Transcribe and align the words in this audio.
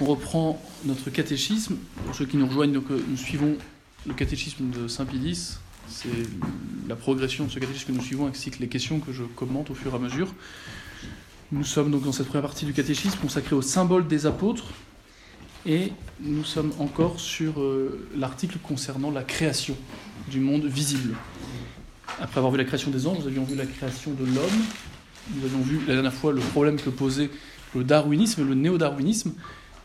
On 0.00 0.04
reprend 0.04 0.62
notre 0.84 1.08
catéchisme. 1.08 1.76
Pour 2.04 2.14
ceux 2.14 2.26
qui 2.26 2.36
nous 2.36 2.46
rejoignent, 2.46 2.72
donc, 2.72 2.90
euh, 2.90 3.02
nous 3.08 3.16
suivons 3.16 3.56
le 4.06 4.12
catéchisme 4.12 4.68
de 4.68 4.88
Saint 4.88 5.06
Pidis. 5.06 5.54
C'est 5.88 6.08
la 6.86 6.96
progression 6.96 7.46
de 7.46 7.50
ce 7.50 7.58
catéchisme 7.58 7.92
que 7.92 7.92
nous 7.92 8.02
suivons 8.02 8.26
ainsi 8.26 8.50
que 8.50 8.58
les 8.58 8.68
questions 8.68 9.00
que 9.00 9.12
je 9.12 9.22
commente 9.22 9.70
au 9.70 9.74
fur 9.74 9.92
et 9.92 9.96
à 9.96 9.98
mesure. 9.98 10.34
Nous 11.50 11.64
sommes 11.64 11.90
donc 11.90 12.02
dans 12.02 12.12
cette 12.12 12.26
première 12.26 12.42
partie 12.42 12.66
du 12.66 12.72
catéchisme 12.72 13.18
consacrée 13.18 13.54
au 13.54 13.62
symbole 13.62 14.06
des 14.06 14.26
apôtres 14.26 14.66
et 15.64 15.92
nous 16.20 16.44
sommes 16.44 16.72
encore 16.78 17.18
sur 17.18 17.60
euh, 17.60 18.06
l'article 18.16 18.58
concernant 18.62 19.10
la 19.10 19.22
création 19.22 19.76
du 20.28 20.40
monde 20.40 20.64
visible. 20.66 21.14
Après 22.20 22.38
avoir 22.38 22.52
vu 22.52 22.58
la 22.58 22.64
création 22.64 22.90
des 22.90 23.06
anges, 23.06 23.20
nous 23.20 23.28
avions 23.28 23.44
vu 23.44 23.54
la 23.54 23.66
création 23.66 24.12
de 24.12 24.24
l'homme. 24.24 24.64
Nous 25.34 25.44
avions 25.44 25.60
vu 25.60 25.80
la 25.86 25.94
dernière 25.94 26.14
fois 26.14 26.32
le 26.32 26.40
problème 26.40 26.76
que 26.76 26.90
posait 26.90 27.30
le 27.74 27.84
darwinisme 27.84 28.46
le 28.46 28.54
néo-darwinisme. 28.54 29.32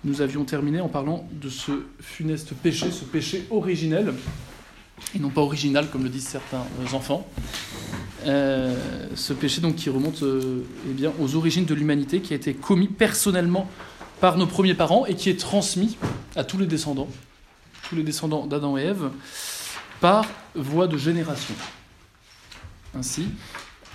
Nous 0.04 0.21
avions 0.21 0.45
terminé 0.45 0.81
en 0.81 0.88
parlant 0.88 1.27
de 1.31 1.49
ce 1.49 1.71
funeste 1.99 2.55
péché, 2.55 2.89
ce 2.89 3.05
péché 3.05 3.46
originel, 3.51 4.14
et 5.14 5.19
non 5.19 5.29
pas 5.29 5.41
original 5.41 5.89
comme 5.91 6.04
le 6.04 6.10
disent 6.10 6.27
certains 6.27 6.65
enfants. 6.93 7.27
Euh, 8.25 8.75
ce 9.15 9.33
péché 9.33 9.61
donc 9.61 9.75
qui 9.75 9.89
remonte 9.89 10.24
euh, 10.24 10.64
eh 10.89 10.93
bien, 10.93 11.11
aux 11.19 11.36
origines 11.36 11.65
de 11.65 11.74
l'humanité, 11.75 12.21
qui 12.21 12.33
a 12.33 12.36
été 12.36 12.55
commis 12.55 12.87
personnellement 12.87 13.69
par 14.19 14.37
nos 14.37 14.47
premiers 14.47 14.74
parents 14.74 15.05
et 15.05 15.15
qui 15.15 15.29
est 15.29 15.39
transmis 15.39 15.97
à 16.36 16.43
tous 16.43 16.57
les 16.57 16.68
descendants, 16.68 17.10
tous 17.88 17.96
les 17.96 18.04
descendants 18.04 18.47
d'Adam 18.47 18.77
et 18.77 18.83
Ève, 18.83 19.11
par 19.99 20.25
voie 20.55 20.88
de 20.88 20.97
génération. 20.97 21.55
Ainsi, 22.96 23.27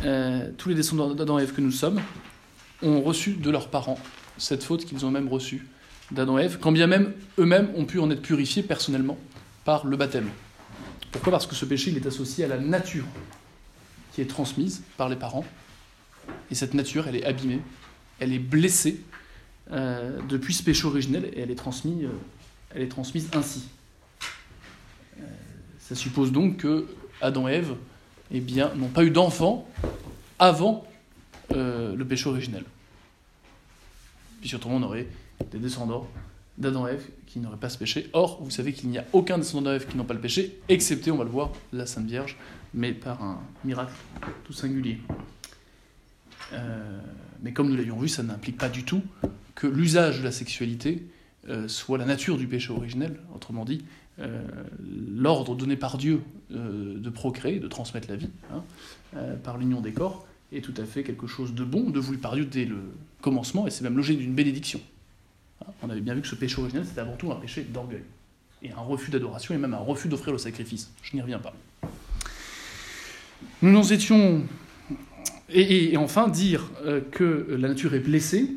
euh, 0.05 0.51
tous 0.57 0.69
les 0.69 0.77
descendants 0.77 1.15
d'Adam 1.15 1.41
et 1.41 1.43
Ève 1.43 1.53
que 1.53 1.61
nous 1.61 1.73
sommes 1.73 2.01
ont 2.83 3.01
reçu 3.01 3.33
de 3.33 3.51
leurs 3.51 3.69
parents 3.69 3.99
cette 4.39 4.63
faute 4.63 4.85
qu'ils 4.85 5.05
ont 5.07 5.11
même 5.11 5.29
reçue 5.29 5.67
d'Adam 6.11 6.39
et 6.39 6.45
Ève, 6.45 6.59
quand 6.61 6.73
bien 6.73 6.87
même 6.87 7.13
eux-mêmes 7.39 7.71
ont 7.77 7.85
pu 7.85 7.99
en 7.99 8.11
être 8.11 8.23
purifiés 8.23 8.63
personnellement 8.63 9.19
par 9.65 9.87
le 9.87 9.97
baptême. 9.97 10.29
Pourquoi? 11.11 11.33
Parce 11.33 11.47
que 11.47 11.55
ce 11.55 11.65
péché 11.65 11.91
il 11.91 11.97
est 11.97 12.07
associé 12.07 12.45
à 12.45 12.49
la 12.49 12.59
nature 12.59 13.05
qui 14.13 14.21
est 14.21 14.27
transmise 14.27 14.83
par 14.97 15.09
les 15.09 15.17
parents. 15.17 15.45
Et 16.51 16.55
cette 16.55 16.75
nature, 16.75 17.07
elle 17.09 17.17
est 17.17 17.25
abîmée, 17.25 17.61
elle 18.19 18.33
est 18.33 18.39
blessée 18.39 19.01
euh, 19.73 20.21
depuis 20.29 20.55
ce 20.55 20.63
péché 20.63 20.87
originel 20.87 21.31
et 21.35 21.41
elle 21.41 21.51
est, 21.51 21.57
transmise, 21.57 22.05
euh, 22.05 22.11
elle 22.75 22.83
est 22.83 22.89
transmise 22.89 23.29
ainsi. 23.35 23.69
Euh, 25.19 25.25
ça 25.81 25.95
suppose 25.95 26.33
donc 26.33 26.59
que 26.59 26.87
Adam 27.21 27.49
et 27.49 27.55
Ève 27.55 27.75
eh 28.31 28.41
n'ont 28.41 28.89
pas 28.89 29.05
eu 29.05 29.11
d'enfants 29.11 29.69
avant 30.39 30.87
le 31.51 32.05
péché 32.05 32.29
originel. 32.29 32.65
Puis 34.41 34.49
surtout, 34.49 34.69
on 34.69 34.83
aurait 34.83 35.07
des 35.51 35.59
descendants 35.59 36.09
d'Adam 36.59 36.87
et 36.89 36.93
Ève 36.93 37.05
qui 37.27 37.39
n'auraient 37.39 37.57
pas 37.57 37.69
ce 37.69 37.79
péché. 37.79 38.09
Or, 38.13 38.43
vous 38.43 38.51
savez 38.51 38.73
qu'il 38.73 38.89
n'y 38.89 38.99
a 38.99 39.05
aucun 39.13 39.39
descendant 39.39 39.63
d'Adam 39.63 39.75
et 39.75 39.77
Ève 39.83 39.89
qui 39.89 39.97
n'ont 39.97 40.05
pas 40.05 40.15
le 40.15 40.21
péché, 40.21 40.59
excepté, 40.69 41.11
on 41.11 41.17
va 41.17 41.25
le 41.25 41.31
voir, 41.31 41.53
la 41.73 41.87
Sainte 41.87 42.07
Vierge, 42.07 42.37
mais 42.75 42.93
par 42.93 43.23
un 43.23 43.41
miracle 43.65 43.93
tout 44.45 44.53
singulier. 44.53 45.01
Euh, 46.53 47.01
mais 47.43 47.53
comme 47.53 47.69
nous 47.69 47.77
l'avions 47.77 47.99
vu, 47.99 48.09
ça 48.09 48.23
n'implique 48.23 48.59
pas 48.59 48.69
du 48.69 48.85
tout 48.85 49.03
que 49.55 49.67
l'usage 49.67 50.21
de 50.21 50.25
la 50.25 50.33
sexualité 50.33 51.07
euh, 51.49 51.69
soit 51.69 51.99
la 51.99 52.05
nature 52.05 52.37
du 52.37 52.47
péché 52.47 52.73
originel, 52.73 53.21
autrement 53.35 53.65
dit, 53.65 53.83
euh, 54.19 54.43
l'ordre 55.15 55.55
donné 55.55 55.77
par 55.77 55.99
Dieu 55.99 56.23
de 56.51 57.11
procréer, 57.11 57.59
de 57.59 57.67
transmettre 57.67 58.09
la 58.09 58.15
vie, 58.15 58.31
hein, 58.53 58.63
par 59.43 59.59
l'union 59.59 59.81
des 59.81 59.93
corps, 59.93 60.25
est 60.53 60.61
tout 60.61 60.75
à 60.77 60.85
fait 60.85 61.03
quelque 61.03 61.27
chose 61.27 61.55
de 61.55 61.65
bon, 61.65 61.91
de 61.91 61.99
voulu 61.99 62.19
par 62.19 62.37
Dieu 62.37 62.45
dès 62.45 62.65
le 62.65 62.79
commencement, 63.21 63.67
et 63.67 63.71
c'est 63.71 63.83
même 63.83 63.97
l'objet 63.97 64.15
d'une 64.15 64.33
bénédiction. 64.33 64.81
On 65.83 65.91
avait 65.91 66.01
bien 66.01 66.15
vu 66.15 66.23
que 66.23 66.29
ce 66.29 66.35
péché 66.35 66.59
originel, 66.61 66.85
c'était 66.87 67.01
avant 67.01 67.17
tout 67.17 67.31
un 67.33 67.37
péché 67.37 67.63
d'orgueil, 67.63 68.03
et 68.63 68.71
un 68.71 68.81
refus 68.81 69.11
d'adoration, 69.11 69.55
et 69.55 69.59
même 69.59 69.75
un 69.75 69.79
refus 69.79 70.09
d'offrir 70.09 70.33
le 70.33 70.39
sacrifice. 70.39 70.91
Je 71.03 71.15
n'y 71.15 71.23
reviens 71.23 71.39
pas. 71.39 71.55
Nous 73.63 73.71
nous 73.71 73.93
étions... 73.93 74.43
Et 75.49 75.97
enfin, 75.97 76.29
dire 76.29 76.71
euh, 76.85 77.01
que 77.13 77.47
la 77.57 77.69
nature 77.69 77.95
est 77.95 78.01
blessée, 78.01 78.51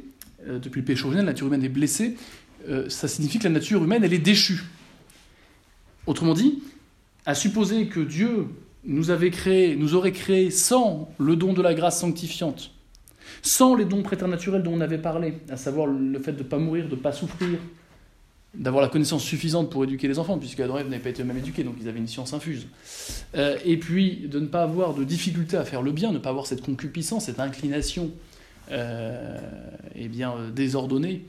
euh, 0.48 0.58
depuis 0.58 0.80
le 0.82 0.86
péché 0.86 1.04
originel, 1.04 1.26
la 1.26 1.34
nature 1.34 1.48
humaine 1.48 1.64
est 1.64 1.70
blessée, 1.70 2.18
euh, 2.68 2.90
ça 2.90 3.08
signifie 3.08 3.38
que 3.38 3.44
la 3.44 3.52
nature 3.52 3.84
humaine, 3.84 4.04
elle 4.04 4.14
est 4.14 4.18
déchue. 4.18 4.64
Autrement 6.08 6.34
dit, 6.34 6.64
à 7.26 7.36
supposer 7.36 7.88
que 7.88 8.00
Dieu 8.00 8.48
nous 8.86 9.12
avait 9.12 9.30
créé, 9.30 9.76
nous 9.76 9.94
aurait 9.94 10.12
créé 10.12 10.50
sans 10.50 11.14
le 11.20 11.36
don 11.36 11.54
de 11.54 11.62
la 11.62 11.74
grâce 11.76 12.00
sanctifiante, 12.00 12.72
sans 13.42 13.76
les 13.76 13.86
dons 13.86 14.04
préternaturels 14.04 14.64
dont 14.64 14.74
on 14.74 14.82
avait 14.82 14.98
parlé, 14.98 15.36
à 15.50 15.58
savoir 15.58 15.88
le 15.88 16.20
fait 16.20 16.34
de 16.34 16.44
ne 16.44 16.48
pas 16.48 16.58
mourir, 16.58 16.86
de 16.86 16.96
ne 16.96 17.00
pas 17.00 17.12
souffrir, 17.12 17.60
d'avoir 18.54 18.82
la 18.82 18.90
connaissance 18.90 19.24
suffisante 19.24 19.70
pour 19.70 19.84
éduquer 19.84 20.08
les 20.08 20.18
enfants, 20.18 20.38
puisque 20.38 20.60
Adam 20.60 20.80
et 20.80 20.84
n'avaient 20.84 21.00
pas 21.00 21.10
été 21.10 21.22
eux-mêmes 21.22 21.38
éduqués, 21.38 21.64
donc 21.64 21.76
ils 21.80 21.88
avaient 21.88 22.00
une 22.00 22.08
science 22.08 22.34
infuse. 22.34 22.68
Euh, 23.36 23.58
et 23.64 23.78
puis 23.78 24.28
de 24.28 24.40
ne 24.40 24.48
pas 24.48 24.64
avoir 24.64 24.94
de 24.94 25.04
difficulté 25.04 25.56
à 25.56 25.66
faire 25.66 25.82
le 25.82 25.92
bien, 25.92 26.12
ne 26.12 26.18
pas 26.18 26.30
avoir 26.30 26.48
cette 26.48 26.62
concupiscence, 26.62 27.26
cette 27.26 27.40
inclination 27.40 28.12
euh, 28.72 29.38
eh 29.96 30.08
bien, 30.08 30.34
euh, 30.34 30.52
désordonnée, 30.52 31.26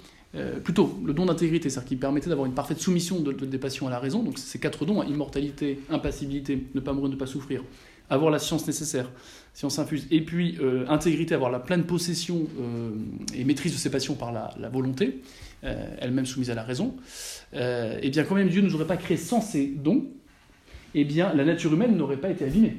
plutôt 0.62 0.96
le 1.04 1.12
don 1.12 1.26
d'intégrité, 1.26 1.68
c'est-à-dire 1.68 1.88
qui 1.88 1.96
permettait 1.96 2.28
d'avoir 2.28 2.46
une 2.46 2.54
parfaite 2.54 2.80
soumission 2.80 3.18
de, 3.18 3.32
des 3.32 3.58
passions 3.58 3.88
à 3.88 3.90
la 3.90 3.98
raison. 3.98 4.22
Donc 4.22 4.38
ces 4.38 4.60
quatre 4.60 4.86
dons, 4.86 5.00
hein, 5.00 5.06
immortalité, 5.08 5.80
impassibilité, 5.90 6.68
ne 6.72 6.78
pas 6.78 6.92
mourir, 6.92 7.10
ne 7.10 7.16
pas 7.16 7.26
souffrir, 7.26 7.64
avoir 8.10 8.30
la 8.30 8.38
science 8.38 8.66
nécessaire, 8.66 9.10
science 9.54 9.78
infuse, 9.78 10.06
et 10.10 10.20
puis 10.20 10.58
euh, 10.60 10.84
intégrité, 10.88 11.34
avoir 11.34 11.50
la 11.50 11.60
pleine 11.60 11.84
possession 11.84 12.46
euh, 12.60 12.90
et 13.34 13.44
maîtrise 13.44 13.72
de 13.72 13.78
ses 13.78 13.90
passions 13.90 14.14
par 14.14 14.32
la, 14.32 14.68
volonté, 14.68 15.22
euh, 15.64 15.96
elle-même 16.00 16.26
soumise 16.26 16.50
à 16.50 16.54
la 16.54 16.62
raison. 16.62 16.96
et 17.52 17.58
eh 18.02 18.10
bien 18.10 18.24
quand 18.24 18.34
même 18.34 18.48
Dieu 18.48 18.60
ne 18.60 18.66
nous 18.66 18.74
aurait 18.74 18.86
pas 18.86 18.96
créé 18.96 19.16
sans 19.16 19.40
ces 19.40 19.66
dons, 19.66 20.06
et 20.94 21.02
eh 21.02 21.04
bien 21.04 21.32
la 21.32 21.44
nature 21.44 21.72
humaine 21.72 21.96
n'aurait 21.96 22.18
pas 22.18 22.30
été 22.30 22.44
abîmée 22.44 22.76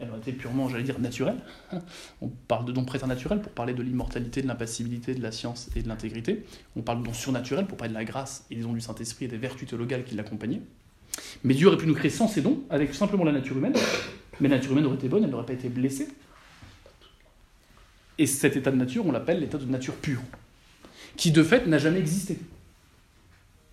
elle 0.00 0.08
aurait 0.08 0.18
été 0.18 0.32
purement, 0.32 0.68
j'allais 0.68 0.82
dire, 0.82 0.98
naturelle. 0.98 1.36
On 2.22 2.28
parle 2.28 2.64
de 2.64 2.72
dons 2.72 2.86
préternaturels 2.86 3.42
pour 3.42 3.52
parler 3.52 3.74
de 3.74 3.82
l'immortalité, 3.82 4.40
de 4.40 4.48
l'impassibilité, 4.48 5.14
de 5.14 5.22
la 5.22 5.30
science 5.30 5.68
et 5.76 5.82
de 5.82 5.88
l'intégrité. 5.88 6.44
On 6.74 6.80
parle 6.80 7.00
de 7.00 7.04
dons 7.04 7.12
surnaturels 7.12 7.66
pour 7.66 7.76
parler 7.76 7.92
de 7.92 7.98
la 7.98 8.04
grâce 8.04 8.46
et 8.50 8.56
des 8.56 8.62
dons 8.62 8.72
du 8.72 8.80
Saint-Esprit 8.80 9.26
et 9.26 9.28
des 9.28 9.36
vertus 9.36 9.68
théologales 9.68 10.04
qui 10.04 10.14
l'accompagnaient. 10.14 10.62
Mais 11.44 11.52
Dieu 11.52 11.68
aurait 11.68 11.76
pu 11.76 11.86
nous 11.86 11.94
créer 11.94 12.10
sans 12.10 12.28
ces 12.28 12.40
dons, 12.40 12.62
avec 12.70 12.94
simplement 12.94 13.24
la 13.24 13.32
nature 13.32 13.58
humaine. 13.58 13.74
Mais 14.40 14.48
la 14.48 14.56
nature 14.56 14.72
humaine 14.72 14.86
aurait 14.86 14.96
été 14.96 15.08
bonne, 15.08 15.24
elle 15.24 15.30
n'aurait 15.30 15.46
pas 15.46 15.52
été 15.52 15.68
blessée. 15.68 16.08
Et 18.18 18.26
cet 18.26 18.56
état 18.56 18.70
de 18.70 18.76
nature, 18.76 19.06
on 19.06 19.12
l'appelle 19.12 19.40
l'état 19.40 19.58
de 19.58 19.64
nature 19.64 19.94
pure, 19.94 20.20
qui 21.16 21.30
de 21.32 21.42
fait 21.42 21.66
n'a 21.66 21.78
jamais 21.78 21.98
existé. 21.98 22.38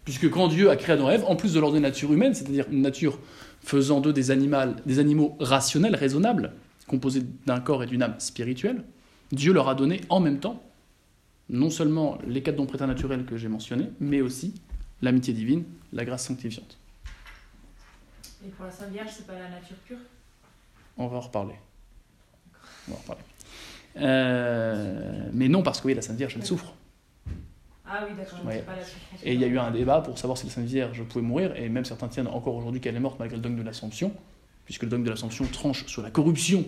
Puisque 0.06 0.30
quand 0.30 0.48
Dieu 0.48 0.70
a 0.70 0.78
créé 0.78 0.94
Adam 0.94 1.10
et 1.10 1.22
en 1.22 1.36
plus 1.36 1.54
de 1.54 1.60
leur 1.60 1.74
nature 1.74 2.14
humaine, 2.14 2.34
c'est-à-dire 2.34 2.66
une 2.72 2.82
nature 2.82 3.20
faisant 3.62 4.00
d'eux 4.00 4.14
des, 4.14 4.34
des 4.86 5.00
animaux 5.00 5.36
rationnels, 5.40 5.96
raisonnables, 5.96 6.54
composés 6.88 7.24
d'un 7.46 7.60
corps 7.60 7.84
et 7.84 7.88
d'une 7.88 8.02
âme 8.02 8.16
spirituelle, 8.20 8.84
Dieu 9.34 9.52
leur 9.52 9.68
a 9.68 9.76
donné 9.76 10.00
en 10.10 10.22
même 10.22 10.40
temps 10.40 10.64
non 11.50 11.70
seulement 11.70 12.18
les 12.26 12.42
quatre 12.42 12.56
dons 12.56 12.66
préternaturels 12.66 13.26
que 13.26 13.38
j'ai 13.38 13.48
mentionnés, 13.48 13.90
mais 14.00 14.22
aussi 14.22 14.54
l'amitié 15.02 15.34
divine, 15.34 15.64
la 15.94 16.06
grâce 16.06 16.26
sanctifiante. 16.26 16.78
Et 18.46 18.50
pour 18.50 18.66
la 18.66 18.72
Sainte 18.72 18.92
Vierge, 18.92 19.10
c'est 19.16 19.28
pas 19.28 19.34
la 19.34 19.50
nature 19.50 19.78
pure? 19.86 19.98
On 20.98 21.08
va 21.08 21.18
en 21.18 21.22
reparler. 21.22 21.56
On 22.88 22.92
va 22.92 22.98
en 22.98 23.02
reparler. 23.02 23.24
Euh, 24.00 25.30
mais 25.34 25.48
non, 25.48 25.64
parce 25.64 25.82
que 25.82 25.88
oui, 25.88 25.94
la 25.94 26.02
Sainte 26.02 26.18
Vierge, 26.18 26.36
elle 26.36 26.46
souffre. 26.46 26.74
Ah 27.90 28.04
oui, 28.08 28.16
d'accord. 28.18 28.46
Ouais. 28.46 28.64
Et 29.24 29.34
il 29.34 29.40
y 29.40 29.44
a 29.44 29.48
eu 29.48 29.58
un 29.58 29.72
débat 29.72 30.02
pour 30.02 30.18
savoir 30.18 30.38
si 30.38 30.46
la 30.46 30.52
Sainte 30.52 30.66
Vierge 30.66 31.04
pouvait 31.04 31.24
mourir, 31.24 31.56
et 31.56 31.70
même 31.70 31.86
certains 31.86 32.08
tiennent 32.08 32.28
encore 32.28 32.56
aujourd'hui 32.56 32.82
qu'elle 32.82 32.96
est 32.96 33.00
morte 33.00 33.18
malgré 33.20 33.38
le 33.38 33.42
dogme 33.42 33.58
de 33.58 33.64
l'Assomption, 33.64 34.12
puisque 34.66 34.84
le 34.84 34.90
dogme 34.90 35.04
de 35.04 35.10
l'Assomption 35.10 35.46
tranche 35.46 35.86
sur 35.86 36.02
la 36.02 36.12
corruption 36.12 36.66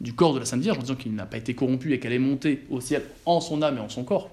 du 0.00 0.14
corps 0.14 0.34
de 0.34 0.38
la 0.38 0.46
Sainte 0.46 0.60
Vierge 0.62 0.78
en 0.78 0.82
disant 0.82 0.96
qu'il 0.96 1.14
n'a 1.14 1.26
pas 1.26 1.36
été 1.36 1.54
corrompu 1.54 1.92
et 1.92 2.00
qu'elle 2.00 2.12
est 2.12 2.18
montée 2.18 2.64
au 2.70 2.80
ciel 2.80 3.02
en 3.26 3.40
son 3.40 3.62
âme 3.62 3.76
et 3.76 3.80
en 3.80 3.88
son 3.88 4.04
corps. 4.04 4.30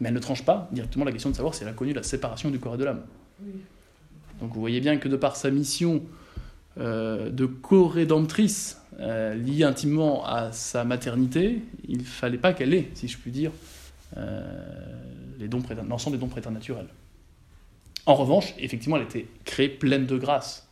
Mais 0.00 0.08
elle 0.08 0.14
ne 0.14 0.20
tranche 0.20 0.44
pas 0.44 0.68
directement 0.72 1.04
la 1.04 1.12
question 1.12 1.30
de 1.30 1.36
savoir 1.36 1.54
si 1.54 1.62
elle 1.62 1.68
a 1.68 1.72
connu 1.72 1.92
la 1.92 2.02
séparation 2.02 2.50
du 2.50 2.58
corps 2.58 2.74
et 2.74 2.78
de 2.78 2.84
l'âme. 2.84 3.02
Oui. 3.42 3.52
Donc 4.40 4.52
vous 4.52 4.60
voyez 4.60 4.80
bien 4.80 4.98
que 4.98 5.08
de 5.08 5.16
par 5.16 5.36
sa 5.36 5.50
mission 5.50 5.96
euh, 5.96 6.00
de 6.78 7.46
co-rédemptrice 7.46 8.78
euh, 9.00 9.34
liée 9.34 9.62
intimement 9.62 10.26
à 10.26 10.50
sa 10.50 10.82
maternité, 10.82 11.62
il 11.86 12.04
fallait 12.04 12.38
pas 12.38 12.52
qu'elle 12.52 12.74
ait, 12.74 12.90
si 12.94 13.06
je 13.06 13.16
puis 13.16 13.30
dire, 13.30 13.52
euh, 14.16 14.42
l'ensemble 15.88 16.16
des 16.16 16.20
dons 16.20 16.28
préternaturels. 16.28 16.88
En 18.06 18.16
revanche, 18.16 18.54
effectivement, 18.58 18.96
elle 18.96 19.04
été 19.04 19.28
créée 19.44 19.68
pleine 19.68 20.04
de 20.06 20.16
grâce. 20.16 20.68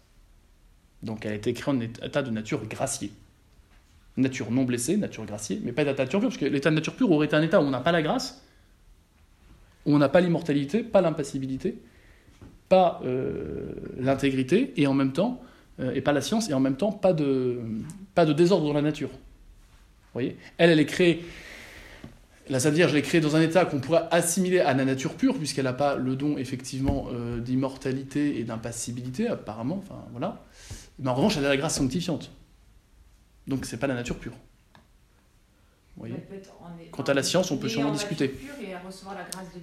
Donc 1.05 1.25
elle 1.25 1.33
a 1.33 1.35
été 1.37 1.53
créée 1.53 1.73
en 1.73 1.81
état 1.81 2.23
de 2.23 2.31
nature 2.31 2.67
graciée. 2.67 3.13
Nature 4.17 4.51
non 4.51 4.65
blessée, 4.65 4.97
nature 4.97 5.25
graciée, 5.25 5.61
mais 5.63 5.71
pas 5.71 5.85
d'état 5.85 5.99
de 5.99 6.01
nature 6.03 6.19
pure, 6.19 6.31
parce 6.31 6.41
que 6.41 6.47
l'état 6.47 6.71
de 6.71 6.75
nature 6.75 6.97
pure 6.97 7.13
aurait 7.13 7.27
été 7.27 7.37
un 7.37 7.43
état 7.43 7.61
où 7.61 7.65
on 7.65 7.71
n'a 7.71 7.81
pas 7.81 7.93
la 7.93 8.03
grâce, 8.03 8.43
où 9.85 9.95
on 9.95 9.99
n'a 9.99 10.09
pas 10.09 10.21
l'immortalité, 10.21 10.83
pas 10.83 11.01
l'impassibilité, 11.01 11.79
pas 12.69 13.01
euh, 13.05 13.73
l'intégrité, 14.01 14.73
et 14.77 14.89
en 14.89 14.95
même 14.95 15.13
temps, 15.13 15.41
euh, 15.43 15.56
et 15.79 16.01
pas 16.01 16.13
la 16.13 16.21
science, 16.23 16.49
et 16.49 16.55
en 16.55 16.61
même 16.61 16.77
temps, 16.77 16.93
pas 16.93 17.13
de, 17.13 17.61
pas 18.15 18.25
de 18.25 18.33
désordre 18.33 18.67
dans 18.67 18.73
la 18.73 18.83
nature. 18.83 19.11
Vous 19.11 20.13
voyez? 20.15 20.37
Elle, 20.57 20.71
elle 20.71 20.81
est 20.81 20.87
créée 20.87 21.25
La 22.49 22.61
Sainte 22.61 22.75
Vierge 22.75 22.95
est 22.95 23.03
créée 23.03 23.21
dans 23.21 23.35
un 23.35 23.43
état 23.43 23.65
qu'on 23.65 23.81
pourrait 23.81 24.05
assimiler 24.11 24.61
à 24.61 24.73
la 24.73 24.85
nature 24.85 25.15
pure, 25.15 25.37
puisqu'elle 25.37 25.65
n'a 25.65 25.73
pas 25.73 25.97
le 25.97 26.15
don 26.15 26.39
effectivement 26.39 27.09
euh, 27.13 27.41
d'immortalité 27.41 28.39
et 28.39 28.45
d'impassibilité, 28.45 29.29
apparemment. 29.29 29.83
Enfin 29.83 30.05
voilà. 30.13 30.45
Mais 30.99 31.11
en 31.11 31.15
revanche, 31.15 31.37
elle 31.37 31.45
a 31.45 31.49
la 31.49 31.57
grâce 31.57 31.77
sanctifiante. 31.77 32.31
Donc 33.47 33.65
c'est 33.67 33.79
pas 33.79 33.87
la 33.87 33.95
nature 33.95 34.17
pure. 34.17 34.35
Voyez 35.97 36.15
Quant 36.91 37.03
à 37.05 37.15
la 37.15 37.23
science, 37.23 37.51
on 37.51 37.57
peut 37.57 37.69
sûrement 37.69 37.93
discuter. 37.93 38.35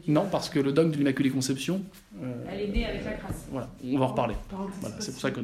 Non, 0.07 0.27
parce 0.31 0.49
que 0.49 0.59
le 0.59 0.71
dogme 0.71 0.91
de 0.91 0.97
l'Immaculée 0.97 1.29
Conception. 1.29 1.81
Euh, 2.21 2.33
elle 2.51 2.61
est 2.61 2.67
née 2.67 2.85
avec 2.85 3.05
la 3.05 3.13
grâce. 3.13 3.47
Voilà, 3.51 3.69
on 3.85 3.97
va 3.97 4.05
en 4.05 4.07
reparler. 4.07 4.35
Voilà, 4.81 4.95
c'est 4.99 5.11
pour 5.11 5.21
ça 5.21 5.31
que 5.31 5.41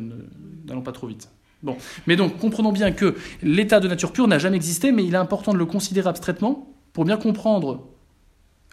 n'allons 0.66 0.82
pas 0.82 0.92
trop 0.92 1.08
vite. 1.08 1.30
Bon, 1.62 1.76
mais 2.08 2.16
donc 2.16 2.38
comprenons 2.38 2.72
bien 2.72 2.92
que 2.92 3.16
l'état 3.44 3.80
de 3.82 3.88
nature 3.88 4.14
pure 4.14 4.28
n'a 4.28 4.40
jamais 4.40 4.56
existé, 4.56 4.92
mais 4.92 5.04
il 5.04 5.14
est 5.14 5.18
important 5.18 5.52
de 5.52 5.58
le 5.58 5.66
considérer 5.66 6.08
abstraitement 6.08 6.74
pour 6.94 7.04
bien 7.04 7.18
comprendre 7.18 7.86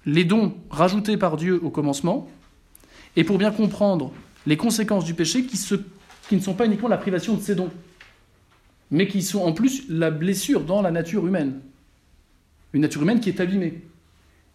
les 0.04 0.24
dons 0.24 0.54
rajoutés 0.70 1.16
par 1.16 1.36
Dieu 1.36 1.60
au 1.64 1.70
commencement 1.70 2.28
et 3.16 3.24
pour 3.24 3.38
bien 3.38 3.50
comprendre 3.50 4.12
les 4.46 4.56
conséquences 4.56 5.04
du 5.04 5.14
péché 5.14 5.44
qui, 5.44 5.58
qui 6.28 6.36
ne 6.36 6.40
sont 6.40 6.54
pas 6.54 6.66
uniquement 6.66 6.88
la 6.88 6.96
privation 6.96 7.34
de 7.34 7.40
ces 7.40 7.56
dons, 7.56 7.70
mais 8.92 9.08
qui 9.08 9.22
sont 9.22 9.40
en 9.40 9.52
plus 9.52 9.88
la 9.88 10.12
blessure 10.12 10.62
dans 10.62 10.80
la 10.80 10.92
nature 10.92 11.26
humaine. 11.26 11.60
Une 12.72 12.82
nature 12.82 13.02
humaine 13.02 13.20
qui 13.20 13.28
est 13.28 13.40
abîmée. 13.40 13.82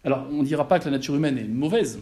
Alors, 0.04 0.26
on 0.30 0.42
ne 0.42 0.44
dira 0.44 0.66
pas 0.66 0.78
que 0.78 0.84
la 0.86 0.90
nature 0.92 1.14
humaine 1.14 1.38
est 1.38 1.44
mauvaise, 1.44 2.00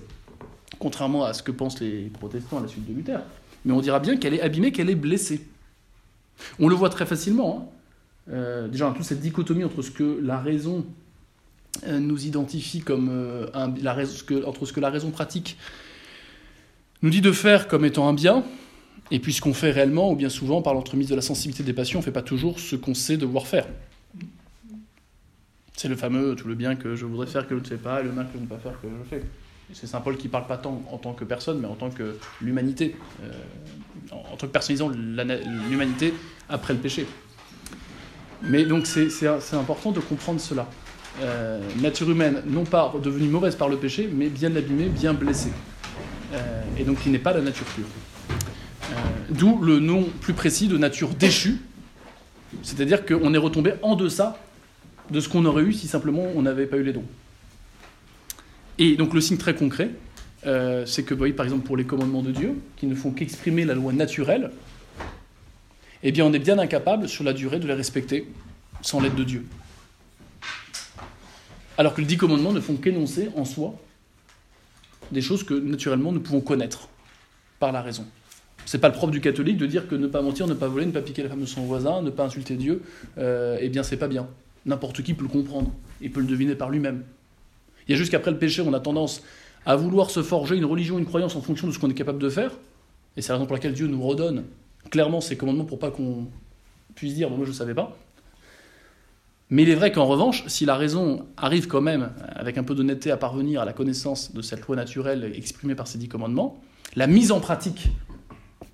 contrairement 0.78 1.24
à 1.24 1.34
ce 1.34 1.42
que 1.42 1.52
pensent 1.52 1.80
les 1.80 2.04
protestants 2.04 2.58
à 2.58 2.62
la 2.62 2.68
suite 2.68 2.86
de 2.86 2.94
Luther, 2.94 3.20
mais 3.64 3.72
on 3.72 3.80
dira 3.80 4.00
bien 4.00 4.16
qu'elle 4.16 4.34
est 4.34 4.40
abîmée, 4.40 4.72
qu'elle 4.72 4.90
est 4.90 4.94
blessée. 4.94 5.46
On 6.58 6.68
le 6.68 6.74
voit 6.74 6.88
très 6.88 7.04
facilement. 7.04 7.70
Hein. 7.70 8.32
Euh, 8.32 8.68
déjà, 8.68 8.86
dans 8.86 8.92
toute 8.92 9.04
cette 9.04 9.20
dichotomie 9.20 9.64
entre 9.64 9.82
ce 9.82 9.90
que 9.90 10.18
la 10.22 10.38
raison 10.38 10.86
euh, 11.86 11.98
nous 11.98 12.26
identifie 12.26 12.80
comme 12.80 13.08
euh, 13.10 13.46
un, 13.54 13.72
la 13.82 13.96
entre 14.46 14.66
ce 14.66 14.72
que 14.72 14.80
la 14.80 14.90
raison 14.90 15.10
pratique 15.10 15.56
nous 17.02 17.10
dit 17.10 17.20
de 17.20 17.32
faire 17.32 17.68
comme 17.68 17.84
étant 17.84 18.08
un 18.08 18.12
bien, 18.12 18.44
et 19.10 19.18
puis 19.18 19.32
ce 19.32 19.40
qu'on 19.40 19.54
fait 19.54 19.70
réellement, 19.70 20.12
ou 20.12 20.16
bien 20.16 20.28
souvent 20.28 20.62
par 20.62 20.74
l'entremise 20.74 21.08
de 21.08 21.14
la 21.14 21.22
sensibilité 21.22 21.62
des 21.62 21.72
passions, 21.72 21.98
on 21.98 22.02
ne 22.02 22.04
fait 22.04 22.12
pas 22.12 22.22
toujours 22.22 22.60
ce 22.60 22.76
qu'on 22.76 22.94
sait 22.94 23.16
devoir 23.16 23.46
faire. 23.46 23.66
C'est 25.80 25.88
le 25.88 25.96
fameux 25.96 26.34
tout 26.34 26.46
le 26.46 26.54
bien 26.54 26.76
que 26.76 26.94
je 26.94 27.06
voudrais 27.06 27.26
faire 27.26 27.48
que 27.48 27.54
je 27.54 27.60
ne 27.60 27.64
fais 27.64 27.78
pas, 27.78 28.02
et 28.02 28.04
le 28.04 28.12
mal 28.12 28.26
que 28.26 28.32
je 28.34 28.36
ne 28.36 28.42
veux 28.42 28.54
pas 28.54 28.58
faire 28.58 28.78
que 28.82 28.86
je 28.86 29.08
fais. 29.08 29.24
C'est 29.72 29.86
Saint 29.86 30.02
Paul 30.02 30.18
qui 30.18 30.28
parle 30.28 30.46
pas 30.46 30.58
tant 30.58 30.82
en 30.92 30.98
tant 30.98 31.14
que 31.14 31.24
personne, 31.24 31.58
mais 31.58 31.66
en 31.66 31.74
tant 31.74 31.88
que 31.88 32.18
l'humanité, 32.42 32.96
euh, 33.22 33.32
en, 34.12 34.36
tant 34.36 34.46
que 34.46 34.52
personnalisant 34.52 34.90
l'humanité 35.70 36.12
après 36.50 36.74
le 36.74 36.80
péché. 36.80 37.06
Mais 38.42 38.66
donc 38.66 38.86
c'est 38.86 39.26
important 39.54 39.90
de 39.90 40.00
comprendre 40.00 40.38
cela. 40.38 40.68
Euh, 41.22 41.58
nature 41.80 42.10
humaine, 42.10 42.42
non 42.44 42.64
pas 42.64 42.92
devenue 43.02 43.28
mauvaise 43.28 43.56
par 43.56 43.70
le 43.70 43.78
péché, 43.78 44.06
mais 44.12 44.28
bien 44.28 44.54
abîmée, 44.54 44.90
bien 44.90 45.14
blessée. 45.14 45.52
Euh, 46.34 46.62
et 46.76 46.84
donc 46.84 47.00
qui 47.00 47.08
n'est 47.08 47.18
pas 47.18 47.32
la 47.32 47.40
nature 47.40 47.64
pure. 47.74 47.88
D'où 49.30 49.58
le 49.62 49.78
nom 49.78 50.10
plus 50.20 50.34
précis 50.34 50.68
de 50.68 50.76
nature 50.76 51.08
déchue, 51.14 51.56
c'est-à-dire 52.62 53.06
qu'on 53.06 53.32
est 53.32 53.38
retombé 53.38 53.72
en 53.80 53.96
deçà 53.96 54.36
de 55.10 55.20
ce 55.20 55.28
qu'on 55.28 55.44
aurait 55.44 55.62
eu 55.64 55.72
si 55.72 55.88
simplement 55.88 56.26
on 56.34 56.42
n'avait 56.42 56.66
pas 56.66 56.76
eu 56.76 56.82
les 56.82 56.92
dons. 56.92 57.04
Et 58.78 58.96
donc 58.96 59.12
le 59.14 59.20
signe 59.20 59.36
très 59.36 59.54
concret, 59.54 59.90
euh, 60.46 60.86
c'est 60.86 61.02
que, 61.02 61.12
voyez, 61.12 61.34
par 61.34 61.44
exemple, 61.44 61.66
pour 61.66 61.76
les 61.76 61.84
commandements 61.84 62.22
de 62.22 62.32
Dieu, 62.32 62.54
qui 62.76 62.86
ne 62.86 62.94
font 62.94 63.10
qu'exprimer 63.10 63.64
la 63.64 63.74
loi 63.74 63.92
naturelle, 63.92 64.50
eh 66.02 66.12
bien, 66.12 66.24
on 66.24 66.32
est 66.32 66.38
bien 66.38 66.58
incapable 66.58 67.08
sur 67.08 67.24
la 67.24 67.34
durée 67.34 67.58
de 67.58 67.66
les 67.66 67.74
respecter 67.74 68.26
sans 68.80 69.00
l'aide 69.00 69.14
de 69.14 69.24
Dieu. 69.24 69.44
Alors 71.76 71.94
que 71.94 72.00
les 72.00 72.06
dix 72.06 72.16
commandements 72.16 72.52
ne 72.52 72.60
font 72.60 72.76
qu'énoncer 72.76 73.28
en 73.36 73.44
soi 73.44 73.74
des 75.12 75.20
choses 75.20 75.44
que 75.44 75.54
naturellement 75.54 76.12
nous 76.12 76.20
pouvons 76.20 76.40
connaître 76.40 76.88
par 77.58 77.72
la 77.72 77.82
raison. 77.82 78.06
C'est 78.66 78.78
pas 78.78 78.88
le 78.88 78.94
propre 78.94 79.12
du 79.12 79.20
catholique 79.20 79.56
de 79.56 79.66
dire 79.66 79.88
que 79.88 79.94
ne 79.94 80.06
pas 80.06 80.22
mentir, 80.22 80.46
ne 80.46 80.54
pas 80.54 80.68
voler, 80.68 80.86
ne 80.86 80.92
pas 80.92 81.00
piquer 81.02 81.22
la 81.22 81.28
femme 81.28 81.40
de 81.40 81.46
son 81.46 81.62
voisin, 81.62 82.02
ne 82.02 82.10
pas 82.10 82.24
insulter 82.24 82.56
Dieu, 82.56 82.82
euh, 83.18 83.58
eh 83.60 83.68
bien 83.68 83.82
c'est 83.82 83.96
pas 83.96 84.08
bien. 84.08 84.28
N'importe 84.66 85.02
qui 85.02 85.14
peut 85.14 85.22
le 85.22 85.28
comprendre 85.28 85.70
et 86.02 86.08
peut 86.08 86.20
le 86.20 86.26
deviner 86.26 86.54
par 86.54 86.70
lui-même. 86.70 87.04
Il 87.86 87.92
y 87.92 87.94
a 87.94 87.96
juste 87.96 88.10
qu'après 88.10 88.30
le 88.30 88.38
péché, 88.38 88.62
on 88.62 88.72
a 88.72 88.80
tendance 88.80 89.22
à 89.66 89.76
vouloir 89.76 90.10
se 90.10 90.22
forger 90.22 90.56
une 90.56 90.64
religion, 90.64 90.98
une 90.98 91.06
croyance 91.06 91.36
en 91.36 91.40
fonction 91.40 91.66
de 91.66 91.72
ce 91.72 91.78
qu'on 91.78 91.90
est 91.90 91.94
capable 91.94 92.18
de 92.18 92.28
faire. 92.28 92.52
Et 93.16 93.22
c'est 93.22 93.30
la 93.30 93.36
raison 93.36 93.46
pour 93.46 93.56
laquelle 93.56 93.74
Dieu 93.74 93.86
nous 93.86 94.02
redonne 94.02 94.44
clairement 94.90 95.20
ses 95.20 95.36
commandements 95.36 95.64
pour 95.64 95.78
pas 95.78 95.90
qu'on 95.90 96.26
puisse 96.94 97.14
dire 97.14 97.30
moi 97.30 97.44
je 97.44 97.50
ne 97.50 97.56
savais 97.56 97.74
pas. 97.74 97.96
Mais 99.50 99.64
il 99.64 99.68
est 99.68 99.74
vrai 99.74 99.90
qu'en 99.90 100.06
revanche, 100.06 100.46
si 100.46 100.64
la 100.64 100.76
raison 100.76 101.26
arrive 101.36 101.66
quand 101.66 101.80
même, 101.80 102.12
avec 102.36 102.56
un 102.56 102.62
peu 102.62 102.76
d'honnêteté, 102.76 103.10
à 103.10 103.16
parvenir 103.16 103.60
à 103.60 103.64
la 103.64 103.72
connaissance 103.72 104.32
de 104.32 104.42
cette 104.42 104.60
loi 104.60 104.76
naturelle 104.76 105.32
exprimée 105.34 105.74
par 105.74 105.88
ces 105.88 105.98
dix 105.98 106.08
commandements, 106.08 106.62
la 106.94 107.08
mise 107.08 107.32
en 107.32 107.40
pratique 107.40 107.90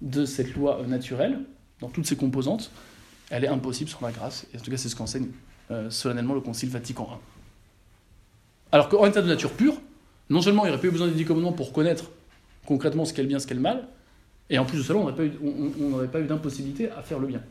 de 0.02 0.26
cette 0.26 0.54
loi 0.54 0.82
naturelle, 0.86 1.40
dans 1.80 1.88
toutes 1.88 2.06
ses 2.06 2.16
composantes, 2.16 2.70
elle 3.30 3.44
est 3.44 3.48
impossible 3.48 3.88
sans 3.88 4.00
la 4.02 4.12
grâce. 4.12 4.46
Et 4.52 4.58
en 4.58 4.60
tout 4.60 4.70
cas, 4.70 4.76
c'est 4.76 4.90
ce 4.90 4.96
qu'enseigne 4.96 5.28
euh, 5.70 5.90
solennellement 5.90 6.34
le 6.34 6.40
Concile 6.40 6.70
Vatican 6.70 7.08
I. 7.10 7.16
Alors 8.72 8.88
qu'en 8.88 9.06
état 9.06 9.22
de 9.22 9.28
nature 9.28 9.52
pure, 9.52 9.74
non 10.30 10.42
seulement 10.42 10.64
il 10.64 10.68
n'y 10.68 10.72
aurait 10.72 10.80
pas 10.80 10.88
eu 10.88 10.90
besoin 10.90 11.08
des 11.08 11.14
dix 11.14 11.24
commandements 11.24 11.52
pour 11.52 11.72
connaître 11.72 12.10
concrètement 12.64 13.04
ce 13.04 13.14
qu'est 13.14 13.22
le 13.22 13.28
bien, 13.28 13.38
ce 13.38 13.46
qu'est 13.46 13.54
le 13.54 13.60
mal, 13.60 13.86
et 14.50 14.58
en 14.58 14.64
plus 14.64 14.78
de 14.78 14.82
cela, 14.82 14.98
on 14.98 15.10
n'aurait 15.10 16.08
pas 16.08 16.20
eu, 16.20 16.26
d'impossibilité 16.26 16.90
à 16.90 17.02
faire 17.02 17.18
le 17.18 17.26
bien, 17.26 17.42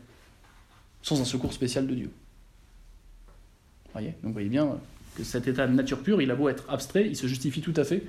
sans 1.02 1.20
un 1.20 1.24
secours 1.24 1.52
spécial 1.52 1.86
de 1.86 1.94
Dieu. 1.94 2.10
Voyez? 3.92 4.08
Donc 4.08 4.24
vous 4.24 4.32
voyez 4.32 4.48
bien 4.48 4.78
que 5.14 5.24
cet 5.24 5.46
état 5.46 5.66
de 5.66 5.72
nature 5.72 6.02
pure, 6.02 6.20
il 6.20 6.30
a 6.30 6.34
beau 6.34 6.48
être 6.48 6.64
abstrait, 6.68 7.06
il 7.06 7.16
se 7.16 7.26
justifie 7.26 7.60
tout 7.62 7.74
à 7.76 7.84
fait 7.84 8.02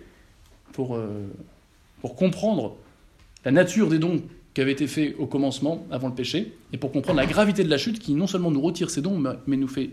pour, 0.74 0.96
euh, 0.96 1.28
pour 2.02 2.16
comprendre 2.16 2.78
la 3.46 3.52
nature 3.52 3.90
des 3.90 4.00
dons 4.00 4.22
qui 4.58 4.62
avaient 4.62 4.72
été 4.72 4.88
faits 4.88 5.16
au 5.20 5.28
commencement, 5.28 5.86
avant 5.92 6.08
le 6.08 6.16
péché, 6.16 6.58
et 6.74 6.80
pour 6.80 6.92
comprendre 6.92 7.20
la 7.20 7.28
gravité 7.28 7.64
de 7.64 7.70
la 7.70 7.78
chute 7.78 8.00
qui 8.00 8.16
non 8.16 8.26
seulement 8.26 8.50
nous 8.50 8.60
retire 8.60 8.90
ces 8.90 9.04
dons, 9.04 9.22
mais 9.46 9.56
nous 9.56 9.68
fait 9.68 9.92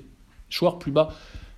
choir 0.50 0.78
plus 0.78 0.90
bas 0.90 1.14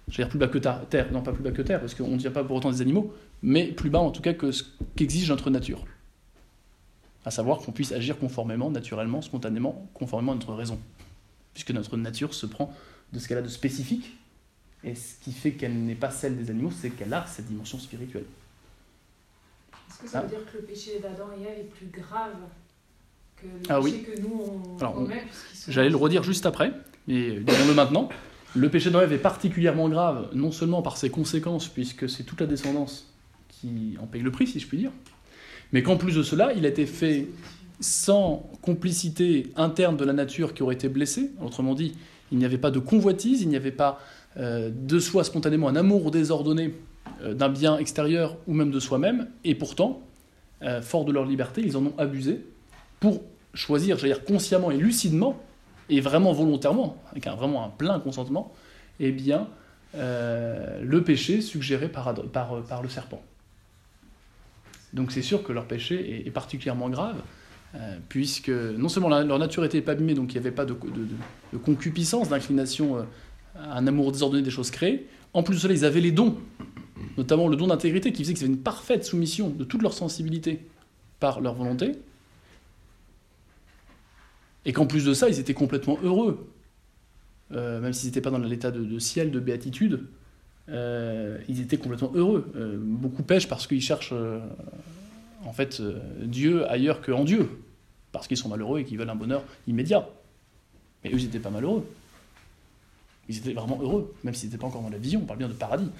je 0.08 0.17
veux 0.17 0.25
dire 0.25 0.29
plus 0.29 0.41
bas 0.41 0.49
que 0.49 0.58
terre, 0.58 1.12
non 1.12 1.23
pas 1.23 1.31
plus 1.31 1.44
bas 1.44 1.53
que 1.53 1.62
terre, 1.62 1.79
parce 1.79 1.94
qu'on 1.94 2.08
ne 2.08 2.19
tient 2.19 2.32
pas 2.32 2.43
pour 2.43 2.56
autant 2.56 2.73
des 2.73 2.81
animaux, 2.81 3.14
mais 3.43 3.69
plus 3.69 3.91
bas 3.91 4.00
en 4.00 4.11
tout 4.11 4.23
cas 4.23 4.35
que 4.35 4.50
ce 4.50 4.64
qu'exige 4.97 5.31
notre 5.31 5.50
nature. 5.50 5.85
À 7.25 7.31
savoir 7.31 7.58
qu'on 7.58 7.70
puisse 7.70 7.93
agir 7.93 8.19
conformément, 8.19 8.73
naturellement, 8.73 9.23
spontanément, 9.23 9.88
conformément 9.94 10.32
à 10.32 10.35
notre 10.35 10.55
raison. 10.55 10.81
Puisque 11.55 11.70
notre 11.70 11.97
nature 11.97 12.35
se 12.35 12.47
prend 12.47 12.75
de 13.12 13.20
ce 13.20 13.29
qu'elle 13.29 13.38
a 13.38 13.43
de 13.43 13.47
spécifique, 13.47 14.17
et 14.82 14.97
ce 14.97 15.14
qui 15.23 15.31
fait 15.31 15.52
qu'elle 15.52 15.79
n'est 15.85 15.94
pas 15.94 16.11
celle 16.11 16.37
des 16.37 16.50
animaux, 16.50 16.73
c'est 16.73 16.91
qu'elle 16.91 17.14
a 17.14 17.25
cette 17.29 17.47
dimension 17.47 17.79
spirituelle. 17.79 18.26
Est-ce 19.91 19.99
que 19.99 20.09
ça 20.09 20.23
veut 20.23 20.29
dire 20.29 20.44
que 20.50 20.56
le 20.56 20.64
péché 20.64 20.99
d'Adam 20.99 21.29
et 21.38 21.44
Ève 21.44 21.59
est 21.61 21.70
plus 21.70 21.87
grave 21.87 22.35
que 23.37 23.47
le 23.47 23.52
ah 23.69 23.81
péché 23.81 23.99
que 24.00 24.21
nous 24.21 24.40
on, 24.75 24.78
Alors, 24.78 25.09
J'allais 25.69 25.90
le 25.90 25.97
redire 25.97 26.23
juste 26.23 26.47
après, 26.47 26.73
mais 27.07 27.40
disons-le 27.40 27.75
maintenant. 27.75 28.09
Le 28.55 28.71
péché 28.71 28.90
d'Ève 28.90 29.12
est 29.12 29.19
particulièrement 29.19 29.88
grave, 29.88 30.31
non 30.33 30.50
seulement 30.50 30.81
par 30.81 30.97
ses 30.97 31.11
conséquences, 31.11 31.69
puisque 31.69 32.09
c'est 32.09 32.23
toute 32.23 32.40
la 32.40 32.47
descendance 32.47 33.12
qui 33.49 33.97
en 34.00 34.07
paye 34.07 34.23
le 34.23 34.31
prix, 34.31 34.47
si 34.47 34.61
je 34.61 34.66
puis 34.66 34.78
dire, 34.78 34.93
mais 35.73 35.83
qu'en 35.83 35.97
plus 35.97 36.14
de 36.14 36.23
cela, 36.23 36.52
il 36.55 36.64
a 36.64 36.69
été 36.69 36.87
fait 36.87 37.28
sans 37.81 38.50
complicité 38.62 39.52
interne 39.57 39.97
de 39.97 40.05
la 40.05 40.12
nature 40.12 40.55
qui 40.55 40.62
aurait 40.62 40.75
été 40.75 40.88
blessée. 40.88 41.33
Autrement 41.43 41.75
dit, 41.75 41.95
il 42.33 42.38
n'y 42.38 42.45
avait 42.45 42.59
pas 42.59 42.71
de 42.71 42.78
convoitise, 42.78 43.43
il 43.43 43.49
n'y 43.49 43.57
avait 43.57 43.71
pas 43.71 44.00
euh, 44.38 44.71
de 44.75 44.99
soi 44.99 45.25
spontanément 45.25 45.69
un 45.69 45.76
amour 45.76 46.11
désordonné 46.11 46.75
euh, 47.23 47.35
d'un 47.35 47.49
bien 47.49 47.78
extérieur 47.78 48.37
ou 48.47 48.55
même 48.55 48.71
de 48.71 48.81
soi-même, 48.81 49.28
et 49.45 49.55
pourtant, 49.55 50.02
euh, 50.62 50.81
fort 50.81 51.05
de 51.05 51.12
leur 51.12 51.26
liberté, 51.26 51.62
ils 51.64 51.76
en 51.76 51.87
ont 51.87 51.95
abusé 51.99 52.40
pour 53.00 53.23
choisir, 53.55 53.99
j'allais 53.99 54.15
dire 54.15 54.25
consciemment 54.25 54.71
et 54.71 54.76
lucidement, 54.76 55.41
et 55.88 56.00
vraiment 56.00 56.33
volontairement, 56.33 57.03
avec 57.11 57.26
un, 57.26 57.35
vraiment 57.35 57.65
un 57.65 57.69
plein 57.69 58.00
consentement, 58.00 58.53
eh 59.00 59.12
bien, 59.12 59.49
euh, 59.95 60.81
le 60.83 61.03
péché 61.03 61.41
suggéré 61.41 61.88
par, 61.88 62.12
le 62.12 62.88
serpent. 62.88 63.23
Donc 64.93 65.12
c'est 65.12 65.23
sûr 65.23 65.43
que 65.43 65.53
leur 65.53 65.67
péché 65.67 66.25
est, 66.26 66.31
particulièrement 66.31 66.88
grave, 66.88 67.17
euh, 67.75 67.97
puisque 68.09 68.49
non 68.49 68.88
seulement 68.88 69.09
leur 69.09 69.38
nature 69.38 69.65
était 69.65 69.88
abîmée, 69.88 70.15
donc 70.15 70.33
il 70.33 70.35
n'y 70.35 70.41
avait 70.41 70.55
pas 70.55 70.65
de, 70.65 70.75
de, 71.53 71.59
concupiscence, 71.59 72.29
d'inclination 72.29 72.99
euh, 72.99 73.03
à 73.55 73.79
un 73.79 73.87
amour 73.87 74.12
désordonné 74.12 74.43
des 74.43 74.50
choses 74.50 74.71
créées, 74.71 75.07
en 75.33 75.43
plus 75.43 75.57
de 75.57 75.61
cela, 75.61 75.75
ils 75.75 75.85
avaient 75.85 76.00
les 76.00 76.12
dons, 76.12 76.37
notamment 77.17 77.49
le 77.49 77.57
don 77.57 77.67
d'intégrité, 77.67 78.12
qui 78.12 78.23
faisait 78.23 78.35
qu'ils 78.35 78.45
avaient 78.45 78.55
une 78.55 78.62
parfaite 78.62 79.05
soumission 79.05 79.50
de 79.50 79.65
toute 79.65 79.83
leur 79.83 79.93
sensibilité 79.93 80.67
par 81.21 81.41
leur 81.41 81.55
volonté, 81.55 81.93
et 84.66 84.73
qu'en 84.73 84.87
plus 84.87 85.04
de 85.04 85.14
ça, 85.14 85.28
ils 85.28 85.38
étaient 85.38 85.54
complètement 85.54 85.99
heureux. 86.02 86.52
Euh, 87.52 87.80
même 87.80 87.92
s'ils 87.92 88.08
n'étaient 88.08 88.20
pas 88.20 88.32
dans 88.32 88.38
l'état 88.38 88.73
de, 88.73 88.99
ciel, 88.99 89.30
de 89.30 89.38
béatitude, 89.38 90.08
euh, 90.68 91.38
ils 91.49 91.61
étaient 91.61 91.78
complètement 91.78 92.11
heureux. 92.14 92.52
Euh, 92.56 92.76
beaucoup 92.78 93.23
pêchent 93.23 93.49
parce 93.49 93.68
qu'ils 93.68 93.80
cherchent 93.80 94.12
en 95.44 95.52
fait 95.52 95.80
Dieu 96.20 96.68
ailleurs 96.68 97.00
qu'en 97.00 97.23
Dieu, 97.23 97.49
parce 98.11 98.26
qu'ils 98.26 98.37
sont 98.37 98.49
malheureux 98.49 98.80
et 98.80 98.85
qu'ils 98.85 98.99
veulent 98.99 99.08
un 99.08 99.14
bonheur 99.14 99.44
immédiat. 99.68 100.08
Mais 101.04 101.11
eux, 101.11 101.18
ils 101.18 101.25
n'étaient 101.25 101.38
pas 101.38 101.50
malheureux. 101.50 101.87
Ils 103.28 103.38
étaient 103.38 103.52
vraiment 103.52 103.78
heureux, 103.80 104.12
même 104.25 104.35
s'ils 104.35 104.49
n'étaient 104.49 104.61
pas 104.61 104.66
encore 104.66 104.82
dans 104.82 104.90
la 104.90 104.99
vision, 104.99 105.20
on 105.23 105.26
parle 105.26 105.38
bien 105.38 105.49
de 105.49 105.52
paradis. 105.52 105.90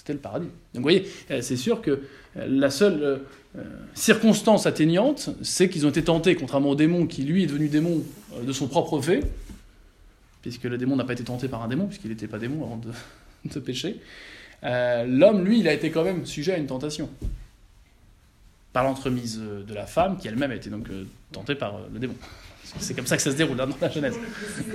C'était 0.00 0.14
le 0.14 0.18
paradis. 0.18 0.46
Donc 0.46 0.76
vous 0.76 0.82
voyez, 0.82 1.06
euh, 1.30 1.42
c'est 1.42 1.58
sûr 1.58 1.82
que 1.82 1.90
euh, 1.90 2.00
la 2.48 2.70
seule 2.70 3.02
euh, 3.02 3.62
circonstance 3.92 4.64
atteignante, 4.64 5.28
c'est 5.42 5.68
qu'ils 5.68 5.84
ont 5.84 5.90
été 5.90 6.02
tentés, 6.02 6.36
contrairement 6.36 6.70
au 6.70 6.74
démon 6.74 7.06
qui 7.06 7.22
lui 7.22 7.42
est 7.42 7.46
devenu 7.46 7.68
démon 7.68 8.02
de 8.42 8.50
son 8.50 8.66
propre 8.66 8.98
fait, 9.02 9.20
puisque 10.40 10.64
le 10.64 10.78
démon 10.78 10.96
n'a 10.96 11.04
pas 11.04 11.12
été 11.12 11.22
tenté 11.22 11.48
par 11.48 11.62
un 11.62 11.68
démon, 11.68 11.84
puisqu'il 11.86 12.08
n'était 12.08 12.28
pas 12.28 12.38
démon 12.38 12.64
avant 12.64 12.80
de, 13.44 13.60
pécher. 13.60 14.00
L'homme, 14.62 15.44
lui, 15.44 15.60
il 15.60 15.68
a 15.68 15.74
été 15.74 15.90
quand 15.90 16.04
même 16.04 16.24
sujet 16.24 16.54
à 16.54 16.56
une 16.56 16.66
tentation. 16.66 17.10
Par 18.72 18.84
l'entremise 18.84 19.38
de 19.38 19.74
la 19.74 19.84
femme, 19.84 20.16
qui 20.16 20.28
elle-même 20.28 20.50
a 20.50 20.54
été 20.54 20.70
donc 20.70 20.88
tentée 21.30 21.56
par 21.56 21.78
le 21.92 21.98
démon. 21.98 22.14
C'est 22.78 22.94
comme 22.94 23.06
ça 23.06 23.18
que 23.18 23.22
ça 23.22 23.32
se 23.32 23.36
déroule 23.36 23.58
dans 23.58 23.68
la 23.78 23.90
Genèse. 23.90 24.18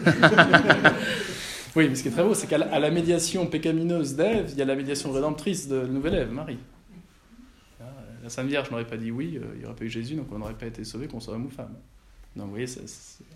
oui, 1.75 1.89
mais 1.89 1.95
ce 1.95 2.03
qui 2.03 2.07
est 2.07 2.11
très 2.11 2.23
beau, 2.23 2.33
c'est 2.33 2.47
qu'à 2.47 2.57
la, 2.57 2.91
médiation 2.91 3.45
pécamineuse 3.47 4.15
d'Ève, 4.15 4.49
il 4.51 4.57
y 4.57 4.61
a 4.61 4.65
la 4.65 4.75
médiation 4.75 5.11
rédemptrice 5.11 5.67
de 5.67 5.77
la 5.77 5.87
nouvelle 5.87 6.15
Ève, 6.15 6.31
Marie. 6.31 6.59
Ah, 7.81 7.85
la 8.23 8.29
Sainte 8.29 8.47
Vierge 8.47 8.71
n'aurait 8.71 8.87
pas 8.87 8.97
dit 8.97 9.11
oui, 9.11 9.37
euh, 9.37 9.45
il 9.55 9.59
n'y 9.59 9.65
aurait 9.65 9.75
pas 9.75 9.83
eu 9.83 9.89
Jésus, 9.89 10.15
donc 10.15 10.27
on 10.31 10.39
n'aurait 10.39 10.53
pas 10.53 10.67
été 10.67 10.83
sauvé, 10.83 11.07
qu'on 11.07 11.19
soit 11.19 11.33
homme 11.33 11.47
ou 11.47 11.49
femme. 11.49 11.75
Donc 12.35 12.45
vous 12.45 12.51
voyez, 12.51 12.67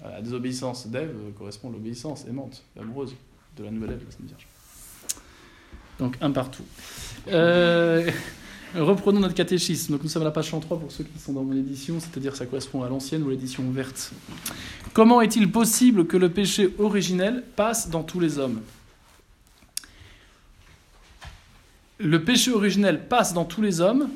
à 0.03 0.09
la 0.11 0.21
désobéissance 0.21 0.87
d'Ève 0.87 1.09
euh, 1.09 1.31
correspond 1.37 1.69
l'obéissance 1.69 2.25
aimante, 2.27 2.63
amoureuse 2.79 3.15
de 3.57 3.63
la 3.63 3.71
nouvelle 3.71 3.91
Ève, 3.91 4.03
la 4.05 4.11
Sainte 4.11 4.25
Vierge. 4.25 4.47
Donc 5.99 6.17
un 6.21 6.31
partout. 6.31 6.63
Euh, 7.27 8.09
Reprenons 8.75 9.19
notre 9.19 9.33
catéchisme. 9.33 9.97
Nous 10.01 10.09
sommes 10.09 10.21
à 10.21 10.25
la 10.25 10.31
page 10.31 10.51
103 10.51 10.79
pour 10.79 10.91
ceux 10.91 11.03
qui 11.03 11.17
sont 11.17 11.33
dans 11.33 11.43
mon 11.43 11.55
édition, 11.55 11.99
c'est-à-dire 11.99 12.35
ça 12.35 12.45
correspond 12.45 12.83
à 12.83 12.89
l'ancienne 12.89 13.23
ou 13.23 13.29
l'édition 13.29 13.63
verte. 13.71 14.11
Comment 14.93 15.21
est-il 15.21 15.51
possible 15.51 16.05
que 16.05 16.17
le 16.17 16.29
péché 16.29 16.73
originel 16.77 17.43
passe 17.55 17.89
dans 17.89 18.03
tous 18.03 18.19
les 18.19 18.37
hommes? 18.37 18.61
Le 21.97 22.23
péché 22.23 22.51
originel 22.51 23.07
passe 23.07 23.33
dans 23.33 23.43
tous 23.43 23.61
les 23.61 23.81
hommes 23.81 24.07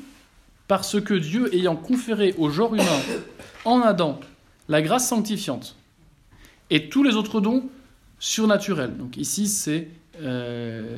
parce 0.68 1.00
que 1.00 1.14
Dieu, 1.14 1.52
ayant 1.52 1.76
conféré 1.76 2.34
au 2.38 2.48
genre 2.48 2.74
humain, 2.74 3.02
en 3.64 3.80
Adam, 3.80 4.20
la 4.68 4.82
grâce 4.82 5.08
sanctifiante 5.08 5.76
et 6.70 6.88
tous 6.88 7.02
les 7.02 7.16
autres 7.16 7.40
dons 7.40 7.68
surnaturels. 8.20 8.96
Donc 8.96 9.16
ici, 9.16 9.48
c'est 9.48 9.88
euh, 10.22 10.93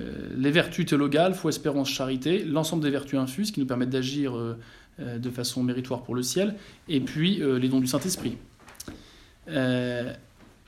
les 0.47 0.53
vertus 0.53 0.87
théologales, 0.87 1.35
foi, 1.35 1.50
espérance, 1.50 1.88
charité, 1.88 2.45
l'ensemble 2.45 2.85
des 2.85 2.91
vertus 2.91 3.19
infuses 3.19 3.50
qui 3.50 3.59
nous 3.59 3.67
permettent 3.67 3.91
d'agir 3.91 4.37
euh, 4.37 4.57
euh, 5.00 5.19
de 5.19 5.29
façon 5.29 5.65
méritoire 5.65 6.03
pour 6.03 6.15
le 6.15 6.23
ciel, 6.23 6.55
et 6.88 7.00
puis 7.00 7.43
les 7.43 7.69
dons 7.69 7.81
du 7.81 7.88
Saint-Esprit. 7.88 8.37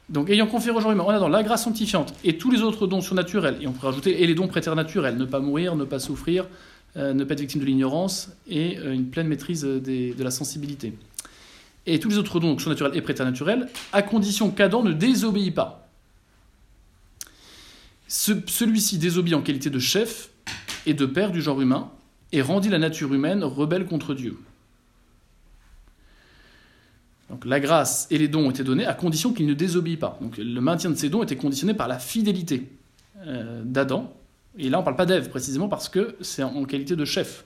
donc, 0.09 0.31
ayant 0.31 0.47
conféré 0.49 0.77
au 0.77 0.81
genre 0.81 0.91
humain, 0.91 1.05
on 1.07 1.11
a 1.11 1.21
dans 1.21 1.29
la 1.29 1.45
grâce 1.45 1.63
sanctifiante 1.65 2.13
et 2.25 2.39
tous 2.39 2.51
les 2.51 2.63
autres 2.63 2.89
dons 2.89 3.01
surnaturels, 3.01 3.59
et 3.61 3.69
on 3.69 3.73
peut 3.73 3.87
rajouter 3.87 4.21
et 4.23 4.27
les 4.27 4.35
dons 4.35 4.49
préternaturels, 4.49 5.17
ne 5.17 5.25
pas 5.25 5.39
mourir, 5.39 5.77
ne 5.77 5.85
pas 5.85 6.01
souffrir, 6.01 6.49
ne 6.97 7.23
pas 7.23 7.35
être 7.35 7.41
victime 7.41 7.61
de 7.61 7.67
l'ignorance, 7.67 8.31
et 8.49 8.79
une 8.79 9.11
pleine 9.11 9.29
maîtrise 9.29 9.63
de 9.63 10.23
la 10.25 10.31
sensibilité. 10.33 10.95
Et 11.87 12.01
tous 12.01 12.09
les 12.09 12.19
autres 12.19 12.41
dons 12.41 12.59
surnaturels 12.59 12.97
et 12.97 13.01
préternaturels, 13.01 13.69
à 13.93 14.03
condition 14.03 14.51
qu'Adam 14.51 14.83
ne 14.83 14.93
désobéit 14.93 15.55
pas 15.55 15.88
celui-ci 18.09 18.99
désobéit 18.99 19.35
en 19.35 19.43
qualité 19.43 19.71
de 19.71 19.79
chef 19.79 20.31
et 20.87 20.95
de 20.95 21.07
père 21.07 21.31
du 21.31 21.43
genre 21.43 21.61
humain 21.61 21.91
et 22.33 22.43
rendit 22.43 22.69
la 22.69 22.79
nature 22.79 23.13
humaine 23.15 23.45
rebelle 23.45 23.87
contre 23.87 24.15
Dieu. 24.15 24.37
Donc 27.31 27.45
la 27.45 27.61
grâce 27.61 28.07
et 28.11 28.17
les 28.17 28.29
dons 28.29 28.51
été 28.51 28.65
donnés 28.65 28.87
à 28.87 28.95
condition 28.95 29.35
qu'il 29.35 29.47
ne 29.47 29.55
désobéit 29.55 30.01
pas. 30.01 30.19
Donc 30.23 30.39
le 30.39 30.61
maintien 30.61 30.91
de 30.91 30.95
ces 30.95 31.11
dons 31.11 31.23
était 31.23 31.37
conditionné 31.37 31.75
par 31.75 31.87
la 31.89 31.99
fidélité 31.99 32.71
euh, 33.27 33.63
d'Adam. 33.65 34.13
Et 34.57 34.71
là 34.71 34.79
on 34.79 34.81
ne 34.81 34.85
parle 34.85 34.97
pas 34.97 35.07
d'Ève 35.07 35.29
précisément 35.29 35.69
parce 35.69 35.91
que 35.91 36.17
c'est 36.23 36.43
en 36.43 36.65
qualité 36.65 36.97
de 36.97 37.05
chef 37.05 37.45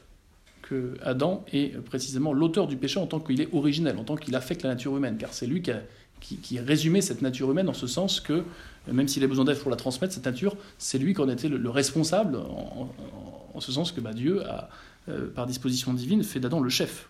que 0.62 0.94
Adam 1.02 1.44
est 1.52 1.76
précisément 1.80 2.32
l'auteur 2.32 2.68
du 2.68 2.76
péché 2.76 3.00
en 3.00 3.06
tant 3.06 3.18
qu'il 3.18 3.40
est 3.40 3.48
originel, 3.52 3.98
en 3.98 4.04
tant 4.04 4.16
qu'il 4.16 4.34
affecte 4.36 4.62
la 4.62 4.70
nature 4.70 4.96
humaine, 4.96 5.16
car 5.18 5.34
c'est 5.34 5.46
lui 5.46 5.60
qui 5.60 5.72
a, 5.72 5.82
qui, 6.22 6.58
résumé 6.58 7.00
cette 7.00 7.20
nature 7.20 7.50
humaine 7.50 7.68
en 7.68 7.74
ce 7.74 7.86
sens 7.86 8.20
que 8.20 8.44
même 8.90 9.08
s'il 9.08 9.22
a 9.22 9.26
besoin 9.26 9.44
d'être 9.44 9.60
pour 9.60 9.70
la 9.70 9.76
transmettre, 9.76 10.14
cette 10.14 10.24
nature, 10.24 10.56
c'est 10.78 10.98
lui 10.98 11.14
qui 11.14 11.20
en 11.20 11.28
était 11.28 11.48
le, 11.48 11.70
responsable, 11.70 12.36
en, 12.36 13.60
ce 13.60 13.70
sens 13.70 13.92
que 13.92 14.00
bah, 14.00 14.12
Dieu 14.12 14.44
a, 14.44 14.68
euh, 15.08 15.28
par 15.28 15.46
disposition 15.46 15.92
divine, 15.94 16.22
fait 16.22 16.38
d'Adam 16.38 16.60
le 16.60 16.70
chef 16.70 17.08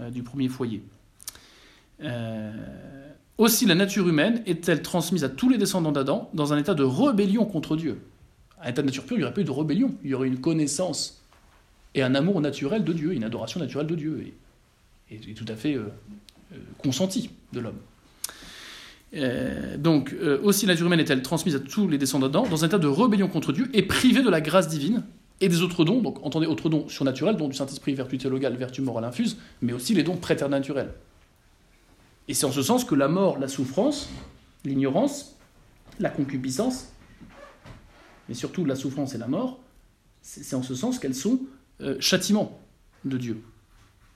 euh, 0.00 0.10
du 0.10 0.24
premier 0.24 0.48
foyer. 0.48 0.82
Euh, 2.02 2.52
aussi, 3.36 3.64
la 3.64 3.76
nature 3.76 4.08
humaine 4.08 4.42
est-elle 4.46 4.82
transmise 4.82 5.22
à 5.22 5.28
tous 5.28 5.48
les 5.48 5.56
descendants 5.56 5.92
d'Adam 5.92 6.30
dans 6.34 6.52
un 6.52 6.58
état 6.58 6.74
de 6.74 6.82
rébellion 6.82 7.44
contre 7.44 7.76
Dieu 7.76 8.00
Un 8.60 8.70
état 8.70 8.82
de 8.82 8.86
nature 8.86 9.04
pure, 9.04 9.16
il 9.16 9.20
n'y 9.20 9.24
aurait 9.24 9.34
pas 9.34 9.40
eu 9.40 9.44
de 9.44 9.50
rébellion, 9.52 9.94
il 10.02 10.10
y 10.10 10.14
aurait 10.14 10.26
une 10.26 10.40
connaissance 10.40 11.22
et 11.94 12.02
un 12.02 12.16
amour 12.16 12.40
naturel 12.40 12.82
de 12.82 12.92
Dieu, 12.92 13.12
une 13.12 13.22
adoration 13.22 13.60
naturelle 13.60 13.86
de 13.86 13.94
Dieu, 13.94 14.34
et, 15.10 15.34
tout 15.34 15.46
à 15.48 15.54
fait 15.54 15.78
consenti 16.82 17.30
de 17.52 17.60
l'homme. 17.60 17.78
Euh, 19.14 19.76
donc, 19.76 20.12
euh, 20.12 20.38
aussi 20.42 20.66
la 20.66 20.74
nature 20.74 20.86
humaine 20.86 21.00
est-elle 21.00 21.22
transmise 21.22 21.54
à 21.54 21.60
tous 21.60 21.88
les 21.88 21.98
descendants 21.98 22.28
d'Adam 22.28 22.46
dans 22.46 22.64
un 22.64 22.66
état 22.66 22.78
de 22.78 22.88
rébellion 22.88 23.28
contre 23.28 23.52
Dieu 23.52 23.70
et 23.72 23.82
privée 23.82 24.22
de 24.22 24.28
la 24.28 24.40
grâce 24.40 24.68
divine 24.68 25.04
et 25.40 25.48
des 25.48 25.62
autres 25.62 25.84
dons, 25.84 26.02
donc 26.02 26.18
entendez 26.24 26.46
autres 26.46 26.68
dons 26.68 26.88
surnaturels, 26.88 27.36
dont 27.36 27.48
du 27.48 27.54
Saint-Esprit, 27.54 27.94
vertu 27.94 28.18
théologale, 28.18 28.56
vertu 28.56 28.82
morale 28.82 29.04
infuse, 29.04 29.38
mais 29.62 29.72
aussi 29.72 29.94
les 29.94 30.02
dons 30.02 30.16
préternaturels. 30.16 30.92
Et 32.26 32.34
c'est 32.34 32.44
en 32.44 32.52
ce 32.52 32.62
sens 32.62 32.84
que 32.84 32.94
la 32.94 33.08
mort, 33.08 33.38
la 33.38 33.48
souffrance, 33.48 34.10
l'ignorance, 34.64 35.36
la 36.00 36.10
concupiscence, 36.10 36.88
mais 38.28 38.34
surtout 38.34 38.64
la 38.64 38.74
souffrance 38.74 39.14
et 39.14 39.18
la 39.18 39.28
mort, 39.28 39.58
c'est 40.20 40.54
en 40.54 40.62
ce 40.62 40.74
sens 40.74 40.98
qu'elles 40.98 41.14
sont 41.14 41.40
euh, 41.80 41.96
châtiments 42.00 42.60
de 43.04 43.16
Dieu 43.16 43.40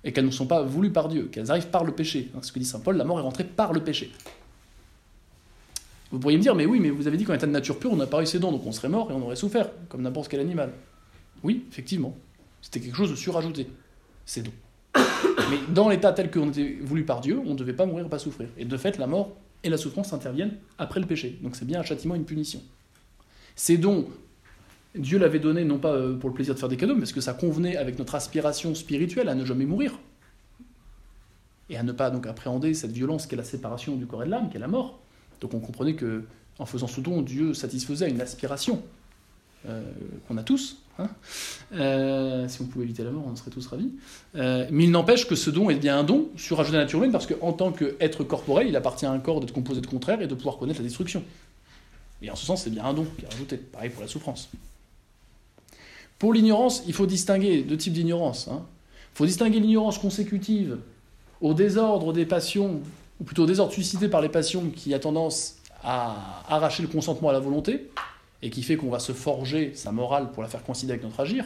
et 0.04 0.12
qu'elles 0.12 0.26
ne 0.26 0.30
sont 0.30 0.46
pas 0.46 0.62
voulues 0.62 0.90
par 0.90 1.08
Dieu, 1.08 1.28
qu'elles 1.30 1.50
arrivent 1.50 1.70
par 1.70 1.84
le 1.84 1.92
péché. 1.92 2.30
Hein, 2.34 2.40
ce 2.42 2.52
que 2.52 2.58
dit 2.58 2.64
saint 2.64 2.80
Paul, 2.80 2.96
la 2.96 3.04
mort 3.04 3.20
est 3.20 3.22
rentrée 3.22 3.44
par 3.44 3.72
le 3.72 3.80
péché. 3.80 4.12
Vous 6.12 6.19
pourriez 6.19 6.37
me 6.37 6.42
dire, 6.42 6.54
mais 6.54 6.66
oui, 6.66 6.78
mais 6.78 6.90
vous 6.90 7.07
avez 7.07 7.16
dit 7.16 7.25
qu'en 7.25 7.33
état 7.33 7.47
de 7.47 7.52
nature 7.52 7.78
pure, 7.78 7.90
on 7.90 7.97
n'a 7.97 8.07
pas 8.07 8.23
eu 8.23 8.26
ses 8.26 8.38
dons, 8.38 8.52
donc 8.52 8.66
on 8.66 8.73
serait 8.73 8.90
mort 8.90 9.11
et 9.11 9.14
on 9.14 9.23
aurait 9.23 9.37
souffert, 9.37 9.71
comme 9.88 10.02
n'importe 10.02 10.28
quel 10.28 10.40
animal. 10.40 10.71
Oui, 11.42 11.64
effectivement. 11.71 12.14
C'était 12.61 12.81
quelque 12.81 12.97
chose 12.97 13.11
de 13.11 13.16
surajouté, 13.16 13.66
ces 14.26 14.42
dons. 14.42 14.52
Mais 14.95 15.59
dans 15.71 15.88
l'état 15.88 16.12
tel 16.12 16.31
qu'on 16.31 16.50
était 16.50 16.76
voulu 16.83 17.04
par 17.04 17.23
Dieu, 17.23 17.40
on 17.47 17.54
ne 17.54 17.59
devait 17.59 17.73
pas 17.73 17.87
mourir, 17.87 18.09
pas 18.11 18.19
souffrir. 18.19 18.49
Et 18.59 18.66
de 18.66 18.76
fait, 18.76 18.99
la 18.99 19.07
mort 19.07 19.33
et 19.64 19.71
la 19.71 19.78
souffrance 19.78 20.12
interviennent 20.12 20.57
après 20.76 21.00
le 21.00 21.07
péché. 21.07 21.38
Donc 21.42 21.57
c'est 21.57 21.64
bien 21.64 21.81
un 21.81 21.83
châtiment, 21.83 22.14
une 22.14 22.26
punition. 22.26 22.61
Ces 23.57 23.78
dons, 23.78 24.07
Dieu 24.95 25.19
l'avait 25.19 25.38
donné 25.38 25.64
non 25.64 25.78
pas 25.78 25.92
euh, 25.92 26.19
pour 26.19 26.28
le 26.28 26.35
plaisir 26.35 26.54
de 26.54 26.59
faire 26.61 26.69
des 26.69 26.76
cadeaux, 26.76 26.95
mais 26.95 27.00
parce 27.00 27.12
que 27.12 27.23
ça 27.23 27.33
convenait 27.33 27.76
avec 27.76 27.99
notre 27.99 28.14
aspiration 28.14 28.75
spirituelle 28.75 29.31
à 29.31 29.35
ne 29.35 29.47
jamais 29.47 29.64
mourir. 29.64 29.99
Et 31.71 31.78
à 31.78 31.83
ne 31.83 31.92
pas 31.92 32.11
donc 32.11 32.26
appréhender 32.26 32.75
cette 32.75 32.92
violence 32.92 33.26
qu'est 33.26 33.37
la 33.37 33.45
séparation 33.45 33.97
du 33.97 34.07
corps 34.07 34.23
et 34.23 34.26
de 34.26 34.31
l'âme, 34.31 34.50
qu'est 34.50 34.59
la 34.59 34.69
mort. 34.69 35.01
Donc 35.42 35.54
on 35.54 35.61
comprenait 35.61 35.94
que 35.94 36.25
en 36.58 36.66
faisant 36.66 36.87
ce 36.87 37.00
don, 37.00 37.22
Dieu 37.22 37.54
satisfaisait 37.54 38.08
une 38.08 38.20
aspiration 38.20 38.82
euh, 39.66 39.82
qu'on 40.28 40.37
a 40.37 40.42
tous. 40.42 40.78
Hein. 40.99 41.08
Euh, 41.75 42.46
si 42.46 42.61
on 42.61 42.66
pouvait 42.66 42.84
éviter 42.84 43.02
la 43.02 43.11
mort, 43.11 43.25
on 43.26 43.34
serait 43.34 43.50
tous 43.50 43.66
ravis. 43.66 43.90
Euh, 44.37 44.66
mais 44.70 44.84
il 44.84 44.90
n'empêche 44.90 45.26
que 45.26 45.34
ce 45.34 45.50
don 45.50 45.68
est 45.70 45.75
bien 45.75 45.99
un 45.99 46.04
don 46.04 46.28
sur 46.37 46.62
la 46.62 46.70
nature 46.70 47.00
humaine, 47.00 47.11
parce 47.11 47.26
qu'en 47.26 47.52
tant 47.52 47.72
qu'être 47.72 48.22
corporel, 48.22 48.68
il 48.68 48.76
appartient 48.76 49.06
à 49.06 49.11
un 49.11 49.18
corps 49.18 49.40
d'être 49.40 49.52
composé 49.52 49.80
de 49.80 49.87
contraires 49.87 50.22
et 50.22 50.28
de 50.28 50.34
pouvoir 50.34 50.58
connaître 50.58 50.78
la 50.78 50.84
destruction. 50.84 51.25
Et 52.20 52.30
en 52.30 52.37
ce 52.37 52.46
sens, 52.46 52.62
c'est 52.62 52.70
bien 52.70 52.84
un 52.84 52.94
don 52.94 53.04
qui 53.18 53.25
est 53.25 53.28
rajouté. 53.28 53.56
Pareil 53.56 53.90
pour 53.90 54.02
la 54.02 54.08
souffrance. 54.08 54.49
Pour 56.18 56.32
l'ignorance, 56.32 56.84
il 56.87 56.92
faut 56.92 57.06
distinguer 57.06 57.62
deux 57.62 57.76
types 57.76 57.94
d'ignorance. 57.94 58.46
Il 58.46 58.52
hein. 58.52 58.62
faut 59.14 59.26
distinguer 59.26 59.58
l'ignorance 59.58 59.99
consécutive 59.99 60.78
au 61.40 61.54
désordre 61.54 62.12
des 62.12 62.26
passions 62.26 62.80
ou 63.23 63.25
plutôt 63.25 63.47
désordre 63.47 63.73
suscité 63.73 64.09
par 64.09 64.21
les 64.21 64.29
passions 64.29 64.69
qui 64.71 64.93
a 64.95 64.99
tendance 64.99 65.55
à 65.85 66.43
arracher 66.49 66.83
le 66.83 66.88
consentement 66.88 67.29
à 67.29 67.33
la 67.33 67.38
volonté, 67.38 67.88
et 68.43 68.50
qui 68.50 68.64
fait 68.64 68.76
qu'on 68.76 68.91
va 68.91 68.99
se 68.99 69.12
forger 69.12 69.71
sa 69.76 69.93
morale 69.93 70.33
pour 70.33 70.43
la 70.43 70.49
faire 70.49 70.64
coïncider 70.64 70.95
avec 70.95 71.05
notre 71.05 71.21
agir. 71.21 71.45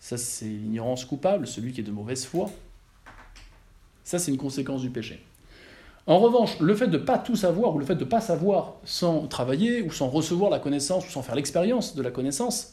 Ça, 0.00 0.16
c'est 0.16 0.46
l'ignorance 0.46 1.04
coupable, 1.04 1.46
celui 1.46 1.74
qui 1.74 1.82
est 1.82 1.84
de 1.84 1.90
mauvaise 1.90 2.24
foi. 2.24 2.48
Ça, 4.04 4.18
c'est 4.18 4.30
une 4.30 4.38
conséquence 4.38 4.80
du 4.80 4.88
péché. 4.88 5.22
En 6.06 6.18
revanche, 6.18 6.58
le 6.60 6.74
fait 6.74 6.86
de 6.86 6.96
ne 6.96 7.04
pas 7.04 7.18
tout 7.18 7.36
savoir, 7.36 7.74
ou 7.74 7.78
le 7.78 7.84
fait 7.84 7.96
de 7.96 8.04
ne 8.04 8.08
pas 8.08 8.22
savoir 8.22 8.76
sans 8.84 9.26
travailler, 9.26 9.82
ou 9.82 9.92
sans 9.92 10.08
recevoir 10.08 10.48
la 10.48 10.60
connaissance, 10.60 11.06
ou 11.06 11.10
sans 11.10 11.20
faire 11.20 11.34
l'expérience 11.34 11.94
de 11.94 12.00
la 12.00 12.10
connaissance, 12.10 12.72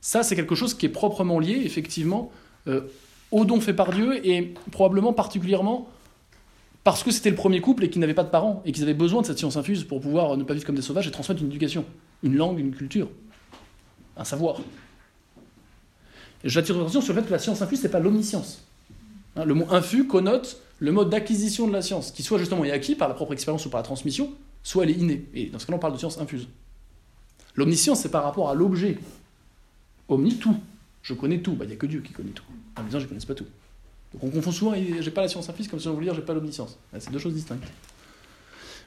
ça, 0.00 0.22
c'est 0.22 0.36
quelque 0.36 0.54
chose 0.54 0.74
qui 0.74 0.86
est 0.86 0.90
proprement 0.90 1.40
lié, 1.40 1.60
effectivement, 1.64 2.30
euh, 2.68 2.82
au 3.32 3.44
don 3.44 3.60
fait 3.60 3.74
par 3.74 3.90
Dieu, 3.90 4.24
et 4.24 4.54
probablement 4.70 5.12
particulièrement 5.12 5.88
parce 6.84 7.02
que 7.02 7.10
c'était 7.10 7.30
le 7.30 7.36
premier 7.36 7.60
couple 7.60 7.84
et 7.84 7.90
qu'ils 7.90 8.00
n'avaient 8.00 8.14
pas 8.14 8.24
de 8.24 8.30
parents 8.30 8.62
et 8.64 8.72
qu'ils 8.72 8.82
avaient 8.82 8.94
besoin 8.94 9.20
de 9.22 9.26
cette 9.26 9.38
science 9.38 9.56
infuse 9.56 9.84
pour 9.84 10.00
pouvoir 10.00 10.36
ne 10.36 10.44
pas 10.44 10.54
vivre 10.54 10.66
comme 10.66 10.76
des 10.76 10.82
sauvages 10.82 11.06
et 11.06 11.10
transmettre 11.10 11.42
une 11.42 11.48
éducation, 11.48 11.84
une 12.22 12.36
langue, 12.36 12.58
une 12.58 12.74
culture, 12.74 13.08
un 14.16 14.24
savoir. 14.24 14.60
J'attire 16.42 16.74
votre 16.74 16.86
attention 16.86 17.02
sur 17.02 17.14
le 17.14 17.20
fait 17.20 17.26
que 17.26 17.32
la 17.32 17.38
science 17.38 17.60
infuse, 17.60 17.80
ce 17.80 17.86
n'est 17.86 17.92
pas 17.92 18.00
l'omniscience. 18.00 18.64
Hein, 19.36 19.44
le 19.44 19.54
mot 19.54 19.66
infus 19.70 20.06
connote 20.06 20.62
le 20.78 20.92
mode 20.92 21.10
d'acquisition 21.10 21.68
de 21.68 21.72
la 21.72 21.82
science, 21.82 22.10
qui 22.10 22.22
soit 22.22 22.38
justement 22.38 22.64
est 22.64 22.70
acquis 22.70 22.94
par 22.94 23.08
la 23.08 23.14
propre 23.14 23.34
expérience 23.34 23.66
ou 23.66 23.70
par 23.70 23.80
la 23.80 23.84
transmission, 23.84 24.32
soit 24.62 24.84
elle 24.84 24.90
est 24.90 24.94
innée. 24.94 25.26
Et 25.34 25.46
dans 25.46 25.58
ce 25.58 25.66
cas-là, 25.66 25.76
on 25.76 25.80
parle 25.80 25.92
de 25.92 25.98
science 25.98 26.18
infuse. 26.18 26.48
L'omniscience, 27.54 28.00
c'est 28.00 28.10
par 28.10 28.24
rapport 28.24 28.48
à 28.48 28.54
l'objet. 28.54 28.98
Omni, 30.08 30.36
tout. 30.36 30.56
Je 31.02 31.12
connais 31.12 31.40
tout. 31.40 31.52
Bah, 31.52 31.66
il 31.66 31.68
n'y 31.68 31.74
a 31.74 31.76
que 31.76 31.86
Dieu 31.86 32.00
qui 32.00 32.12
connaît 32.12 32.30
tout. 32.30 32.44
En 32.76 32.82
disant, 32.82 32.98
je 32.98 33.04
ne 33.04 33.08
connais 33.10 33.24
pas 33.26 33.34
tout. 33.34 33.46
Donc 34.12 34.24
on 34.24 34.30
confond 34.30 34.52
souvent, 34.52 34.74
j'ai 34.74 35.10
pas 35.10 35.22
la 35.22 35.28
science 35.28 35.48
infuse, 35.48 35.68
comme 35.68 35.78
si 35.78 35.88
on 35.88 35.94
voulait 35.94 36.06
dire, 36.06 36.14
j'ai 36.14 36.22
pas 36.22 36.34
l'omniscience. 36.34 36.78
C'est 36.98 37.12
deux 37.12 37.18
choses 37.18 37.34
distinctes. 37.34 37.62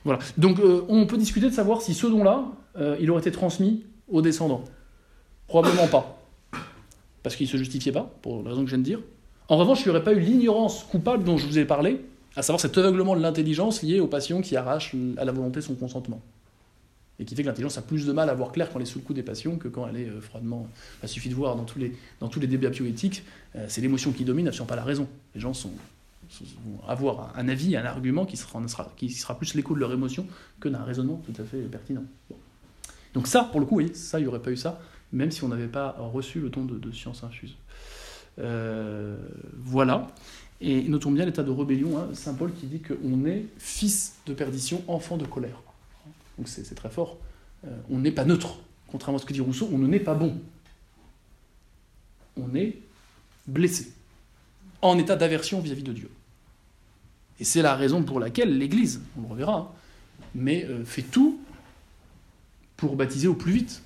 Voilà. 0.03 0.19
Donc 0.37 0.59
euh, 0.59 0.83
on 0.89 1.05
peut 1.05 1.17
discuter 1.17 1.49
de 1.49 1.53
savoir 1.53 1.81
si 1.81 1.93
ce 1.93 2.07
don-là, 2.07 2.45
euh, 2.77 2.97
il 2.99 3.09
aurait 3.09 3.21
été 3.21 3.31
transmis 3.31 3.85
aux 4.09 4.21
descendants. 4.21 4.63
Probablement 5.47 5.87
pas. 5.87 6.19
Parce 7.21 7.37
qu'il 7.37 7.45
ne 7.45 7.51
se 7.51 7.57
justifiait 7.57 7.93
pas, 7.93 8.11
pour 8.21 8.43
la 8.43 8.49
raison 8.49 8.63
que 8.63 8.69
je 8.69 8.75
viens 8.75 8.79
de 8.79 8.83
dire. 8.83 8.99
En 9.47 9.57
revanche, 9.57 9.81
il 9.81 9.85
n'y 9.85 9.89
aurait 9.91 10.03
pas 10.03 10.13
eu 10.13 10.19
l'ignorance 10.19 10.83
coupable 10.83 11.23
dont 11.23 11.37
je 11.37 11.45
vous 11.45 11.57
ai 11.57 11.65
parlé, 11.65 12.01
à 12.35 12.41
savoir 12.41 12.59
cet 12.59 12.77
aveuglement 12.77 13.15
de 13.15 13.21
l'intelligence 13.21 13.81
lié 13.81 13.99
aux 13.99 14.07
passions 14.07 14.41
qui 14.41 14.57
arrachent 14.57 14.95
à 15.17 15.23
la 15.23 15.31
volonté 15.31 15.61
son 15.61 15.75
consentement. 15.75 16.21
Et 17.19 17.25
qui 17.25 17.35
fait 17.35 17.43
que 17.43 17.47
l'intelligence 17.47 17.77
a 17.77 17.81
plus 17.81 18.05
de 18.05 18.11
mal 18.11 18.29
à 18.29 18.33
voir 18.33 18.51
clair 18.51 18.69
quand 18.69 18.79
elle 18.79 18.83
est 18.83 18.89
sous 18.89 18.99
le 18.99 19.05
coup 19.05 19.13
des 19.13 19.23
passions 19.23 19.57
que 19.57 19.67
quand 19.67 19.87
elle 19.87 19.97
est 19.97 20.09
euh, 20.09 20.19
froidement. 20.19 20.67
Il 21.03 21.09
suffit 21.09 21.29
de 21.29 21.35
voir 21.35 21.55
dans 21.55 21.63
tous 21.63 21.79
les, 21.79 21.95
dans 22.19 22.27
tous 22.27 22.39
les 22.39 22.47
débats 22.47 22.69
bioéthiques, 22.69 23.23
c'est 23.67 23.81
l'émotion 23.81 24.11
qui 24.11 24.25
domine, 24.25 24.47
absolument 24.47 24.67
pas 24.67 24.75
la 24.75 24.83
raison. 24.83 25.07
Les 25.35 25.41
gens 25.41 25.53
sont, 25.53 25.69
avoir 26.87 27.33
un 27.37 27.47
avis, 27.47 27.75
un 27.75 27.85
argument 27.85 28.25
qui 28.25 28.37
sera, 28.37 28.61
qui 28.97 29.09
sera 29.09 29.37
plus 29.37 29.53
l'écho 29.55 29.75
de 29.75 29.79
leur 29.79 29.91
émotion 29.91 30.25
que 30.59 30.69
d'un 30.69 30.83
raisonnement 30.83 31.21
tout 31.25 31.41
à 31.41 31.45
fait 31.45 31.61
pertinent. 31.61 32.03
Donc 33.13 33.27
ça, 33.27 33.43
pour 33.43 33.59
le 33.59 33.65
coup, 33.65 33.77
oui, 33.77 33.91
ça, 33.93 34.19
il 34.19 34.23
n'y 34.23 34.27
aurait 34.27 34.41
pas 34.41 34.51
eu 34.51 34.57
ça, 34.57 34.81
même 35.11 35.31
si 35.31 35.43
on 35.43 35.49
n'avait 35.49 35.67
pas 35.67 35.95
reçu 35.99 36.39
le 36.39 36.49
don 36.49 36.65
de, 36.65 36.91
science 36.91 37.23
infuse. 37.23 37.55
Euh, 38.39 39.17
voilà. 39.57 40.07
Et 40.61 40.83
notons 40.83 41.11
bien 41.11 41.25
l'état 41.25 41.43
de 41.43 41.51
rébellion, 41.51 41.97
hein, 41.97 42.07
Saint 42.13 42.33
Paul 42.33 42.51
qui 42.53 42.67
dit 42.67 42.81
qu'on 42.81 43.25
est 43.25 43.45
fils 43.57 44.15
de 44.25 44.33
perdition, 44.33 44.81
enfant 44.87 45.17
de 45.17 45.25
colère. 45.25 45.61
Donc 46.37 46.47
c'est 46.47 46.75
très 46.75 46.89
fort. 46.89 47.17
Euh, 47.65 47.69
on 47.89 47.99
n'est 47.99 48.11
pas 48.11 48.25
neutre, 48.25 48.57
contrairement 48.87 49.17
à 49.17 49.21
ce 49.21 49.25
que 49.25 49.33
dit 49.33 49.41
Rousseau, 49.41 49.69
on 49.71 49.77
ne 49.77 49.87
n'est 49.87 49.99
pas 49.99 50.15
bon. 50.15 50.39
On 52.37 52.55
est 52.55 52.77
blessé, 53.47 53.91
en 54.81 54.97
état 54.97 55.15
d'aversion 55.15 55.59
vis-à-vis 55.59 55.83
de 55.83 55.93
Dieu. 55.93 56.09
Et 57.39 57.43
c'est 57.43 57.61
la 57.61 57.75
raison 57.75 58.03
pour 58.03 58.19
laquelle 58.19 58.57
l'Église, 58.57 59.01
on 59.17 59.21
le 59.21 59.27
reverra, 59.27 59.73
mais 60.35 60.65
euh, 60.65 60.83
fait 60.83 61.01
tout 61.01 61.39
pour 62.77 62.95
baptiser 62.95 63.27
au 63.27 63.35
plus 63.35 63.53
vite. 63.53 63.83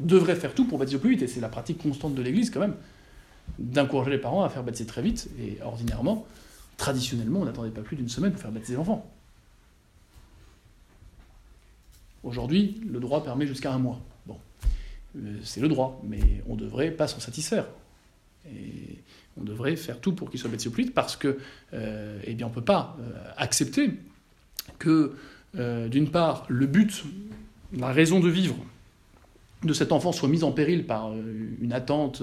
Devrait 0.00 0.36
faire 0.36 0.54
tout 0.54 0.66
pour 0.66 0.78
baptiser 0.78 0.96
au 0.96 1.00
plus 1.00 1.10
vite, 1.10 1.22
et 1.22 1.26
c'est 1.26 1.40
la 1.40 1.48
pratique 1.48 1.78
constante 1.78 2.14
de 2.14 2.22
l'Église 2.22 2.50
quand 2.50 2.60
même, 2.60 2.74
d'encourager 3.58 4.10
les 4.10 4.18
parents 4.18 4.42
à 4.42 4.48
faire 4.48 4.62
baptiser 4.62 4.86
très 4.86 5.02
vite, 5.02 5.28
et 5.40 5.58
ordinairement, 5.62 6.26
traditionnellement, 6.76 7.40
on 7.40 7.44
n'attendait 7.44 7.70
pas 7.70 7.82
plus 7.82 7.96
d'une 7.96 8.08
semaine 8.08 8.32
pour 8.32 8.40
faire 8.40 8.52
baptiser 8.52 8.76
l'enfant. 8.76 9.08
Aujourd'hui, 12.24 12.80
le 12.88 13.00
droit 13.00 13.24
permet 13.24 13.46
jusqu'à 13.46 13.72
un 13.72 13.78
mois. 13.78 14.00
Bon, 14.26 14.38
euh, 15.16 15.38
c'est 15.42 15.60
le 15.60 15.68
droit, 15.68 16.00
mais 16.04 16.42
on 16.48 16.54
ne 16.54 16.60
devrait 16.60 16.92
pas 16.92 17.08
s'en 17.08 17.18
satisfaire. 17.18 17.66
Et 18.46 18.98
on 19.40 19.44
devrait 19.44 19.76
faire 19.76 20.00
tout 20.00 20.12
pour 20.12 20.30
qu'il 20.30 20.38
soit 20.38 20.50
au 20.50 20.70
plus 20.70 20.84
vite 20.84 20.94
parce 20.94 21.16
que, 21.16 21.38
euh, 21.74 22.20
eh 22.24 22.34
bien, 22.34 22.46
on 22.46 22.50
ne 22.50 22.54
peut 22.54 22.60
pas 22.60 22.96
euh, 23.00 23.12
accepter 23.36 23.90
que, 24.78 25.14
d'une 25.54 26.10
part, 26.10 26.46
le 26.48 26.66
but, 26.66 27.04
la 27.76 27.92
raison 27.92 28.20
de 28.20 28.28
vivre 28.28 28.56
de 29.64 29.74
cet 29.74 29.92
enfant 29.92 30.10
soit 30.10 30.28
mise 30.28 30.44
en 30.44 30.50
péril 30.50 30.86
par 30.86 31.12
une 31.60 31.74
attente 31.74 32.22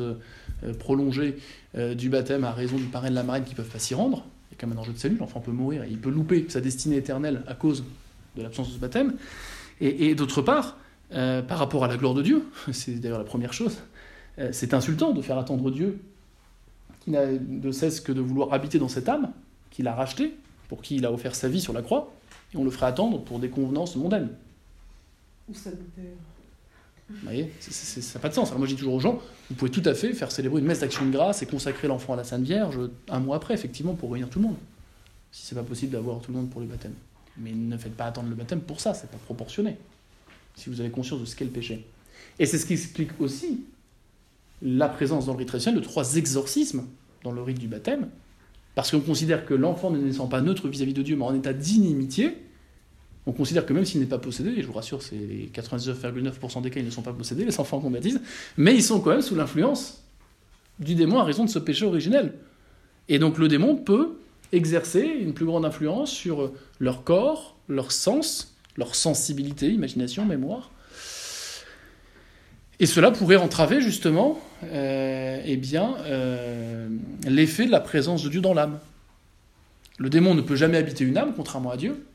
prolongée 0.80 1.38
du 1.78 2.10
baptême 2.10 2.44
à 2.44 2.52
raison 2.52 2.78
du 2.78 2.86
parrain 2.86 3.12
de 3.12 3.16
la 3.16 3.24
marraine 3.24 3.44
qui 3.44 3.52
ne 3.52 3.58
peuvent 3.58 3.70
pas 3.70 3.78
s'y 3.78 3.94
rendre. 3.94 4.26
Il 4.50 4.56
y 4.56 4.58
a 4.58 4.58
quand 4.60 4.68
même 4.68 4.78
un 4.78 4.82
enjeu 4.82 4.94
de 4.94 4.98
salut, 4.98 5.16
l'enfant 5.18 5.42
peut 5.42 5.52
mourir, 5.52 5.86
il 5.86 6.00
peut 6.00 6.10
louper 6.10 6.48
sa 6.50 6.60
destinée 6.60 6.98
éternelle 6.98 7.44
à 7.48 7.54
cause 7.54 7.84
de 8.36 8.42
l'absence 8.42 8.70
de 8.70 8.74
ce 8.74 8.80
baptême. 8.80 9.14
Et, 9.82 10.10
et 10.10 10.16
d'autre 10.16 10.42
part, 10.42 10.78
par 11.10 11.58
rapport 11.58 11.84
à 11.84 11.88
la 11.88 11.98
gloire 11.98 12.14
de 12.14 12.22
Dieu, 12.22 12.46
c'est 12.72 13.00
d'ailleurs 13.00 13.18
la 13.18 13.24
première 13.24 13.54
chose, 13.54 13.78
c'est 14.52 14.74
insultant 14.74 15.12
de 15.12 15.22
faire 15.22 15.38
attendre 15.38 15.72
Dieu 15.72 16.00
qui 17.00 17.12
n'a 17.12 17.26
de 17.26 17.72
cesse 17.72 18.02
que 18.02 18.12
de 18.12 18.22
vouloir 18.22 18.54
habiter 18.54 18.80
dans 18.80 18.88
cette 18.88 19.10
âme, 19.10 19.32
qu'il 19.72 19.88
a 19.88 19.96
rachetée, 19.96 20.36
pour 20.68 20.82
qui 20.82 20.98
il 20.98 21.06
a 21.06 21.12
offert 21.12 21.36
sa 21.36 21.48
vie 21.48 21.62
sur 21.62 21.74
la 21.74 21.82
croix, 21.82 22.14
et 22.54 22.58
on 22.58 22.64
le 22.64 22.72
ferait 22.72 22.88
attendre 22.88 23.22
pour 23.24 23.40
des 23.40 23.50
convenances 23.50 23.96
mondaines. 23.96 24.30
Ou 25.50 25.54
ça 25.54 25.72
Vous 27.10 27.16
voyez, 27.24 27.52
ça 27.60 28.20
n'a 28.20 28.22
pas 28.22 28.30
de 28.30 28.34
sens. 28.34 28.50
Alors 28.50 28.60
moi 28.60 28.68
je 28.68 28.74
dis 28.74 28.80
toujours 28.80 28.96
aux 28.96 29.00
gens, 29.00 29.20
vous 29.50 29.56
pouvez 29.56 29.72
tout 29.72 29.84
à 29.86 29.94
fait 29.94 30.14
faire 30.14 30.32
célébrer 30.32 30.60
une 30.62 30.68
messe 30.68 30.80
d'action 30.80 31.06
de 31.06 31.12
grâce 31.12 31.42
et 31.42 31.46
consacrer 31.46 31.88
l'enfant 31.88 32.14
à 32.14 32.18
la 32.18 32.24
Sainte 32.24 32.44
Vierge 32.44 32.80
un 33.10 33.20
mois 33.20 33.38
après, 33.38 33.54
effectivement, 33.54 33.96
pour 33.96 34.12
réunir 34.12 34.30
tout 34.30 34.40
le 34.40 34.46
monde. 34.48 34.58
Si 35.32 35.46
c'est 35.46 35.56
pas 35.56 35.64
possible 35.64 35.92
d'avoir 35.92 36.22
tout 36.22 36.32
le 36.32 36.38
monde 36.38 36.50
pour 36.50 36.62
le 36.62 36.68
baptême. 36.68 36.94
Mais 37.40 37.52
ne 37.52 37.78
faites 37.78 37.96
pas 37.96 38.06
attendre 38.06 38.30
le 38.30 38.36
baptême 38.36 38.62
pour 38.62 38.80
ça, 38.80 38.94
c'est 38.94 39.10
pas 39.10 39.18
proportionné. 39.18 39.78
Si 40.56 40.70
vous 40.70 40.82
avez 40.82 40.90
conscience 40.90 41.20
de 41.20 41.26
ce 41.26 41.36
qu'est 41.36 41.46
le 41.46 41.52
péché. 41.52 41.86
Et 42.38 42.46
c'est 42.46 42.58
ce 42.58 42.66
qui 42.66 42.74
explique 42.74 43.12
aussi 43.20 43.62
la 44.62 44.90
présence 44.90 45.26
dans 45.26 45.34
le 45.34 45.40
rite 45.40 45.48
traditionnel 45.48 45.80
de 45.80 45.86
trois 45.86 46.16
exorcismes 46.16 46.86
dans 47.24 47.32
le 47.32 47.42
rite 47.42 47.60
du 47.60 47.68
baptême, 47.68 48.10
parce 48.76 48.92
qu'on 48.92 49.00
considère 49.02 49.46
que 49.46 49.54
l'enfant 49.54 49.90
ne 49.92 50.00
naissant 50.00 50.28
pas 50.28 50.42
neutre 50.42 50.68
vis-à-vis 50.68 50.94
de 50.94 51.02
Dieu, 51.02 51.16
mais 51.16 51.26
en 51.26 51.36
état 51.36 51.54
d'inimitié, 51.54 52.38
on 53.26 53.32
considère 53.32 53.66
que 53.66 53.74
même 53.74 53.86
s'il 53.86 54.00
n'est 54.00 54.08
pas 54.08 54.20
possédé, 54.20 54.52
et 54.52 54.62
je 54.62 54.68
vous 54.68 54.74
rassure, 54.74 55.02
c'est 55.02 55.50
99,9% 55.54 56.62
des 56.62 56.70
cas, 56.70 56.80
ils 56.80 56.86
ne 56.86 56.92
sont 56.92 57.02
pas 57.02 57.14
possédés, 57.14 57.46
les 57.46 57.60
enfants 57.60 57.80
qu'on 57.80 57.92
baptise, 57.92 58.22
mais 58.58 58.74
ils 58.76 58.84
sont 58.84 59.02
quand 59.02 59.12
même 59.12 59.22
sous 59.22 59.36
l'influence 59.36 60.04
du 60.80 60.96
démon 60.96 61.20
à 61.20 61.24
raison 61.24 61.44
de 61.44 61.50
ce 61.50 61.60
péché 61.60 61.86
originel. 61.86 62.34
Et 63.10 63.20
donc 63.20 63.38
le 63.38 63.48
démon 63.48 63.76
peut 63.76 64.18
exercer 64.52 65.02
une 65.02 65.34
plus 65.34 65.46
grande 65.46 65.66
influence 65.66 66.12
sur 66.12 66.52
leur 66.80 67.04
corps, 67.04 67.56
leur 67.68 67.92
sens, 67.92 68.56
leur 68.78 68.96
sensibilité, 68.96 69.70
imagination, 69.70 70.26
mémoire, 70.26 70.72
et 72.80 72.86
cela 72.86 73.12
pourrait 73.12 73.36
entraver 73.36 73.82
justement 73.82 74.40
euh, 74.64 75.42
eh 75.46 75.58
bien, 75.58 75.98
euh, 76.06 76.88
l'effet 77.28 77.66
de 77.66 77.72
la 77.72 77.82
présence 77.82 78.24
de 78.24 78.30
Dieu 78.30 78.40
dans 78.40 78.54
l'âme. 78.54 78.80
Le 79.98 80.10
démon 80.10 80.34
ne 80.34 80.42
peut 80.42 80.56
jamais 80.56 80.78
habiter 80.78 81.04
une 81.04 81.18
âme, 81.18 81.34
contrairement 81.36 81.72
à 81.72 81.78
Dieu. 81.78 82.06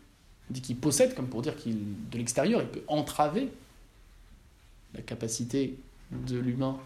Dit 0.48 0.62
qu'il 0.62 0.76
possède, 0.76 1.14
comme 1.14 1.26
pour 1.26 1.42
dire 1.42 1.54
qu'il 1.56 1.76
de 2.10 2.16
l'extérieur, 2.16 2.62
il 2.62 2.68
peut 2.68 2.84
entraver 2.88 3.48
la 4.94 5.02
capacité 5.02 5.76
de 6.12 6.38
l'humain 6.38 6.78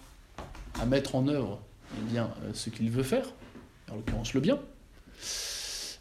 à 0.81 0.87
mettre 0.87 1.15
en 1.15 1.29
œuvre 1.29 1.61
eh 1.97 2.13
bien, 2.13 2.31
euh, 2.43 2.51
ce 2.55 2.71
qu'il 2.71 2.91
veut 2.91 3.05
faire, 3.05 3.27
en 3.91 3.95
l'occurrence 3.95 4.35
le 4.35 4.41
bien. 4.41 4.59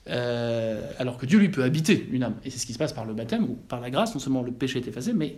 Alors 0.08 1.18
que 1.18 1.26
Dieu 1.26 1.40
lui 1.40 1.50
peut 1.50 1.64
habiter 1.64 2.08
une 2.12 2.24
âme. 2.24 2.36
Et 2.46 2.50
c'est 2.50 2.60
ce 2.60 2.66
qui 2.66 2.74
se 2.74 2.78
passe 2.78 2.94
par 2.94 3.06
le 3.06 3.14
baptême, 3.14 3.44
ou 3.44 3.58
par 3.68 3.82
la 3.82 3.90
grâce, 3.90 4.14
non 4.14 4.20
seulement 4.20 4.42
le 4.42 4.52
péché 4.52 4.80
est 4.80 4.88
effacé, 4.88 5.14
mais 5.14 5.38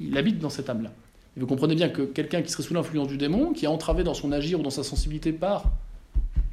il 0.00 0.16
habite 0.18 0.38
dans 0.38 0.50
cette 0.50 0.68
âme-là. 0.68 0.90
Et 1.36 1.40
vous 1.40 1.46
comprenez 1.46 1.74
bien 1.74 1.88
que 1.88 2.02
quelqu'un 2.02 2.42
qui 2.42 2.50
serait 2.50 2.62
sous 2.62 2.74
l'influence 2.74 3.08
du 3.08 3.16
démon, 3.16 3.52
qui 3.52 3.64
est 3.64 3.68
entravé 3.68 4.04
dans 4.04 4.14
son 4.14 4.32
agir 4.32 4.60
ou 4.60 4.62
dans 4.62 4.70
sa 4.70 4.82
sensibilité 4.82 5.32
par 5.32 5.70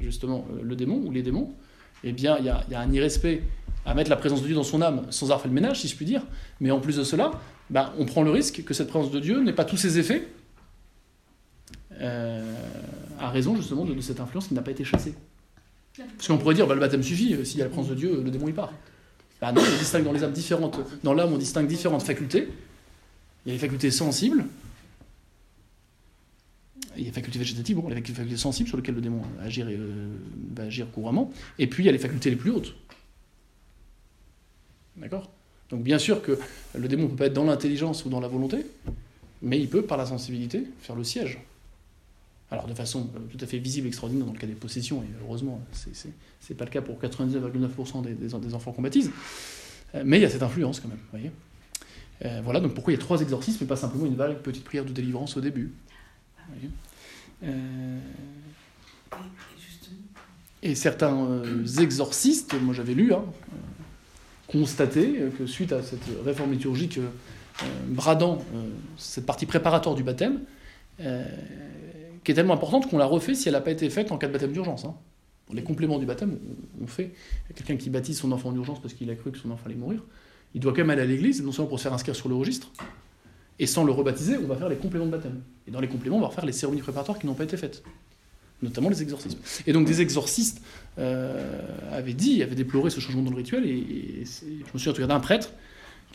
justement 0.00 0.46
euh, 0.52 0.62
le 0.62 0.76
démon 0.76 1.02
ou 1.04 1.10
les 1.10 1.22
démons, 1.22 1.52
eh 2.02 2.12
bien, 2.12 2.38
il 2.38 2.46
y, 2.46 2.48
a, 2.48 2.64
un 2.80 2.92
irrespect 2.92 3.42
à 3.84 3.94
mettre 3.94 4.08
la 4.08 4.16
présence 4.16 4.40
de 4.40 4.46
Dieu 4.46 4.54
dans 4.54 4.62
son 4.62 4.80
âme 4.80 5.02
sans 5.10 5.26
avoir 5.26 5.42
fait 5.42 5.48
le 5.48 5.54
ménage, 5.54 5.80
si 5.80 5.88
je 5.88 5.96
puis 5.96 6.06
dire. 6.06 6.22
Mais 6.60 6.70
en 6.70 6.80
plus 6.80 6.96
de 6.96 7.04
cela, 7.04 7.32
ben, 7.68 7.92
on 7.98 8.06
prend 8.06 8.22
le 8.22 8.30
risque 8.30 8.64
que 8.64 8.72
cette 8.72 8.88
présence 8.88 9.10
de 9.10 9.20
Dieu 9.20 9.42
n'ait 9.42 9.52
pas 9.52 9.66
tous 9.66 9.76
ses 9.76 9.98
effets 9.98 10.26
euh, 12.00 12.54
à 13.18 13.28
raison 13.28 13.54
justement 13.56 13.84
de, 13.84 14.00
cette 14.00 14.20
influence 14.20 14.48
qui 14.48 14.54
n'a 14.54 14.62
pas 14.62 14.70
été 14.70 14.84
chassée. 14.84 15.14
Parce 15.96 16.28
qu'on 16.28 16.38
pourrait 16.38 16.54
dire, 16.54 16.66
ben, 16.66 16.74
le 16.74 16.80
baptême 16.80 17.02
suffit, 17.02 17.34
euh, 17.34 17.44
s'il 17.44 17.58
y 17.58 17.62
a 17.62 17.64
la 17.64 17.70
présence 17.70 17.88
de 17.88 17.94
Dieu, 17.94 18.22
le 18.22 18.30
démon 18.30 18.48
il 18.48 18.54
part. 18.54 18.72
Ben 19.40 19.52
non, 19.52 19.62
on 19.62 19.78
distingue 19.78 20.04
dans 20.04 20.12
les 20.12 20.22
âmes 20.22 20.32
différentes, 20.32 20.78
dans 21.02 21.14
l'âme 21.14 21.32
on 21.32 21.38
distingue 21.38 21.66
différentes 21.66 22.02
facultés. 22.02 22.48
Il 23.44 23.48
y 23.48 23.50
a 23.52 23.54
les 23.54 23.58
facultés 23.58 23.90
sensibles, 23.90 24.44
il 26.96 27.02
y 27.02 27.04
a 27.04 27.06
les 27.06 27.12
facultés 27.12 27.38
végétatives, 27.38 27.76
bon, 27.76 27.88
les 27.88 27.96
facultés 27.96 28.36
sensibles 28.36 28.68
sur 28.68 28.76
lesquelles 28.76 28.94
le 28.94 29.00
démon 29.00 29.22
agir, 29.40 29.66
euh, 29.68 30.10
va 30.54 30.64
agir 30.64 30.90
couramment, 30.90 31.32
et 31.58 31.66
puis 31.66 31.82
il 31.82 31.86
y 31.86 31.88
a 31.88 31.92
les 31.92 31.98
facultés 31.98 32.30
les 32.30 32.36
plus 32.36 32.50
hautes. 32.50 32.74
D'accord? 34.96 35.30
Donc 35.70 35.82
bien 35.82 35.98
sûr 35.98 36.20
que 36.20 36.38
le 36.74 36.88
démon 36.88 37.04
ne 37.04 37.08
peut 37.08 37.16
pas 37.16 37.26
être 37.26 37.32
dans 37.32 37.44
l'intelligence 37.44 38.04
ou 38.04 38.10
dans 38.10 38.20
la 38.20 38.28
volonté, 38.28 38.66
mais 39.40 39.58
il 39.58 39.68
peut, 39.68 39.82
par 39.82 39.96
la 39.96 40.04
sensibilité, 40.04 40.64
faire 40.82 40.96
le 40.96 41.04
siège. 41.04 41.38
Alors 42.50 42.66
de 42.66 42.74
façon 42.74 43.10
euh, 43.14 43.18
tout 43.30 43.42
à 43.42 43.46
fait 43.46 43.58
visible, 43.58 43.86
extraordinaire 43.86 44.26
dans 44.26 44.32
le 44.32 44.38
cas 44.38 44.46
des 44.46 44.54
possessions, 44.54 45.02
et 45.02 45.06
heureusement, 45.24 45.60
ce 45.72 45.88
n'est 45.88 46.56
pas 46.56 46.64
le 46.64 46.70
cas 46.70 46.82
pour 46.82 47.00
99,9% 47.00 48.40
des, 48.40 48.54
enfants 48.54 48.72
qu'on 48.72 48.82
baptise, 48.82 49.10
euh, 49.94 50.02
mais 50.04 50.18
il 50.18 50.22
y 50.22 50.24
a 50.24 50.30
cette 50.30 50.42
influence 50.42 50.80
quand 50.80 50.88
même, 50.88 50.98
voyez. 51.10 51.30
Voilà, 52.44 52.60
donc 52.60 52.74
pourquoi 52.74 52.92
il 52.92 52.96
y 52.96 52.98
a 52.98 53.02
trois 53.02 53.22
exorcismes 53.22 53.64
et 53.64 53.66
pas 53.66 53.76
simplement 53.76 54.04
une 54.04 54.14
vague 54.14 54.36
petite 54.40 54.62
prière 54.62 54.84
de 54.84 54.92
délivrance 54.92 55.38
au 55.38 55.40
début 55.40 55.72
euh, 57.42 57.98
et 60.62 60.74
certains 60.74 61.16
euh, 61.16 61.64
exorcistes, 61.78 62.54
moi 62.60 62.74
j'avais 62.74 62.94
lu, 62.94 63.14
hein, 63.14 63.24
euh, 63.24 63.56
constaté 64.46 65.22
que 65.38 65.46
suite 65.46 65.72
à 65.72 65.82
cette 65.82 66.04
réforme 66.24 66.52
liturgique 66.52 66.98
bradant 67.86 68.42
cette 68.96 69.24
partie 69.24 69.46
préparatoire 69.46 69.94
du 69.94 70.02
baptême, 70.02 70.40
qui 72.24 72.32
est 72.32 72.34
tellement 72.34 72.54
importante 72.54 72.88
qu'on 72.88 72.98
l'a 72.98 73.06
refait 73.06 73.34
si 73.34 73.48
elle 73.48 73.54
n'a 73.54 73.60
pas 73.60 73.70
été 73.70 73.88
faite 73.90 74.12
en 74.12 74.18
cas 74.18 74.26
de 74.26 74.32
baptême 74.32 74.52
d'urgence. 74.52 74.84
Hein. 74.84 74.94
Les 75.52 75.62
compléments 75.62 75.98
du 75.98 76.06
baptême, 76.06 76.38
on 76.80 76.86
fait. 76.86 77.12
Quelqu'un 77.54 77.76
qui 77.76 77.90
baptise 77.90 78.18
son 78.18 78.30
enfant 78.32 78.50
en 78.50 78.54
urgence 78.54 78.80
parce 78.80 78.94
qu'il 78.94 79.10
a 79.10 79.14
cru 79.14 79.32
que 79.32 79.38
son 79.38 79.50
enfant 79.50 79.66
allait 79.66 79.74
mourir, 79.74 80.02
il 80.54 80.60
doit 80.60 80.72
quand 80.72 80.78
même 80.78 80.90
aller 80.90 81.02
à 81.02 81.06
l'église, 81.06 81.42
non 81.42 81.52
seulement 81.52 81.68
pour 81.68 81.78
se 81.78 81.84
faire 81.84 81.92
inscrire 81.92 82.14
sur 82.14 82.28
le 82.28 82.34
registre, 82.34 82.70
Et 83.58 83.66
sans 83.66 83.84
le 83.84 83.92
rebaptiser, 83.92 84.36
on 84.38 84.46
va 84.46 84.56
faire 84.56 84.68
les 84.68 84.76
compléments 84.76 85.06
de 85.06 85.10
baptême. 85.10 85.42
Et 85.66 85.70
dans 85.70 85.80
les 85.80 85.88
compléments, 85.88 86.18
on 86.18 86.22
va 86.22 86.30
faire 86.30 86.46
les 86.46 86.52
cérémonies 86.52 86.82
préparatoires 86.82 87.18
qui 87.18 87.26
n'ont 87.26 87.34
pas 87.34 87.44
été 87.44 87.56
faites, 87.56 87.82
notamment 88.62 88.90
les 88.90 89.02
exorcismes. 89.02 89.38
Et 89.66 89.72
donc 89.72 89.86
des 89.86 90.00
exorcistes 90.00 90.62
euh, 90.98 91.60
avaient 91.92 92.14
dit, 92.14 92.42
avaient 92.42 92.54
déploré 92.54 92.90
ce 92.90 93.00
changement 93.00 93.22
dans 93.22 93.30
le 93.30 93.36
rituel, 93.36 93.66
et, 93.66 94.24
je 94.24 94.72
me 94.72 94.78
souviens 94.78 95.06
d'un 95.06 95.20
prêtre 95.20 95.52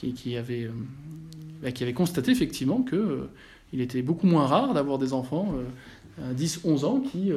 euh, 0.04 0.70
bah, 1.62 1.72
qui 1.72 1.84
avait 1.84 1.94
constaté 1.94 2.32
effectivement 2.32 2.82
que 2.82 2.96
euh, 2.96 3.30
il 3.76 3.82
était 3.82 4.02
beaucoup 4.02 4.26
moins 4.26 4.48
rare 4.48 4.74
d'avoir 4.74 4.98
des 4.98 5.14
enfants 5.14 5.54
à 6.18 6.34
10-11 6.34 6.86
ans 6.86 7.00
qui 7.02 7.32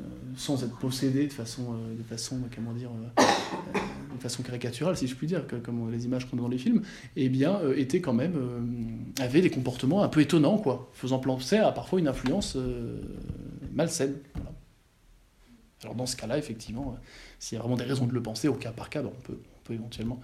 euh, 0.00 0.04
sans 0.36 0.62
être 0.62 0.76
possédé 0.78 1.26
de 1.26 1.32
façon, 1.32 1.74
euh, 1.74 1.96
de 1.96 2.02
façon 2.02 2.40
comment 2.54 2.72
dire, 2.72 2.90
euh, 2.90 3.22
de 4.14 4.20
façon 4.20 4.42
caricaturale, 4.42 4.96
si 4.96 5.06
je 5.06 5.14
puis 5.14 5.26
dire, 5.26 5.44
comme 5.62 5.90
les 5.90 6.04
images 6.04 6.30
qu'on 6.30 6.38
a 6.38 6.40
dans 6.40 6.48
les 6.48 6.58
films, 6.58 6.82
eh 7.16 7.28
bien, 7.28 7.60
étaient 7.76 8.00
quand 8.00 8.12
même, 8.12 8.34
avaient 9.18 9.40
des 9.40 9.50
comportements 9.50 10.02
un 10.02 10.08
peu 10.08 10.20
étonnants, 10.20 10.58
quoi, 10.58 10.90
faisant 10.92 11.18
penser 11.18 11.56
à 11.56 11.72
parfois 11.72 11.98
une 11.98 12.08
influence 12.08 12.56
malsaine. 13.72 14.16
Alors 15.82 15.94
dans 15.94 16.06
ce 16.06 16.16
cas-là, 16.16 16.38
effectivement, 16.38 16.96
s'il 17.38 17.56
y 17.56 17.58
a 17.58 17.62
vraiment 17.62 17.76
des 17.76 17.84
raisons 17.84 18.06
de 18.06 18.12
le 18.12 18.22
penser, 18.22 18.48
au 18.48 18.54
cas 18.54 18.72
par 18.72 18.88
cas, 18.88 19.02
ben, 19.02 19.10
on, 19.14 19.22
peut, 19.22 19.38
on 19.38 19.64
peut 19.64 19.74
éventuellement 19.74 20.20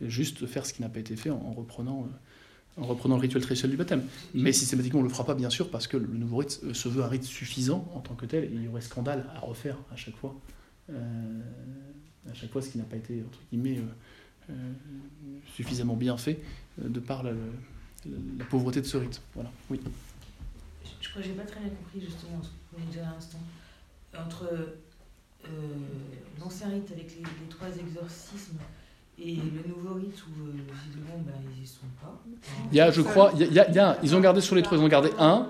juste 0.00 0.46
faire 0.46 0.64
ce 0.64 0.72
qui 0.72 0.82
n'a 0.82 0.88
pas 0.88 1.00
été 1.00 1.16
fait 1.16 1.30
en 1.30 1.52
reprenant 1.52 2.08
en 2.80 2.86
reprenant 2.86 3.16
le 3.16 3.22
rituel 3.22 3.42
traditionnel 3.42 3.72
du 3.72 3.76
baptême. 3.76 4.04
Mais 4.34 4.52
systématiquement, 4.52 5.00
on 5.00 5.02
ne 5.02 5.08
le 5.08 5.12
fera 5.12 5.24
pas, 5.24 5.34
bien 5.34 5.50
sûr, 5.50 5.70
parce 5.70 5.86
que 5.86 5.96
le 5.96 6.06
nouveau 6.06 6.38
rite 6.38 6.60
euh, 6.64 6.74
se 6.74 6.88
veut 6.88 7.02
un 7.02 7.08
rite 7.08 7.24
suffisant 7.24 7.90
en 7.94 8.00
tant 8.00 8.14
que 8.14 8.26
tel, 8.26 8.44
et 8.44 8.50
il 8.52 8.62
y 8.64 8.68
aurait 8.68 8.80
scandale 8.80 9.26
à 9.34 9.40
refaire 9.40 9.76
à 9.92 9.96
chaque 9.96 10.16
fois, 10.16 10.36
euh, 10.90 11.40
à 12.30 12.34
chaque 12.34 12.50
fois 12.50 12.62
ce 12.62 12.70
qui 12.70 12.78
n'a 12.78 12.84
pas 12.84 12.96
été, 12.96 13.22
entre 13.26 13.40
guillemets, 13.50 13.82
euh, 14.50 14.72
suffisamment 15.54 15.96
bien 15.96 16.16
fait, 16.16 16.40
de 16.78 17.00
par 17.00 17.22
la, 17.22 17.32
pauvreté 18.48 18.80
de 18.80 18.86
ce 18.86 18.96
rite. 18.96 19.20
Voilà, 19.34 19.50
oui. 19.70 19.80
Je 21.00 21.10
crois 21.10 21.20
que 21.20 21.28
j'ai 21.28 21.34
pas 21.34 21.44
très 21.44 21.60
bien 21.60 21.70
compris, 21.70 22.00
justement, 22.00 22.40
ce 22.42 22.48
que 22.48 22.80
vous 22.80 22.90
dit 22.90 22.98
à 23.00 23.12
l'instant. 23.12 23.40
Entre 24.16 24.48
l'ancien 26.40 26.68
rite 26.68 26.90
avec 26.92 27.16
les 27.16 27.48
trois 27.48 27.68
exorcismes, 27.68 28.58
et 29.20 29.34
le 29.34 29.74
nouveau 29.74 29.94
rite 29.94 30.14
où 30.26 30.46
euh, 30.46 30.52
visiblement 30.52 31.22
bah, 31.26 31.32
ils 31.54 31.60
n'y 31.60 31.66
sont 31.66 31.86
pas. 32.00 32.20
Il 32.70 32.76
y 32.76 32.80
a, 32.80 32.90
je 32.90 33.02
crois, 33.02 33.32
il 33.34 33.52
y 33.52 33.58
a, 33.58 33.68
il 33.68 33.74
y 33.74 33.78
a, 33.78 33.98
ils 34.02 34.14
ont 34.14 34.20
gardé 34.20 34.40
sur 34.40 34.54
les 34.54 34.62
trois, 34.62 34.78
ils 34.78 34.84
ont 34.84 34.88
gardé 34.88 35.10
un 35.18 35.48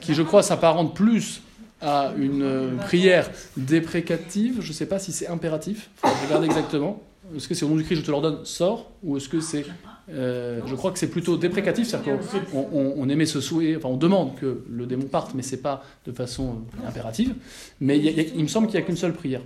qui, 0.00 0.14
je 0.14 0.22
crois, 0.22 0.42
s'apparente 0.42 0.94
plus 0.94 1.42
à 1.80 2.12
une 2.16 2.42
euh, 2.42 2.76
prière 2.76 3.30
déprécative. 3.56 4.58
Je 4.60 4.68
ne 4.68 4.72
sais 4.72 4.86
pas 4.86 4.98
si 4.98 5.12
c'est 5.12 5.28
impératif. 5.28 5.90
Faut 5.96 6.08
regarder 6.26 6.46
exactement. 6.46 7.02
Est-ce 7.36 7.46
que 7.46 7.54
c'est 7.54 7.64
au 7.64 7.68
nom 7.68 7.76
du 7.76 7.84
Christ, 7.84 8.00
je 8.00 8.06
te 8.06 8.10
l'ordonne, 8.10 8.44
sors 8.44 8.90
Ou 9.02 9.16
est-ce 9.16 9.28
que 9.28 9.40
c'est. 9.40 9.64
Euh, 10.10 10.60
je 10.66 10.74
crois 10.74 10.90
que 10.90 10.98
c'est 10.98 11.10
plutôt 11.10 11.36
déprécatif, 11.36 11.86
c'est-à-dire 11.86 12.18
qu'on 12.50 12.94
on, 12.96 13.08
émet 13.08 13.26
ce 13.26 13.40
souhait, 13.40 13.76
enfin 13.76 13.88
on 13.88 13.96
demande 13.96 14.34
que 14.34 14.64
le 14.68 14.86
démon 14.86 15.04
parte, 15.06 15.34
mais 15.34 15.42
c'est 15.42 15.62
pas 15.62 15.84
de 16.04 16.10
façon 16.10 16.62
impérative. 16.84 17.34
Mais 17.80 17.96
il, 17.98 18.32
il 18.34 18.42
me 18.42 18.48
semble 18.48 18.66
qu'il 18.66 18.76
n'y 18.76 18.82
a 18.82 18.86
qu'une 18.86 18.96
seule 18.96 19.12
prière. 19.12 19.42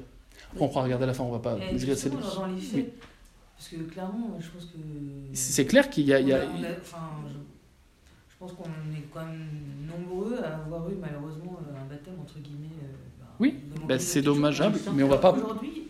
on 0.59 0.69
pourra 0.69 0.85
regarder 0.85 1.05
à 1.05 1.09
la 1.09 1.13
fin, 1.13 1.25
on 1.25 1.33
va 1.33 1.41
pas. 1.41 1.57
Dans 1.57 2.47
les 2.47 2.61
faits. 2.61 2.95
Parce 3.57 3.69
que 3.69 3.77
clairement, 3.77 4.39
je 4.41 4.51
pense 4.51 4.67
que. 4.67 4.79
C'est 5.33 5.67
clair 5.67 5.89
qu'il 5.91 6.07
y 6.07 6.13
a. 6.13 6.19
enfin, 6.81 7.11
je, 7.29 8.37
pense 8.39 8.53
qu'on 8.53 8.65
est 8.65 9.09
quand 9.13 9.25
même 9.25 9.49
nombreux 9.87 10.39
à 10.43 10.57
avoir 10.57 10.89
eu 10.91 10.95
malheureusement 11.01 11.59
euh, 11.61 11.81
un 11.81 11.87
baptême 11.87 12.17
entre 12.21 12.39
guillemets. 12.41 12.67
Euh, 12.83 12.97
bah, 13.21 13.27
oui, 13.41 13.57
bah, 13.89 13.99
c'est 13.99 14.23
dommageable, 14.23 14.79
mais 14.95 15.03
on 15.03 15.09
va 15.09 15.19
pas. 15.19 15.33
Aujourd'hui, 15.33 15.89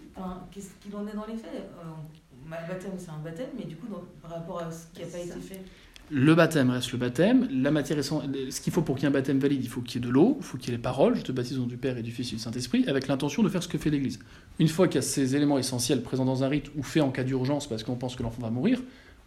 qu'est-ce 0.51 0.71
qu'il 0.81 0.95
en 0.95 1.07
est 1.07 1.15
dans 1.15 1.27
les 1.27 1.37
faits? 1.37 1.53
Euh, 1.55 2.49
baptême, 2.69 2.93
c'est 2.99 3.11
un 3.11 3.19
baptême, 3.19 3.51
mais 3.59 3.65
du 3.65 3.77
coup, 3.77 3.87
par 4.23 4.31
rapport 4.31 4.61
à 4.61 4.71
ce 4.71 4.87
qui 4.93 5.03
n'a 5.03 5.09
pas 5.09 5.19
été 5.19 5.41
fait. 5.41 5.65
Le 6.11 6.35
baptême 6.35 6.71
reste 6.71 6.93
le 6.93 6.99
baptême. 6.99 7.49
La 7.51 7.71
matière 7.71 8.03
ce 8.05 8.61
qu'il 8.61 8.73
faut 8.73 8.83
pour 8.83 8.97
qu'il 8.97 9.05
y 9.05 9.07
ait 9.07 9.09
un 9.09 9.13
baptême 9.13 9.39
valide, 9.39 9.63
il 9.63 9.69
faut 9.69 9.81
qu'il 9.81 10.01
y 10.01 10.05
ait 10.05 10.07
de 10.07 10.13
l'eau, 10.13 10.37
il 10.39 10.45
faut 10.45 10.59
qu'il 10.59 10.69
y 10.69 10.73
ait 10.73 10.77
les 10.77 10.83
paroles. 10.83 11.17
Je 11.17 11.23
te 11.23 11.33
baptise 11.33 11.57
au 11.57 11.63
nom 11.63 11.67
du 11.67 11.77
Père 11.77 11.97
et 11.97 12.03
du 12.03 12.11
Fils 12.11 12.33
et 12.33 12.37
du 12.37 12.43
Saint-Esprit, 12.43 12.85
avec 12.89 13.09
l'intention 13.09 13.43
de 13.43 13.49
faire 13.49 13.63
ce 13.63 13.69
que 13.69 13.79
fait 13.79 13.91
l'Église. 13.91 14.19
Une 14.59 14.69
fois 14.69 14.87
qu'il 14.87 14.97
y 14.97 14.99
a 14.99 15.03
ces 15.03 15.35
éléments 15.35 15.59
essentiels 15.59 16.03
présents 16.03 16.25
dans 16.25 16.45
un 16.45 16.49
rite 16.49 16.71
ou 16.77 16.83
fait 16.83 17.01
en 17.01 17.11
cas 17.11 17.25
d'urgence 17.25 17.69
parce 17.69 17.83
qu'on 17.83 17.97
pense 17.97 18.17
que 18.17 18.23
l'enfant 18.23 18.43
va 18.43 18.51
mourir, 18.51 18.81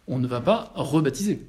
on 0.08 0.18
ne 0.18 0.26
va 0.26 0.40
pas 0.40 0.72
rebaptiser. 0.74 1.40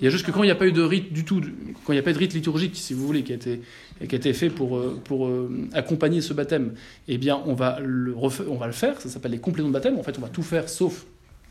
Il 0.00 0.04
y 0.04 0.06
a 0.06 0.10
juste 0.10 0.26
que 0.26 0.32
quand 0.32 0.42
il 0.42 0.46
n'y 0.46 0.52
a 0.52 0.56
pas 0.56 0.66
eu 0.66 0.72
de 0.72 0.82
rite 0.82 1.12
du 1.12 1.24
tout, 1.24 1.40
quand 1.84 1.92
il 1.92 1.96
n'y 1.96 2.00
a 2.00 2.02
pas 2.02 2.12
de 2.12 2.18
rite 2.18 2.34
liturgique, 2.34 2.74
si 2.74 2.92
vous 2.92 3.06
voulez, 3.06 3.22
qui 3.22 3.32
a 3.32 3.36
été, 3.36 3.62
qui 4.06 4.14
a 4.14 4.18
été 4.18 4.32
fait 4.32 4.50
pour, 4.50 4.76
euh, 4.76 5.00
pour 5.04 5.28
euh, 5.28 5.68
accompagner 5.72 6.20
ce 6.20 6.34
baptême, 6.34 6.74
eh 7.06 7.18
bien, 7.18 7.40
on 7.46 7.54
va 7.54 7.78
le, 7.80 8.14
on 8.16 8.56
va 8.56 8.66
le 8.66 8.72
faire. 8.72 9.00
Ça 9.00 9.08
s'appelle 9.08 9.30
les 9.30 9.38
compléments 9.38 9.68
de 9.68 9.74
baptême. 9.74 9.96
En 9.98 10.02
fait, 10.02 10.18
on 10.18 10.22
va 10.22 10.28
tout 10.28 10.42
faire 10.42 10.68
sauf 10.68 11.06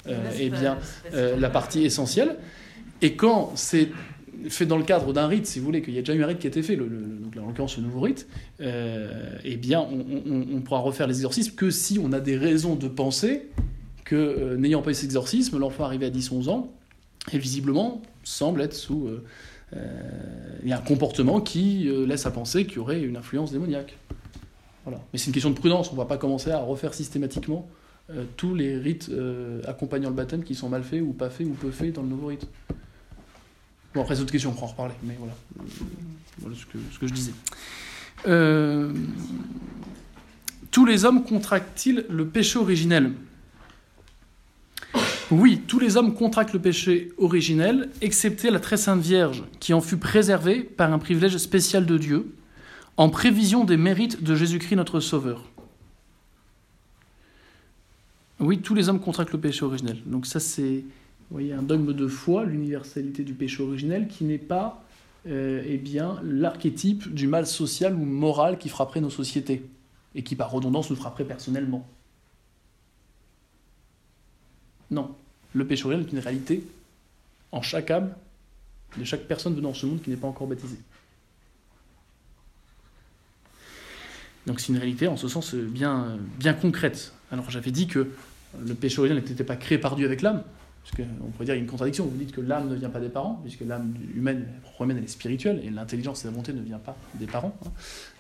euh, 0.08 0.30
eh 0.38 0.50
bien, 0.50 0.78
la 1.13 1.50
partie 1.50 1.86
essentielle. 1.86 2.36
Et 3.02 3.16
quand 3.16 3.52
c'est 3.56 3.90
fait 4.48 4.66
dans 4.66 4.78
le 4.78 4.84
cadre 4.84 5.12
d'un 5.12 5.28
rite, 5.28 5.46
si 5.46 5.60
vous 5.60 5.66
voulez, 5.66 5.82
qu'il 5.82 5.94
y 5.94 5.98
a 5.98 6.02
déjà 6.02 6.14
eu 6.14 6.24
un 6.24 6.28
rite 6.28 6.40
qui 6.40 6.48
a 6.48 6.50
été 6.50 6.64
fait, 6.64 6.76
donc 6.78 6.90
en 7.38 7.48
l'occurrence 7.48 7.76
ce 7.76 7.82
nouveau 7.82 8.00
rite, 8.00 8.28
euh, 8.62 9.38
eh 9.44 9.58
bien 9.58 9.82
on, 9.82 10.62
pourra 10.62 10.80
refaire 10.80 11.08
les 11.08 11.16
exorcismes 11.16 11.56
que 11.56 11.70
si 11.70 12.00
on 12.02 12.14
a 12.14 12.20
des 12.20 12.38
raisons 12.38 12.76
de 12.76 12.88
penser 12.88 13.50
que 14.06 14.16
euh, 14.16 14.58
n'ayant 14.58 14.82
pas 14.82 14.92
eu 14.92 14.94
cet 14.94 15.06
exorcisme, 15.06 15.58
l'enfant 15.60 15.84
arrivé 15.84 16.06
à 16.06 16.10
10-11 16.10 16.50
ans, 16.50 16.70
et 17.34 17.38
visiblement 17.38 18.02
semble 18.24 18.62
être 18.62 18.74
sous 18.74 19.08
euh, 19.08 19.24
il 20.64 20.70
y 20.70 20.74
a 20.74 20.78
un 20.78 20.82
comportement 20.82 21.42
qui 21.42 21.92
laisse 22.08 22.26
à 22.26 22.32
penser 22.32 22.66
qu'il 22.66 22.78
y 22.78 22.80
aurait 22.80 23.02
une 23.02 23.18
influence 23.18 23.52
démoniaque. 23.52 23.96
Voilà. 24.84 25.00
Mais 25.14 25.20
c'est 25.20 25.28
une 25.28 25.34
question 25.34 25.52
de 25.52 25.56
prudence, 25.56 25.92
on 25.92 25.94
ne 25.94 26.00
va 26.00 26.06
pas 26.06 26.18
commencer 26.18 26.50
à 26.50 26.60
refaire 26.60 26.96
systématiquement 26.96 27.70
tous 28.36 28.56
les 28.56 28.80
rites 28.80 29.12
accompagnant 29.68 30.10
le 30.10 30.16
baptême 30.16 30.44
qui 30.44 30.56
sont 30.56 30.70
mal 30.70 30.82
faits 30.82 31.04
ou 31.04 31.14
pas 31.14 31.30
faits 31.30 31.46
ou 31.46 31.52
peu 31.52 31.70
faits 31.70 31.94
dans 31.94 32.02
le 32.02 32.08
nouveau 32.08 32.28
rite. 32.28 32.48
Bon, 34.00 34.04
après, 34.04 34.22
autre 34.22 34.32
question, 34.32 34.52
on 34.52 34.54
pourra 34.54 34.68
en 34.68 34.70
reparler, 34.70 34.94
mais 35.04 35.18
voilà. 35.20 35.34
Voilà 36.38 36.56
ce 36.56 36.66
que, 36.66 36.78
ce 36.90 36.98
que 37.00 37.06
je 37.06 37.14
disais. 37.14 37.34
Euh, 38.28 38.94
tous 40.72 40.86
les 40.86 41.04
hommes 41.04 41.26
contractent-ils 41.26 42.06
le 42.10 42.26
péché 42.26 42.60
originel? 42.60 43.12
Oui, 45.32 45.64
tous 45.68 45.80
les 45.80 45.98
hommes 45.98 46.14
contractent 46.14 46.54
le 46.54 46.62
péché 46.62 47.12
originel, 47.18 47.90
excepté 48.00 48.52
la 48.52 48.62
très 48.62 48.78
sainte 48.78 49.02
Vierge, 49.02 49.44
qui 49.60 49.74
en 49.74 49.82
fut 49.82 49.98
préservée 49.98 50.62
par 50.62 50.94
un 50.94 50.98
privilège 50.98 51.36
spécial 51.36 51.86
de 51.86 51.98
Dieu, 51.98 52.34
en 52.96 53.10
prévision 53.10 53.66
des 53.66 53.76
mérites 53.76 54.24
de 54.24 54.34
Jésus-Christ 54.34 54.78
notre 54.78 55.02
Sauveur. 55.02 55.44
Oui, 58.40 58.60
tous 58.60 58.76
les 58.76 58.88
hommes 58.88 59.02
contractent 59.02 59.34
le 59.34 59.42
péché 59.42 59.66
originel. 59.66 59.98
Donc 60.06 60.26
ça, 60.26 60.40
c'est 60.40 60.86
vous 61.30 61.36
voyez, 61.36 61.54
un 61.54 61.62
dogme 61.62 61.94
de 61.94 62.08
foi, 62.08 62.44
l'universalité 62.44 63.24
du 63.24 63.34
péché 63.34 63.62
originel, 63.62 64.08
qui 64.08 64.24
n'est 64.24 64.39
pas 64.39 64.84
euh, 65.28 65.62
eh 65.65 65.78
bien, 65.78 66.20
l'archétype 66.24 67.13
du 67.13 67.28
mal 67.28 67.46
social 67.46 67.94
ou 67.94 68.04
moral 68.04 68.58
qui 68.58 68.68
frapperait 68.68 69.02
nos 69.02 69.12
sociétés, 69.12 69.63
et 70.15 70.24
qui 70.24 70.36
par 70.36 70.50
redondance 70.50 70.89
nous 70.89 70.96
frapperait 70.96 71.26
personnellement. 71.26 71.88
Non, 74.89 75.15
le 75.54 75.68
péché 75.68 75.86
originel 75.86 76.08
est 76.08 76.12
une 76.13 76.20
réalité 76.20 76.63
en 77.52 77.62
chaque 77.62 77.92
âme 77.92 78.13
de 78.98 79.04
chaque 79.04 79.28
personne 79.28 79.54
venant 79.54 79.70
dans 79.70 79.76
ce 79.76 79.86
monde 79.86 80.02
qui 80.02 80.10
n'est 80.10 80.15
pas 80.15 80.28
encore 80.28 80.48
baptisée. 80.48 80.80
Donc 84.48 84.60
c'est 84.60 84.70
une 84.70 84.80
réalité 84.80 85.08
en 85.08 85.15
ce 85.15 85.28
sens 85.28 85.54
bien, 85.54 86.18
bien 86.39 86.54
concrète. 86.54 87.13
Alors 87.32 87.52
j'avais 87.52 87.70
dit 87.70 87.86
que 87.86 88.10
le 88.60 88.74
péché 88.74 88.98
originel 88.98 89.24
n'était 89.24 89.44
pas 89.44 89.56
créé 89.56 89.78
par 89.78 89.96
Dieu 89.96 90.08
avec 90.08 90.24
l'âme, 90.24 90.44
parce 90.84 90.96
qu'on 90.96 91.32
pourrait 91.32 91.46
dire 91.46 91.56
une 91.56 91.68
contradiction. 91.68 92.06
Vous 92.06 92.18
dites 92.18 92.32
que 92.32 92.42
l'âme 92.42 92.70
ne 92.70 92.76
vient 92.76 92.89
pas 92.89 93.00
des 93.00 93.10
parents, 93.10 93.39
puisque 93.44 93.62
l'âme 93.62 93.94
humaine, 94.15 94.48
humaine, 94.80 94.98
elle 94.98 95.04
est 95.04 95.08
spirituelle, 95.08 95.62
et 95.63 95.70
l'intelligence 95.70 96.24
et 96.24 96.28
la 96.28 96.32
volonté 96.32 96.54
ne 96.54 96.62
viennent 96.62 96.80
pas 96.80 96.98
des 97.15 97.28
parents. 97.28 97.56
Hein. 97.65 97.72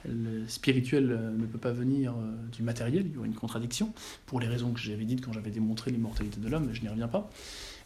Le 0.05 0.47
spirituel 0.47 1.11
euh, 1.11 1.31
ne 1.31 1.45
peut 1.45 1.57
pas 1.57 1.71
venir 1.71 2.11
euh, 2.11 2.35
du 2.51 2.63
matériel, 2.63 3.05
il 3.07 3.15
y 3.15 3.17
aurait 3.17 3.27
une 3.27 3.33
contradiction, 3.33 3.93
pour 4.25 4.39
les 4.39 4.47
raisons 4.47 4.71
que 4.71 4.79
j'avais 4.79 5.05
dites 5.05 5.23
quand 5.23 5.33
j'avais 5.33 5.51
démontré 5.51 5.91
l'immortalité 5.91 6.39
de 6.39 6.47
l'homme, 6.47 6.69
je 6.73 6.81
n'y 6.81 6.89
reviens 6.89 7.07
pas. 7.07 7.29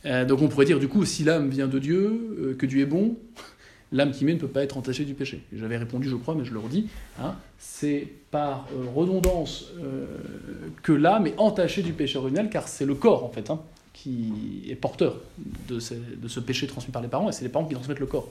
Euh, 0.06 0.26
donc 0.26 0.42
on 0.42 0.48
pourrait 0.48 0.66
dire, 0.66 0.80
du 0.80 0.88
coup, 0.88 1.06
si 1.06 1.24
l'âme 1.24 1.50
vient 1.50 1.68
de 1.68 1.80
Dieu, 1.80 2.56
que 2.58 2.66
Dieu 2.66 2.82
est 2.82 2.88
bon, 2.88 3.18
l'âme 3.92 4.12
qui 4.12 4.26
met 4.26 4.34
ne 4.34 4.40
peut 4.40 4.48
pas 4.48 4.64
être 4.64 4.76
entachée 4.76 5.06
du 5.06 5.14
péché. 5.14 5.44
J'avais 5.54 5.78
répondu, 5.78 6.10
je 6.10 6.16
crois, 6.16 6.36
mais 6.36 6.46
je 6.46 6.54
le 6.54 6.60
redis, 6.60 6.88
hein, 7.22 7.36
c'est 7.60 8.08
par 8.32 8.68
redondance 8.96 9.72
que 10.82 10.92
l'âme 10.92 11.28
est 11.28 11.36
entachée 11.38 11.84
du 11.84 11.94
péché 11.94 12.18
original, 12.18 12.50
car 12.50 12.68
c'est 12.68 12.86
le 12.86 12.96
corps, 12.96 13.24
en 13.24 13.30
fait. 13.30 13.52
Hein 13.52 13.62
qui 13.94 14.64
est 14.68 14.76
porteur 14.76 15.22
de 15.70 15.80
ce, 15.80 16.40
péché 16.40 16.68
transmis 16.68 16.92
par 16.92 17.02
les 17.02 17.08
parents, 17.08 17.30
et 17.30 17.32
c'est 17.32 17.44
les 17.44 17.50
parents 17.50 17.66
qui 17.66 17.76
transmettent 17.76 18.00
le 18.00 18.08
corps. 18.08 18.30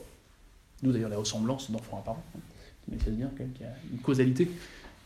Nous 0.82 0.92
d'ailleurs, 0.92 1.08
la 1.08 1.16
ressemblance 1.16 1.70
d'enfant 1.70 1.98
à 1.98 2.02
parent, 2.02 2.22
qui 2.88 2.94
hein, 2.94 3.12
bien 3.12 3.30
qu'il 3.36 3.62
y 3.62 3.64
a 3.64 3.74
une 3.92 4.00
causalité 4.00 4.50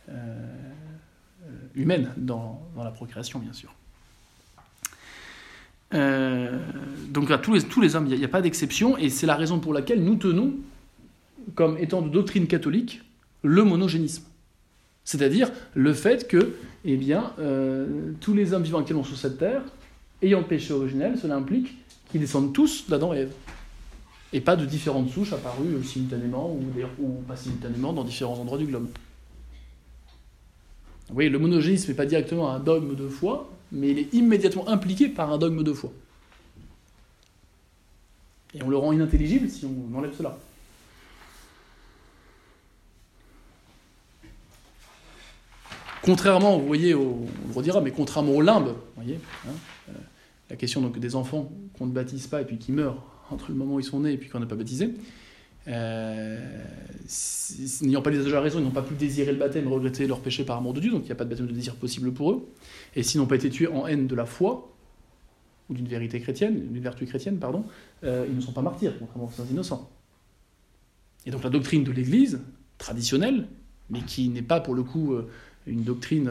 euh, 0.08 0.12
euh, 0.12 1.50
humaine 1.74 2.10
dans, 2.16 2.62
la 2.76 2.90
procréation, 2.90 3.38
bien 3.38 3.52
sûr. 3.52 3.74
Euh, 5.94 6.58
donc 7.10 7.28
là, 7.28 7.38
tous 7.38 7.52
les, 7.80 7.94
hommes, 7.94 8.06
il 8.08 8.18
n'y 8.18 8.24
a, 8.24 8.28
pas 8.28 8.40
d'exception, 8.40 8.96
et 8.96 9.10
c'est 9.10 9.26
la 9.26 9.36
raison 9.36 9.60
pour 9.60 9.74
laquelle 9.74 10.02
nous 10.02 10.16
tenons, 10.16 10.54
comme 11.54 11.76
étant 11.78 12.00
de 12.00 12.08
doctrine 12.08 12.46
catholique, 12.46 13.02
le 13.42 13.62
monogénisme. 13.62 14.24
C'est-à-dire 15.04 15.52
le 15.74 15.94
fait 15.94 16.26
que 16.26 16.56
eh 16.84 16.96
bien, 16.96 17.32
tous 18.20 18.34
les 18.34 18.52
hommes 18.52 18.64
vivants 18.64 18.80
actuellement 18.80 19.04
sur 19.04 19.16
cette 19.16 19.38
terre 19.38 19.62
ayant 20.22 20.42
péché 20.42 20.72
originel, 20.72 21.18
cela 21.18 21.36
implique 21.36 21.76
qu'ils 22.10 22.20
descendent 22.20 22.52
tous 22.52 22.88
d'Adam 22.88 23.14
et 23.14 23.18
Ève. 23.18 23.32
et 24.32 24.40
pas 24.40 24.56
de 24.56 24.66
différentes 24.66 25.10
souches 25.10 25.32
apparues 25.32 25.82
simultanément 25.84 26.50
ou, 26.98 27.22
pas 27.26 27.36
simultanément 27.36 27.92
dans 27.92 28.04
différents 28.04 28.34
endroits 28.34 28.58
du 28.58 28.66
globe. 28.66 28.88
Vous 31.08 31.14
voyez, 31.14 31.28
le 31.28 31.38
monogénisme 31.38 31.90
n'est 31.90 31.96
pas 31.96 32.06
directement 32.06 32.50
un 32.50 32.58
dogme 32.58 32.96
de 32.96 33.08
foi, 33.08 33.50
mais 33.70 33.90
il 33.90 33.98
est 33.98 34.14
immédiatement 34.14 34.68
impliqué 34.68 35.08
par 35.08 35.32
un 35.32 35.38
dogme 35.38 35.62
de 35.62 35.72
foi. 35.72 35.92
Et 38.54 38.62
on 38.62 38.68
le 38.68 38.76
rend 38.76 38.92
inintelligible 38.92 39.48
si 39.48 39.66
on 39.66 39.96
enlève 39.96 40.14
cela. 40.16 40.38
Contrairement, 46.02 46.58
vous 46.58 46.66
voyez, 46.66 46.94
on 46.94 47.26
le 47.48 47.52
redira, 47.52 47.80
mais 47.80 47.90
contrairement 47.90 48.32
au 48.32 48.40
limbe, 48.40 48.68
vous 48.68 49.02
voyez, 49.02 49.18
hein, 49.46 49.50
euh, 49.50 49.75
la 50.50 50.56
question 50.56 50.80
donc 50.80 50.98
des 50.98 51.14
enfants 51.14 51.50
qu'on 51.76 51.86
ne 51.86 51.92
baptise 51.92 52.26
pas 52.26 52.42
et 52.42 52.44
puis 52.44 52.58
qui 52.58 52.72
meurent 52.72 53.02
entre 53.30 53.50
le 53.50 53.56
moment 53.56 53.74
où 53.74 53.80
ils 53.80 53.84
sont 53.84 54.00
nés 54.00 54.12
et 54.12 54.16
puis 54.16 54.28
qu'on 54.28 54.40
n'a 54.40 54.46
pas 54.46 54.54
baptisé, 54.54 54.94
euh, 55.68 56.38
n'ayant 57.82 58.02
pas 58.02 58.10
les 58.10 58.24
âges 58.24 58.34
à 58.34 58.40
raison, 58.40 58.60
ils 58.60 58.64
n'ont 58.64 58.70
pas 58.70 58.82
pu 58.82 58.94
désirer 58.94 59.32
le 59.32 59.38
baptême, 59.38 59.66
regretter 59.66 60.06
leur 60.06 60.20
péché 60.20 60.44
par 60.44 60.58
amour 60.58 60.74
de 60.74 60.80
Dieu, 60.80 60.92
donc 60.92 61.02
il 61.02 61.06
n'y 61.06 61.12
a 61.12 61.16
pas 61.16 61.24
de 61.24 61.30
baptême 61.30 61.48
de 61.48 61.52
désir 61.52 61.74
possible 61.74 62.12
pour 62.12 62.30
eux. 62.32 62.48
Et 62.94 63.02
s'ils 63.02 63.20
n'ont 63.20 63.26
pas 63.26 63.34
été 63.34 63.50
tués 63.50 63.66
en 63.66 63.86
haine 63.86 64.06
de 64.06 64.14
la 64.14 64.26
foi, 64.26 64.72
ou 65.68 65.74
d'une 65.74 65.88
vérité 65.88 66.20
chrétienne, 66.20 66.68
d'une 66.72 66.82
vertu 66.82 67.06
chrétienne, 67.06 67.38
pardon, 67.38 67.64
euh, 68.04 68.24
ils 68.28 68.36
ne 68.36 68.40
sont 68.40 68.52
pas 68.52 68.62
martyrs, 68.62 68.96
contrairement 68.98 69.28
aux 69.36 69.44
innocents. 69.50 69.90
Et 71.26 71.32
donc 71.32 71.42
la 71.42 71.50
doctrine 71.50 71.82
de 71.82 71.90
l'Église, 71.90 72.40
traditionnelle, 72.78 73.48
mais 73.90 74.02
qui 74.02 74.28
n'est 74.28 74.42
pas 74.42 74.60
pour 74.60 74.74
le 74.74 74.84
coup 74.84 75.14
euh, 75.14 75.28
une 75.66 75.82
doctrine 75.82 76.30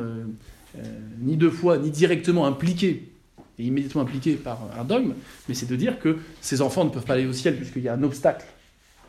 ni 1.22 1.38
de 1.38 1.50
foi, 1.50 1.78
ni 1.78 1.90
directement 1.90 2.46
impliquée 2.46 3.15
et 3.58 3.64
immédiatement 3.64 4.02
impliquée 4.02 4.36
par 4.36 4.60
un 4.78 4.84
dogme, 4.84 5.14
mais 5.48 5.56
c'est 5.56 5.66
de 5.66 5.76
dire 5.76 6.00
que 6.00 6.20
ces 6.42 6.62
enfants 6.62 6.86
ne 6.86 6.90
peuvent 6.90 7.06
pas 7.06 7.14
aller 7.14 7.26
au 7.26 7.34
ciel 7.34 7.56
puisqu'il 7.56 7.84
y 7.84 7.90
a 7.90 7.94
un 7.94 8.04
obstacle 8.04 8.46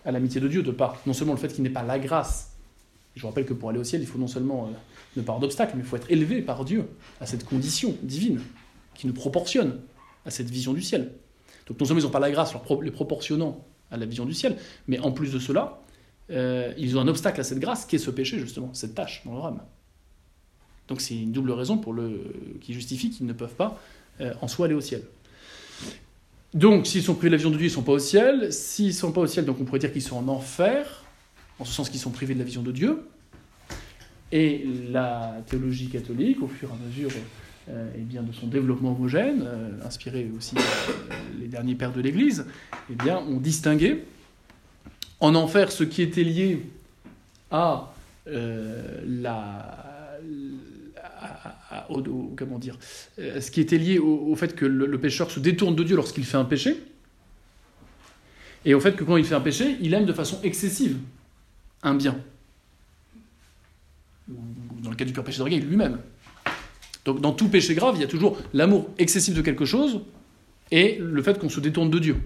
à 0.05 0.13
l'amitié 0.13 0.41
de 0.41 0.49
Dieu, 0.49 0.63
de 0.63 0.71
par 0.71 1.01
non 1.07 1.13
seulement 1.13 1.33
le 1.33 1.39
fait 1.39 1.53
qu'il 1.53 1.65
n'est 1.65 1.71
pas 1.71 1.83
la 1.83 1.99
grâce. 1.99 2.53
Je 3.17 3.23
vous 3.23 3.29
rappelle 3.29 3.47
que 3.47 3.55
pour 3.55 3.71
aller 3.71 3.79
au 3.79 3.85
ciel, 3.85 4.03
il 4.03 4.07
faut 4.07 4.19
non 4.19 4.29
seulement 4.29 4.67
euh, 4.67 4.71
ne 5.17 5.23
pas 5.23 5.33
avoir 5.33 5.41
d'obstacle, 5.41 5.73
mais 5.75 5.83
il 5.83 5.87
faut 5.87 5.97
être 5.97 6.11
élevé 6.11 6.43
par 6.43 6.65
Dieu 6.65 6.87
à 7.21 7.27
cette 7.27 7.45
condition 7.45 7.97
divine 8.03 8.41
qui 8.95 9.07
nous 9.07 9.15
proportionne 9.15 9.81
à 10.25 10.31
cette 10.31 10.51
vision 10.51 10.73
du 10.73 10.83
ciel. 10.83 11.13
Donc 11.67 11.81
non 11.81 11.87
seulement 11.87 12.01
ils 12.01 12.05
n'ont 12.05 12.11
pas 12.11 12.21
la 12.21 12.31
grâce, 12.31 12.55
les 12.83 12.91
proportionnant 12.91 13.65
à 13.91 13.97
la 13.97 14.07
vision 14.07 14.25
du 14.25 14.35
ciel, 14.35 14.57
mais 14.87 14.99
en 14.99 15.13
plus 15.13 15.33
de 15.33 15.39
cela, 15.39 15.81
euh, 16.31 16.73
ils 16.77 16.97
ont 16.97 17.01
un 17.01 17.09
obstacle 17.09 17.41
à 17.41 17.45
cette 17.45 17.59
grâce 17.59 17.85
qui 17.85 17.97
est 17.97 18.01
ce 18.01 18.11
péché, 18.11 18.39
justement, 18.39 18.73
cette 18.75 18.95
tâche 18.95 19.23
dans 19.25 19.35
leur 19.35 19.47
âme. 19.47 19.63
Donc 20.89 21.01
c'est 21.01 21.17
une 21.17 21.33
double 21.33 21.51
raison 21.53 21.81
qui 22.61 22.75
justifie 22.75 23.11
qu'ils 23.11 23.27
ne 23.27 23.33
peuvent 23.33 23.57
pas 23.57 23.81
euh, 24.21 24.33
en 24.41 24.49
soi 24.49 24.67
aller 24.67 24.75
au 24.75 24.81
ciel. 24.81 25.03
Donc, 26.55 26.87
s'ils 26.87 27.03
sont 27.03 27.15
privés 27.15 27.29
de 27.29 27.33
la 27.33 27.37
vision 27.37 27.51
de 27.51 27.57
Dieu, 27.57 27.67
ils 27.67 27.71
ne 27.71 27.75
sont 27.75 27.83
pas 27.83 27.93
au 27.93 27.99
ciel. 27.99 28.53
S'ils 28.53 28.87
ne 28.87 28.93
sont 28.93 29.13
pas 29.13 29.21
au 29.21 29.27
ciel, 29.27 29.45
donc 29.45 29.59
on 29.61 29.65
pourrait 29.65 29.79
dire 29.79 29.93
qu'ils 29.93 30.03
sont 30.03 30.17
en 30.17 30.29
enfer, 30.29 31.05
en 31.59 31.65
ce 31.65 31.73
sens 31.73 31.91
qu'ils 31.91 32.01
sont 32.01 32.11
privés 32.11 32.35
de 32.35 32.39
la 32.39 32.45
vision 32.45 32.63
de 32.63 32.73
Dieu. 32.73 33.07
Et 34.33 34.67
la 34.91 35.37
théologie 35.47 35.89
catholique, 35.89 36.43
au 36.43 36.49
fur 36.49 36.71
et 36.71 36.73
à 36.73 36.87
mesure 36.87 37.11
euh, 37.69 37.91
eh 37.97 38.01
bien, 38.01 38.23
de 38.23 38.33
son 38.33 38.47
développement 38.47 38.93
homogène, 38.93 39.43
euh, 39.45 39.71
inspiré 39.85 40.31
aussi 40.37 40.55
par 40.55 40.65
les 41.39 41.47
derniers 41.47 41.75
pères 41.75 41.93
de 41.93 42.01
l'Église, 42.01 42.47
eh 42.91 42.95
bien, 42.95 43.19
ont 43.19 43.39
distingué 43.39 44.05
en 45.21 45.35
enfer 45.35 45.71
ce 45.71 45.85
qui 45.85 46.03
était 46.03 46.25
lié 46.25 46.63
à 47.51 47.93
la, 51.77 51.89
comment 52.37 52.59
dire, 52.59 52.79
euh, 53.19 53.41
ce 53.41 53.51
qui 53.51 53.61
était 53.61 53.79
lié 53.79 53.99
au, 53.99 54.35
fait 54.37 54.55
que 54.55 54.65
le, 54.67 54.87
le, 54.87 55.01
pécheur 55.01 55.31
se 55.31 55.41
détourne 55.41 55.75
de 55.75 55.83
Dieu 55.83 55.97
lorsqu'il 55.97 56.25
fait 56.25 56.37
un 56.37 56.45
péché, 56.45 56.77
et 58.65 58.75
au 58.75 58.81
fait 58.81 58.97
que 58.97 59.05
quand 59.05 59.17
il 59.17 59.25
fait 59.25 59.35
un 59.35 59.41
péché, 59.41 59.77
il 59.81 59.95
aime 59.95 60.07
de 60.07 60.13
façon 60.13 60.41
excessive 60.43 60.99
un 61.83 61.95
bien. 61.95 62.19
Dans 64.29 64.91
le 64.91 64.97
cas 64.97 65.05
du 65.05 65.13
pur 65.13 65.23
péché 65.23 65.39
d'orgueil, 65.39 65.61
lui-même. 65.61 65.99
Donc 67.05 67.21
dans 67.21 67.33
tout 67.33 67.49
péché 67.49 67.75
grave, 67.75 67.95
il 67.97 68.01
y 68.01 68.05
a 68.05 68.09
toujours 68.09 68.37
l'amour 68.53 68.91
excessif 68.99 69.35
de 69.35 69.41
quelque 69.41 69.65
chose 69.65 70.01
et 70.73 70.99
le 71.01 71.23
fait 71.23 71.39
qu'on 71.39 71.49
se 71.49 71.61
détourne 71.61 71.91
de 71.91 71.99
Dieu 72.01 72.17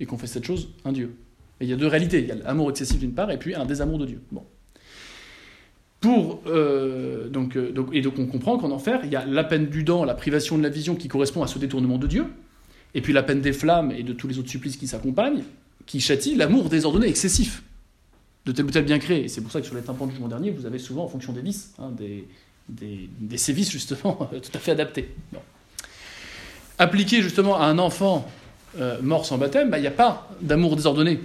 et 0.00 0.06
qu'on 0.06 0.18
fait 0.18 0.26
cette 0.26 0.44
chose 0.44 0.70
un 0.84 0.90
Dieu. 0.90 1.14
Et 1.60 1.64
il 1.64 1.70
y 1.70 1.72
a 1.72 1.76
deux 1.76 1.86
réalités. 1.86 2.18
Il 2.20 2.26
y 2.26 2.32
a 2.32 2.34
l'amour 2.34 2.70
excessif 2.70 2.98
d'une 2.98 3.14
part 3.14 3.30
et 3.30 3.38
puis 3.38 3.54
un 3.54 3.64
désamour 3.64 3.98
de 3.98 4.06
Dieu. 4.06 4.20
Bon. 4.32 4.44
Pour, 6.04 6.42
euh, 6.46 7.24
euh, 7.24 7.28
donc, 7.30 7.56
et 7.94 8.02
donc 8.02 8.18
on 8.18 8.26
comprend 8.26 8.58
qu'en 8.58 8.70
enfer, 8.72 9.00
il 9.04 9.10
y 9.10 9.16
a 9.16 9.24
la 9.24 9.42
peine 9.42 9.68
du 9.68 9.84
dent, 9.84 10.04
la 10.04 10.12
privation 10.12 10.58
de 10.58 10.62
la 10.62 10.68
vision 10.68 10.96
qui 10.96 11.08
correspond 11.08 11.42
à 11.42 11.46
ce 11.46 11.58
détournement 11.58 11.96
de 11.96 12.06
Dieu, 12.06 12.26
et 12.92 13.00
puis 13.00 13.14
la 13.14 13.22
peine 13.22 13.40
des 13.40 13.54
flammes 13.54 13.90
et 13.90 14.02
de 14.02 14.12
tous 14.12 14.28
les 14.28 14.38
autres 14.38 14.50
supplices 14.50 14.76
qui 14.76 14.86
s'accompagnent, 14.86 15.44
qui 15.86 16.00
châtie 16.00 16.34
l'amour 16.34 16.68
désordonné, 16.68 17.08
excessif, 17.08 17.62
de 18.44 18.52
tel 18.52 18.66
ou 18.66 18.70
tel 18.70 18.84
bien 18.84 18.98
créé. 18.98 19.24
Et 19.24 19.28
c'est 19.28 19.40
pour 19.40 19.50
ça 19.50 19.62
que 19.62 19.66
sur 19.66 19.74
les 19.76 19.80
tympans 19.80 20.04
du 20.04 20.12
jugement 20.12 20.28
dernier, 20.28 20.50
vous 20.50 20.66
avez 20.66 20.78
souvent, 20.78 21.04
en 21.04 21.08
fonction 21.08 21.32
des 21.32 21.40
vices, 21.40 21.72
hein, 21.78 21.90
des, 22.68 23.38
sévices 23.38 23.70
justement 23.70 24.28
tout 24.30 24.52
à 24.52 24.58
fait 24.58 24.72
adaptés. 24.72 25.08
Appliqué 26.78 27.22
justement 27.22 27.58
à 27.58 27.64
un 27.64 27.78
enfant 27.78 28.30
euh, 28.78 29.00
mort 29.00 29.24
sans 29.24 29.38
baptême, 29.38 29.70
bah, 29.70 29.78
il 29.78 29.80
n'y 29.80 29.86
a 29.86 29.90
pas 29.90 30.28
d'amour 30.42 30.76
désordonné 30.76 31.18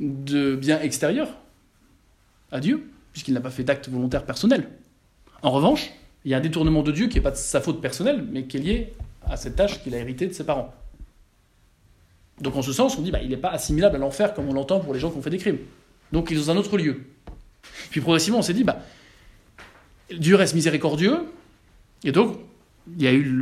de 0.00 0.56
bien 0.56 0.80
extérieur 0.80 1.28
à 2.50 2.58
Dieu, 2.58 2.90
puisqu'il 3.16 3.32
n'a 3.32 3.40
pas 3.40 3.48
fait 3.48 3.64
d'acte 3.64 3.88
volontaire 3.88 4.26
personnel. 4.26 4.68
En 5.40 5.50
revanche, 5.50 5.90
il 6.26 6.32
y 6.32 6.34
a 6.34 6.36
un 6.36 6.40
détournement 6.42 6.82
de 6.82 6.92
Dieu 6.92 7.06
qui 7.06 7.14
n'est 7.14 7.22
pas 7.22 7.30
de 7.30 7.36
sa 7.36 7.62
faute 7.62 7.80
personnelle, 7.80 8.22
mais 8.30 8.44
qui 8.44 8.58
est 8.58 8.60
lié 8.60 8.92
à 9.24 9.38
cette 9.38 9.56
tâche 9.56 9.82
qu'il 9.82 9.94
a 9.94 9.98
héritée 9.98 10.26
de 10.26 10.34
ses 10.34 10.44
parents. 10.44 10.74
Donc 12.42 12.56
en 12.56 12.60
ce 12.60 12.74
sens, 12.74 12.98
on 12.98 13.00
dit 13.00 13.10
bah, 13.10 13.20
il 13.22 13.30
n'est 13.30 13.38
pas 13.38 13.48
assimilable 13.48 13.96
à 13.96 13.98
l'enfer 13.98 14.34
comme 14.34 14.46
on 14.50 14.52
l'entend 14.52 14.80
pour 14.80 14.92
les 14.92 15.00
gens 15.00 15.10
qui 15.10 15.16
ont 15.16 15.22
fait 15.22 15.30
des 15.30 15.38
crimes. 15.38 15.56
Donc 16.12 16.30
il 16.30 16.36
est 16.36 16.40
dans 16.40 16.50
un 16.50 16.58
autre 16.58 16.76
lieu. 16.76 17.04
Puis 17.88 18.02
progressivement, 18.02 18.40
on 18.40 18.42
s'est 18.42 18.52
dit 18.52 18.64
bah, 18.64 18.82
Dieu 20.14 20.36
reste 20.36 20.54
miséricordieux, 20.54 21.20
et 22.04 22.12
donc 22.12 22.36
il 22.98 23.02
y 23.02 23.06
a 23.06 23.14
eu 23.14 23.32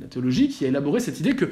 la 0.00 0.08
théologie 0.08 0.48
qui 0.48 0.64
a 0.64 0.68
élaboré 0.68 0.98
cette 0.98 1.20
idée 1.20 1.36
que 1.36 1.48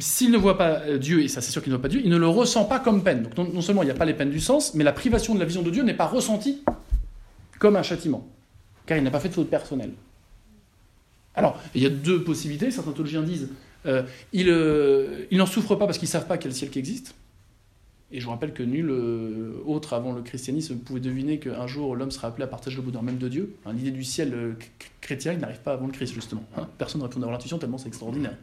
s'il 0.00 0.30
ne 0.30 0.38
voit 0.38 0.58
pas 0.58 0.80
euh, 0.80 0.98
Dieu, 0.98 1.22
et 1.22 1.28
ça 1.28 1.40
c'est 1.40 1.52
sûr 1.52 1.62
qu'il 1.62 1.72
ne 1.72 1.76
voit 1.76 1.82
pas 1.82 1.88
Dieu, 1.88 2.00
il 2.02 2.10
ne 2.10 2.16
le 2.16 2.28
ressent 2.28 2.64
pas 2.64 2.80
comme 2.80 3.02
peine. 3.02 3.28
Donc 3.34 3.52
non, 3.52 3.60
seulement 3.60 3.82
il 3.82 3.86
n'y 3.86 3.92
a 3.92 3.94
pas 3.94 4.04
les 4.04 4.14
peines 4.14 4.30
du 4.30 4.40
sens, 4.40 4.74
mais 4.74 4.84
la 4.84 4.92
privation 4.92 5.34
de 5.34 5.38
la 5.38 5.44
vision 5.44 5.62
de 5.62 5.70
Dieu 5.70 5.82
n'est 5.82 5.94
pas 5.94 6.06
ressentie 6.06 6.62
comme 7.58 7.76
un 7.76 7.82
châtiment, 7.82 8.26
car 8.84 8.98
il 8.98 9.04
n'a 9.04 9.10
pas 9.10 9.20
fait 9.20 9.28
de 9.28 9.34
faute 9.34 9.48
personnelle. 9.48 9.92
Alors, 11.34 11.60
il 11.74 11.82
y 11.82 11.86
a 11.86 11.90
deux 11.90 12.24
possibilités, 12.24 12.70
certains 12.70 12.92
théologiens 12.92 13.22
disent, 13.22 13.50
euh, 13.84 14.02
euh, 14.34 15.26
n'en 15.32 15.46
souffre 15.46 15.74
pas 15.76 15.86
parce 15.86 15.98
qu'ils 15.98 16.06
ne 16.06 16.12
savent 16.12 16.26
pas 16.26 16.38
quel 16.38 16.54
ciel 16.54 16.70
qui 16.70 16.78
existe. 16.78 17.14
Et 18.10 18.20
je 18.20 18.24
vous 18.24 18.30
rappelle 18.30 18.52
que 18.52 18.62
nul 18.62 18.90
autre 19.66 19.92
avant 19.92 20.12
le 20.12 20.22
christianisme 20.22 20.76
pouvait 20.76 21.00
deviner 21.00 21.40
qu'un 21.40 21.66
jour 21.66 21.96
l'homme 21.96 22.12
sera 22.12 22.28
appelé 22.28 22.44
à 22.44 22.46
partager 22.46 22.76
le 22.76 22.82
bonheur 22.82 23.02
même 23.02 23.18
de 23.18 23.28
Dieu. 23.28 23.56
L'idée 23.72 23.90
du 23.90 24.04
ciel 24.04 24.56
chrétien, 25.00 25.34
n'arrive 25.34 25.58
pas 25.58 25.72
avant 25.72 25.86
le 25.86 25.92
Christ, 25.92 26.14
justement. 26.14 26.44
Hein. 26.56 26.68
Personne 26.78 27.00
ne 27.00 27.06
répond 27.06 27.20
à 27.20 27.30
l'intuition 27.30 27.58
tellement 27.58 27.78
c'est 27.78 27.88
extraordinaire. 27.88 28.36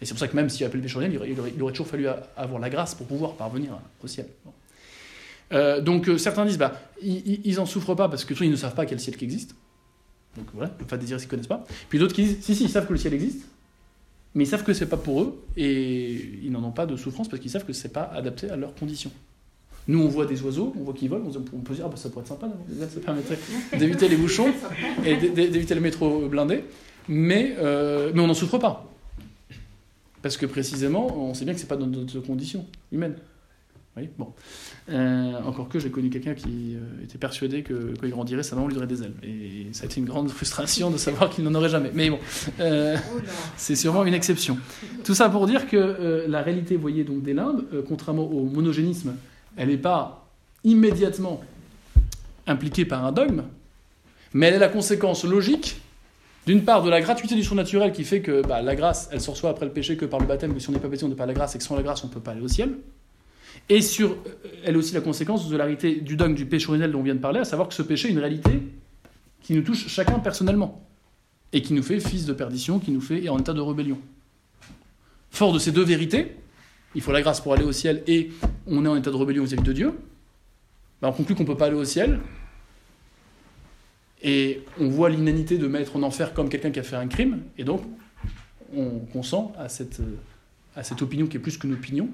Et 0.00 0.04
c'est 0.04 0.12
pour 0.12 0.20
ça 0.20 0.28
que 0.28 0.36
même 0.36 0.50
s'il 0.50 0.64
a 0.64 0.66
appelé 0.66 0.82
le 0.82 0.88
péché 0.88 0.98
il 1.10 1.16
aurait, 1.16 1.52
il, 1.54 1.62
aurait, 1.62 1.72
toujours 1.72 1.86
fallu 1.86 2.06
avoir 2.36 2.60
la 2.60 2.68
grâce 2.68 2.94
pour 2.94 3.06
pouvoir 3.06 3.34
parvenir 3.34 3.78
au 4.02 4.06
ciel. 4.06 4.26
Euh, 5.52 5.80
donc 5.80 6.08
euh, 6.08 6.18
certains 6.18 6.44
disent, 6.44 6.58
bah, 6.58 6.80
ils 7.02 7.54
n'en 7.56 7.66
souffrent 7.66 7.94
pas 7.94 8.08
parce 8.08 8.24
que 8.24 8.34
ils 8.42 8.50
ne 8.50 8.56
savent 8.56 8.74
pas 8.74 8.84
quel 8.84 9.00
ciel 9.00 9.16
qui 9.16 9.24
existe. 9.24 9.54
Donc 10.36 10.46
voilà, 10.52 10.70
le 10.78 10.84
fait 10.84 10.98
de 10.98 11.04
dire 11.04 11.16
qu'ils 11.16 11.26
ne 11.26 11.30
connaissent 11.30 11.46
pas. 11.46 11.64
Puis 11.88 11.98
d'autres 11.98 12.14
qui 12.14 12.24
disent, 12.24 12.38
si, 12.40 12.54
si, 12.54 12.64
ils 12.64 12.70
savent 12.70 12.86
que 12.86 12.92
le 12.92 12.98
ciel 12.98 13.14
existe, 13.14 13.46
mais 14.34 14.44
ils 14.44 14.46
savent 14.46 14.64
que 14.64 14.74
c'est 14.74 14.88
pas 14.88 14.98
pour 14.98 15.22
eux 15.22 15.42
et 15.56 16.12
ils 16.42 16.52
n'en 16.52 16.62
ont 16.62 16.72
pas 16.72 16.84
de 16.84 16.96
souffrance 16.96 17.28
parce 17.28 17.40
qu'ils 17.40 17.50
savent 17.50 17.64
que 17.64 17.72
c'est 17.72 17.92
pas 17.92 18.10
adapté 18.14 18.50
à 18.50 18.56
leurs 18.56 18.74
conditions. 18.74 19.12
Nous, 19.88 20.02
on 20.02 20.08
voit 20.08 20.26
des 20.26 20.42
oiseaux, 20.42 20.74
on 20.78 20.82
voit 20.82 20.94
qu'ils 20.94 21.08
volent, 21.08 21.24
on 21.26 21.60
peut 21.60 21.72
se 21.72 21.78
dire, 21.78 21.86
ah, 21.86 21.88
bah, 21.88 21.96
ça 21.96 22.10
pourrait 22.10 22.22
être 22.22 22.28
sympa, 22.28 22.48
ça 22.88 23.00
permettrait 23.00 23.38
d'éviter 23.78 24.08
les 24.08 24.16
bouchons 24.16 24.52
et 25.04 25.16
d'éviter 25.16 25.74
le 25.74 25.80
métro 25.80 26.28
blindé, 26.28 26.64
mais, 27.08 27.54
euh, 27.58 28.10
mais 28.12 28.20
on 28.20 28.26
n'en 28.26 28.34
souffre 28.34 28.58
pas. 28.58 28.92
Parce 30.26 30.38
que 30.38 30.46
précisément, 30.46 31.16
on 31.16 31.34
sait 31.34 31.44
bien 31.44 31.54
que 31.54 31.60
c'est 31.60 31.68
pas 31.68 31.76
dans 31.76 31.86
notre 31.86 32.18
condition 32.18 32.66
humaine. 32.90 33.14
Oui, 33.96 34.08
bon. 34.18 34.32
Euh, 34.90 35.34
encore 35.44 35.68
que 35.68 35.78
j'ai 35.78 35.88
connu 35.88 36.10
quelqu'un 36.10 36.34
qui 36.34 36.74
euh, 36.74 37.04
était 37.04 37.16
persuadé 37.16 37.62
que 37.62 37.94
quand 37.94 38.06
il 38.08 38.10
grandirait, 38.10 38.42
sa 38.42 38.56
maman 38.56 38.66
lui 38.66 38.74
donnerait 38.74 38.92
des 38.92 39.04
ailes. 39.04 39.14
Et 39.22 39.68
ça 39.70 39.84
a 39.84 39.86
été 39.86 40.00
une 40.00 40.04
grande 40.04 40.28
frustration 40.28 40.90
de 40.90 40.96
savoir 40.96 41.30
qu'il 41.30 41.44
n'en 41.44 41.54
aurait 41.54 41.68
jamais. 41.68 41.92
Mais 41.94 42.10
bon, 42.10 42.18
euh, 42.58 42.96
c'est 43.56 43.76
sûrement 43.76 44.04
une 44.04 44.14
exception. 44.14 44.58
Tout 45.04 45.14
ça 45.14 45.28
pour 45.28 45.46
dire 45.46 45.68
que 45.68 46.24
la 46.26 46.42
réalité, 46.42 46.74
vous 46.74 46.82
voyez, 46.82 47.04
donc 47.04 47.22
des 47.22 47.32
limbes, 47.32 47.62
contrairement 47.86 48.24
au 48.24 48.46
monogénisme, 48.46 49.14
elle 49.56 49.68
n'est 49.68 49.76
pas 49.76 50.28
immédiatement 50.64 51.40
impliquée 52.48 52.84
par 52.84 53.04
un 53.04 53.12
dogme, 53.12 53.44
mais 54.34 54.46
elle 54.46 54.54
est 54.54 54.58
la 54.58 54.70
conséquence 54.70 55.22
logique 55.22 55.80
d'une 56.46 56.64
part, 56.64 56.82
de 56.82 56.90
la 56.90 57.00
gratuité 57.00 57.34
du 57.34 57.42
surnaturel 57.42 57.92
qui 57.92 58.04
fait 58.04 58.22
que 58.22 58.46
bah, 58.46 58.62
la 58.62 58.76
grâce, 58.76 59.08
elle 59.12 59.20
se 59.20 59.30
reçoit 59.30 59.50
après 59.50 59.66
le 59.66 59.72
péché 59.72 59.96
que 59.96 60.04
par 60.04 60.20
le 60.20 60.26
baptême, 60.26 60.54
que 60.54 60.60
si 60.60 60.68
on 60.68 60.72
n'est 60.72 60.78
pas 60.78 60.88
baptisé, 60.88 61.04
on 61.04 61.08
n'est 61.08 61.16
pas 61.16 61.26
la 61.26 61.34
grâce, 61.34 61.56
et 61.56 61.58
que 61.58 61.64
sans 61.64 61.74
la 61.74 61.82
grâce, 61.82 62.04
on 62.04 62.08
ne 62.08 62.12
peut 62.12 62.20
pas 62.20 62.30
aller 62.30 62.40
au 62.40 62.48
ciel. 62.48 62.78
Et 63.68 63.82
sur, 63.82 64.10
euh, 64.10 64.14
elle 64.64 64.74
est 64.74 64.78
aussi 64.78 64.94
la 64.94 65.00
conséquence 65.00 65.48
de 65.48 65.56
la 65.56 65.64
réalité 65.64 65.96
du 65.96 66.16
dogme 66.16 66.34
du 66.34 66.46
péché 66.46 66.68
originel 66.68 66.92
dont 66.92 67.00
on 67.00 67.02
vient 67.02 67.16
de 67.16 67.20
parler, 67.20 67.40
à 67.40 67.44
savoir 67.44 67.68
que 67.68 67.74
ce 67.74 67.82
péché 67.82 68.08
est 68.08 68.12
une 68.12 68.20
réalité 68.20 68.62
qui 69.42 69.54
nous 69.54 69.62
touche 69.62 69.88
chacun 69.88 70.20
personnellement, 70.20 70.86
et 71.52 71.62
qui 71.62 71.74
nous 71.74 71.82
fait 71.82 71.98
fils 71.98 72.26
de 72.26 72.32
perdition, 72.32 72.78
qui 72.78 72.92
nous 72.92 73.00
fait 73.00 73.28
en 73.28 73.38
état 73.38 73.52
de 73.52 73.60
rébellion. 73.60 73.98
Fort 75.30 75.52
de 75.52 75.58
ces 75.58 75.72
deux 75.72 75.84
vérités, 75.84 76.36
il 76.94 77.02
faut 77.02 77.12
la 77.12 77.22
grâce 77.22 77.40
pour 77.40 77.52
aller 77.52 77.64
au 77.64 77.72
ciel 77.72 78.02
et 78.06 78.30
on 78.66 78.84
est 78.84 78.88
en 78.88 78.96
état 78.96 79.10
de 79.10 79.16
rébellion 79.16 79.44
vis-à-vis 79.44 79.62
de 79.62 79.72
Dieu, 79.72 79.94
ben, 81.02 81.08
on 81.08 81.12
conclut 81.12 81.34
qu'on 81.34 81.42
ne 81.42 81.48
peut 81.48 81.56
pas 81.56 81.66
aller 81.66 81.76
au 81.76 81.84
ciel. 81.84 82.20
Et 84.26 84.64
on 84.80 84.88
voit 84.88 85.08
l'inanité 85.08 85.56
de 85.56 85.68
mettre 85.68 85.94
en 85.94 86.02
enfer 86.02 86.34
comme 86.34 86.48
quelqu'un 86.48 86.72
qui 86.72 86.80
a 86.80 86.82
fait 86.82 86.96
un 86.96 87.06
crime, 87.06 87.42
et 87.56 87.62
donc 87.62 87.82
on 88.76 88.98
consent 88.98 89.52
à 89.56 89.68
cette, 89.68 90.02
à 90.74 90.82
cette 90.82 91.00
opinion 91.00 91.28
qui 91.28 91.36
est 91.36 91.40
plus 91.40 91.56
qu'une 91.56 91.74
opinion, 91.74 92.10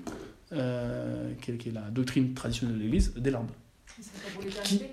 euh, 0.52 1.32
qui, 1.40 1.52
est, 1.52 1.72
la 1.72 1.80
doctrine 1.90 2.34
traditionnelle 2.34 2.76
de 2.76 2.82
l'Église, 2.82 3.14
des 3.14 3.30
larmes. 3.30 3.48
Ça 3.86 4.02
sera 4.02 4.30
pour 4.34 4.42
l'éternité 4.42 4.90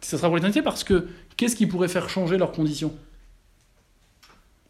Ça 0.00 0.16
sera 0.16 0.28
pour 0.28 0.36
l'éternité 0.36 0.62
parce 0.62 0.84
que 0.84 1.08
qu'est-ce 1.36 1.56
qui 1.56 1.66
pourrait 1.66 1.88
faire 1.88 2.08
changer 2.08 2.38
leurs 2.38 2.52
conditions? 2.52 2.94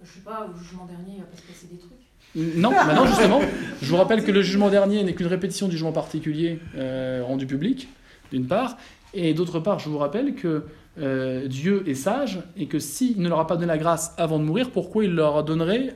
Je 0.02 0.08
sais 0.10 0.20
pas, 0.20 0.50
au 0.50 0.58
jugement 0.58 0.86
dernier, 0.86 1.16
il 1.16 1.20
va 1.20 1.26
pas 1.26 1.36
se 1.36 1.42
passer 1.42 1.66
des 1.70 1.76
trucs. 1.76 2.56
Non, 2.56 2.70
maintenant 2.70 3.04
justement, 3.04 3.40
je 3.82 3.90
vous 3.90 3.96
rappelle 3.96 4.24
que 4.24 4.30
le 4.30 4.40
jugement 4.40 4.70
dernier 4.70 5.04
n'est 5.04 5.14
qu'une 5.14 5.26
répétition 5.26 5.66
du 5.66 5.72
jugement 5.72 5.92
particulier 5.92 6.60
euh, 6.76 7.22
rendu 7.26 7.46
public, 7.46 7.88
d'une 8.32 8.46
part, 8.46 8.78
et 9.12 9.34
d'autre 9.34 9.60
part, 9.60 9.80
je 9.80 9.90
vous 9.90 9.98
rappelle 9.98 10.34
que 10.34 10.64
euh, 11.00 11.46
Dieu 11.46 11.88
est 11.88 11.94
sage 11.94 12.40
et 12.56 12.66
que 12.66 12.78
s'il 12.78 13.20
ne 13.20 13.28
leur 13.28 13.40
a 13.40 13.46
pas 13.46 13.54
donné 13.54 13.66
la 13.66 13.78
grâce 13.78 14.12
avant 14.18 14.38
de 14.38 14.44
mourir, 14.44 14.70
pourquoi 14.70 15.04
il 15.04 15.14
leur 15.14 15.44
donnerait 15.44 15.94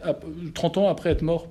30 0.54 0.78
ans 0.78 0.88
après 0.88 1.10
être 1.10 1.22
mort? 1.22 1.48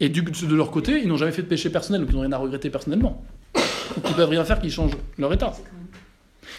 Et 0.00 0.08
de 0.08 0.54
leur 0.54 0.70
côté, 0.70 1.00
ils 1.02 1.08
n'ont 1.08 1.18
jamais 1.18 1.32
fait 1.32 1.42
de 1.42 1.46
péché 1.46 1.68
personnel, 1.68 2.00
donc 2.00 2.10
ils 2.10 2.14
n'ont 2.14 2.22
rien 2.22 2.32
à 2.32 2.38
regretter 2.38 2.70
personnellement. 2.70 3.22
Donc 3.54 4.04
ils 4.08 4.14
peuvent 4.14 4.30
rien 4.30 4.44
faire 4.44 4.60
qui 4.60 4.70
change 4.70 4.92
leur 5.18 5.30
état. 5.32 5.52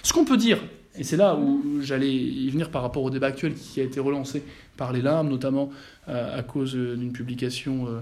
Ce 0.03 0.13
qu'on 0.13 0.25
peut 0.25 0.37
dire, 0.37 0.59
et 0.95 1.03
c'est 1.03 1.17
là 1.17 1.35
où 1.35 1.81
j'allais 1.81 2.13
y 2.13 2.49
venir 2.51 2.69
par 2.69 2.83
rapport 2.83 3.01
au 3.01 3.09
débat 3.09 3.27
actuel 3.27 3.55
qui 3.55 3.79
a 3.79 3.83
été 3.83 3.99
relancé 3.99 4.43
par 4.77 4.93
les 4.93 5.01
larmes, 5.01 5.29
notamment 5.29 5.71
euh, 6.07 6.37
à 6.37 6.43
cause 6.43 6.73
d'une 6.73 7.13
publication 7.13 7.87
euh, 7.87 8.01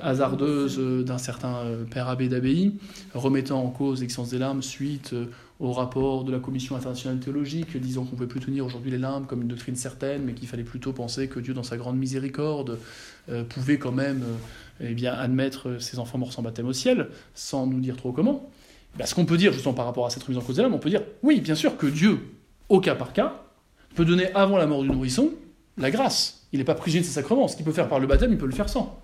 hasardeuse 0.00 0.78
d'un 1.04 1.18
certain 1.18 1.64
père 1.90 2.08
abbé 2.08 2.28
d'abbaye, 2.28 2.72
remettant 3.14 3.62
en 3.62 3.68
cause 3.68 4.00
l'existence 4.00 4.30
des 4.30 4.38
larmes 4.38 4.62
suite 4.62 5.14
au 5.60 5.72
rapport 5.72 6.24
de 6.24 6.30
la 6.30 6.38
Commission 6.38 6.76
internationale 6.76 7.18
théologique, 7.18 7.76
disant 7.76 8.02
qu'on 8.02 8.12
ne 8.12 8.16
pouvait 8.16 8.28
plus 8.28 8.40
tenir 8.40 8.64
aujourd'hui 8.64 8.90
les 8.90 8.98
limbes 8.98 9.26
comme 9.26 9.42
une 9.42 9.48
doctrine 9.48 9.74
certaine, 9.74 10.22
mais 10.22 10.32
qu'il 10.32 10.46
fallait 10.46 10.62
plutôt 10.62 10.92
penser 10.92 11.28
que 11.28 11.40
Dieu, 11.40 11.52
dans 11.52 11.64
sa 11.64 11.76
grande 11.76 11.98
miséricorde, 11.98 12.78
euh, 13.28 13.42
pouvait 13.42 13.78
quand 13.78 13.92
même 13.92 14.22
euh, 14.22 14.88
eh 14.90 14.94
bien, 14.94 15.12
admettre 15.12 15.80
ses 15.80 15.98
enfants 15.98 16.18
morts 16.18 16.32
sans 16.32 16.42
baptême 16.42 16.66
au 16.66 16.72
ciel, 16.72 17.08
sans 17.34 17.66
nous 17.66 17.80
dire 17.80 17.96
trop 17.96 18.12
comment. 18.12 18.48
Ben, 18.96 19.06
ce 19.06 19.14
qu'on 19.14 19.24
peut 19.24 19.36
dire, 19.36 19.52
justement 19.52 19.74
par 19.74 19.86
rapport 19.86 20.06
à 20.06 20.10
cette 20.10 20.22
remise 20.22 20.38
en 20.38 20.42
cause 20.42 20.56
des 20.56 20.62
limbes, 20.62 20.74
on 20.74 20.78
peut 20.78 20.90
dire, 20.90 21.02
oui, 21.22 21.40
bien 21.40 21.56
sûr 21.56 21.76
que 21.76 21.86
Dieu, 21.86 22.20
au 22.68 22.80
cas 22.80 22.94
par 22.94 23.12
cas, 23.12 23.42
peut 23.96 24.04
donner 24.04 24.32
avant 24.34 24.58
la 24.58 24.66
mort 24.66 24.82
du 24.82 24.88
nourrisson 24.88 25.32
la 25.76 25.90
grâce. 25.90 26.46
Il 26.52 26.58
n'est 26.58 26.64
pas 26.64 26.74
prisonnier 26.74 27.02
de 27.02 27.06
ses 27.06 27.14
sacrements. 27.14 27.48
Ce 27.48 27.56
qu'il 27.56 27.64
peut 27.64 27.72
faire 27.72 27.88
par 27.88 28.00
le 28.00 28.06
baptême, 28.06 28.32
il 28.32 28.38
peut 28.38 28.46
le 28.46 28.52
faire 28.52 28.68
sans. 28.68 29.00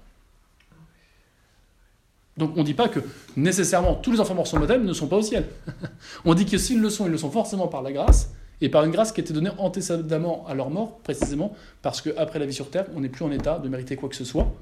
Donc 2.37 2.53
on 2.57 2.61
ne 2.61 2.64
dit 2.64 2.75
pas 2.75 2.88
que 2.88 3.01
nécessairement 3.37 3.94
tous 3.94 4.11
les 4.12 4.20
enfants 4.20 4.35
morts 4.35 4.47
sans 4.47 4.59
baptême 4.59 4.85
ne 4.85 4.92
sont 4.92 5.07
pas 5.07 5.16
au 5.16 5.23
ciel. 5.23 5.47
on 6.25 6.35
dit 6.35 6.47
que 6.47 6.59
s'ils 6.59 6.81
le 6.81 6.90
sont, 6.90 7.07
ils 7.07 7.12
le 7.12 7.18
sont 7.18 7.31
forcément 7.31 7.68
par 7.68 7.83
la 7.83 7.92
grâce, 7.92 8.33
et 8.61 8.68
par 8.68 8.85
une 8.85 8.90
grâce 8.90 9.12
qui 9.12 9.20
a 9.20 9.25
été 9.25 9.33
donnée 9.33 9.51
antécédemment 9.59 10.47
à 10.47 10.55
leur 10.55 10.70
mort, 10.70 10.99
précisément 10.99 11.55
parce 11.83 12.01
qu'après 12.01 12.38
la 12.38 12.47
vie 12.47 12.53
sur 12.53 12.70
terre, 12.70 12.87
on 12.94 13.01
n'est 13.01 13.09
plus 13.09 13.25
en 13.25 13.31
état 13.31 13.59
de 13.59 13.68
mériter 13.68 13.97
quoi 13.97 14.09
que 14.09 14.16
ce 14.16 14.25
soit, 14.25 14.53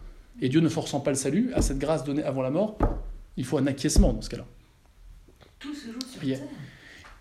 et 0.40 0.48
Dieu 0.48 0.60
ne 0.60 0.68
forçant 0.68 1.00
pas 1.00 1.10
le 1.10 1.16
salut, 1.16 1.52
à 1.54 1.62
cette 1.62 1.78
grâce 1.78 2.04
donnée 2.04 2.22
avant 2.22 2.42
la 2.42 2.50
mort, 2.50 2.78
il 3.36 3.44
faut 3.44 3.58
un 3.58 3.66
acquiescement 3.66 4.12
dans 4.12 4.22
ce 4.22 4.30
cas-là. 4.30 4.46
Tout 5.58 5.74
se 5.74 5.86
joue 5.86 6.00
sur 6.10 6.20
terre. 6.20 6.40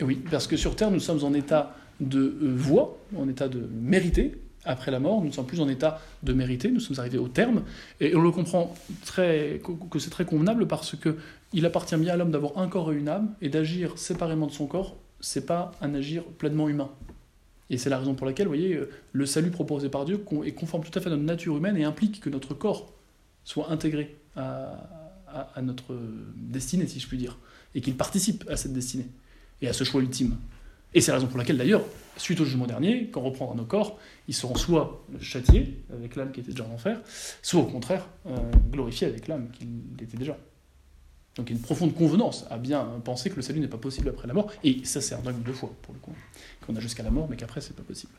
Oui, 0.02 0.24
parce 0.32 0.48
que 0.48 0.58
sur 0.58 0.76
terre, 0.76 0.92
nous 0.92 1.00
sommes 1.00 1.24
en 1.24 1.34
état 1.34 1.76
de 2.00 2.20
euh, 2.42 2.54
voie, 2.56 2.98
en 3.16 3.30
état 3.30 3.48
de 3.48 3.70
mériter, 3.72 4.42
après 4.66 4.92
la 4.92 5.00
mort, 5.00 5.22
nous 5.22 5.28
ne 5.28 5.32
sommes 5.32 5.46
plus 5.46 5.62
en 5.62 5.70
état 5.70 6.02
de 6.24 6.34
mériter, 6.34 6.70
nous 6.70 6.80
sommes 6.80 7.00
arrivés 7.00 7.18
au 7.18 7.28
terme, 7.28 7.64
et 8.00 8.16
on 8.16 8.22
le 8.22 8.32
comprend 8.32 8.76
très, 9.06 9.62
que 9.90 10.00
c'est 10.00 10.10
très 10.10 10.26
convenable 10.26 10.68
parce 10.68 10.96
que 10.96 11.18
il 11.54 11.66
appartient 11.66 11.98
bien 11.98 12.14
à 12.14 12.18
l'homme 12.18 12.32
d'avoir 12.32 12.58
un 12.58 12.68
corps 12.68 12.94
et 12.94 12.96
une 12.96 13.10
âme, 13.10 13.34
et 13.42 13.50
d'agir 13.50 13.98
séparément 13.98 14.48
de 14.48 14.52
son 14.52 14.68
corps, 14.68 14.98
c'est 15.20 15.46
pas 15.46 15.72
un 15.82 15.94
agir 15.94 16.24
pleinement 16.24 16.70
humain. 16.70 16.90
Et 17.70 17.78
c'est 17.78 17.90
la 17.90 18.00
raison 18.00 18.16
pour 18.16 18.26
laquelle, 18.28 18.48
vous 18.48 18.54
voyez, 18.54 18.80
le 19.14 19.26
salut 19.26 19.50
proposé 19.50 19.90
par 19.90 20.06
Dieu 20.06 20.24
est 20.46 20.52
conforme 20.52 20.84
tout 20.84 20.98
à 20.98 21.02
fait 21.02 21.08
à 21.08 21.12
notre 21.12 21.24
nature 21.24 21.56
humaine 21.58 21.78
et 21.78 21.84
implique 21.84 22.20
que 22.20 22.30
notre 22.30 22.54
corps 22.54 22.92
soit 23.46 23.72
intégré 23.72 24.16
à 24.36 25.62
notre 25.62 25.98
destinée, 26.36 26.88
si 26.88 27.00
je 27.00 27.08
puis 27.08 27.18
dire, 27.18 27.38
et 27.74 27.82
qu'il 27.82 27.96
participe 27.96 28.44
à 28.50 28.58
cette 28.58 28.74
destinée 28.74 29.08
et 29.62 29.68
à 29.68 29.74
ce 29.74 29.84
choix 29.84 30.02
ultime. 30.02 30.38
Et 30.94 31.02
c'est 31.02 31.12
la 31.12 31.18
raison 31.18 31.28
pour 31.28 31.38
laquelle, 31.38 31.58
d'ailleurs, 31.58 31.84
suite 32.18 32.40
au 32.42 32.46
jugement 32.46 32.68
dernier, 32.68 33.10
quand 33.12 33.22
on 33.22 33.26
reprendra 33.26 33.56
nos 33.56 33.66
corps, 33.66 33.98
ils 34.28 34.34
seront 34.34 34.56
soit 34.56 35.04
châtiés 35.20 35.84
avec 35.94 36.16
l'âme 36.16 36.32
qui 36.32 36.42
était 36.42 36.52
déjà 36.52 36.66
en 36.66 36.74
enfer, 36.74 37.00
soit 37.42 37.62
au 37.62 37.66
contraire 37.66 38.08
euh, 38.28 38.38
glorifiés 38.72 39.08
avec 39.08 39.28
l'âme 39.28 39.50
qui 39.52 39.68
était 40.02 40.18
déjà. 40.18 40.38
Donc 41.38 41.50
il 41.50 41.54
y 41.54 41.56
a 41.56 41.58
une 41.58 41.64
profonde 41.64 41.96
convenance 41.96 42.46
à 42.50 42.58
bien 42.58 42.86
penser 43.06 43.30
que 43.30 43.38
le 43.38 43.42
salut 43.42 43.62
n'est 43.62 43.70
pas 43.70 43.78
possible 43.78 44.10
après 44.10 44.28
la 44.28 44.34
mort, 44.34 44.52
et 44.66 44.84
ça 44.84 45.00
c'est 45.00 45.16
un 45.16 45.22
dogme 45.22 45.44
de 45.44 45.54
foi 45.54 45.74
pour 45.82 45.94
le 45.94 46.00
coup, 46.02 46.14
qu'on 46.66 46.76
a 46.76 46.82
jusqu'à 46.82 47.04
la 47.04 47.10
mort, 47.10 47.28
mais 47.30 47.38
qu'après 47.38 47.62
c'est 47.62 47.76
pas 47.76 47.84
possible. 47.84 48.12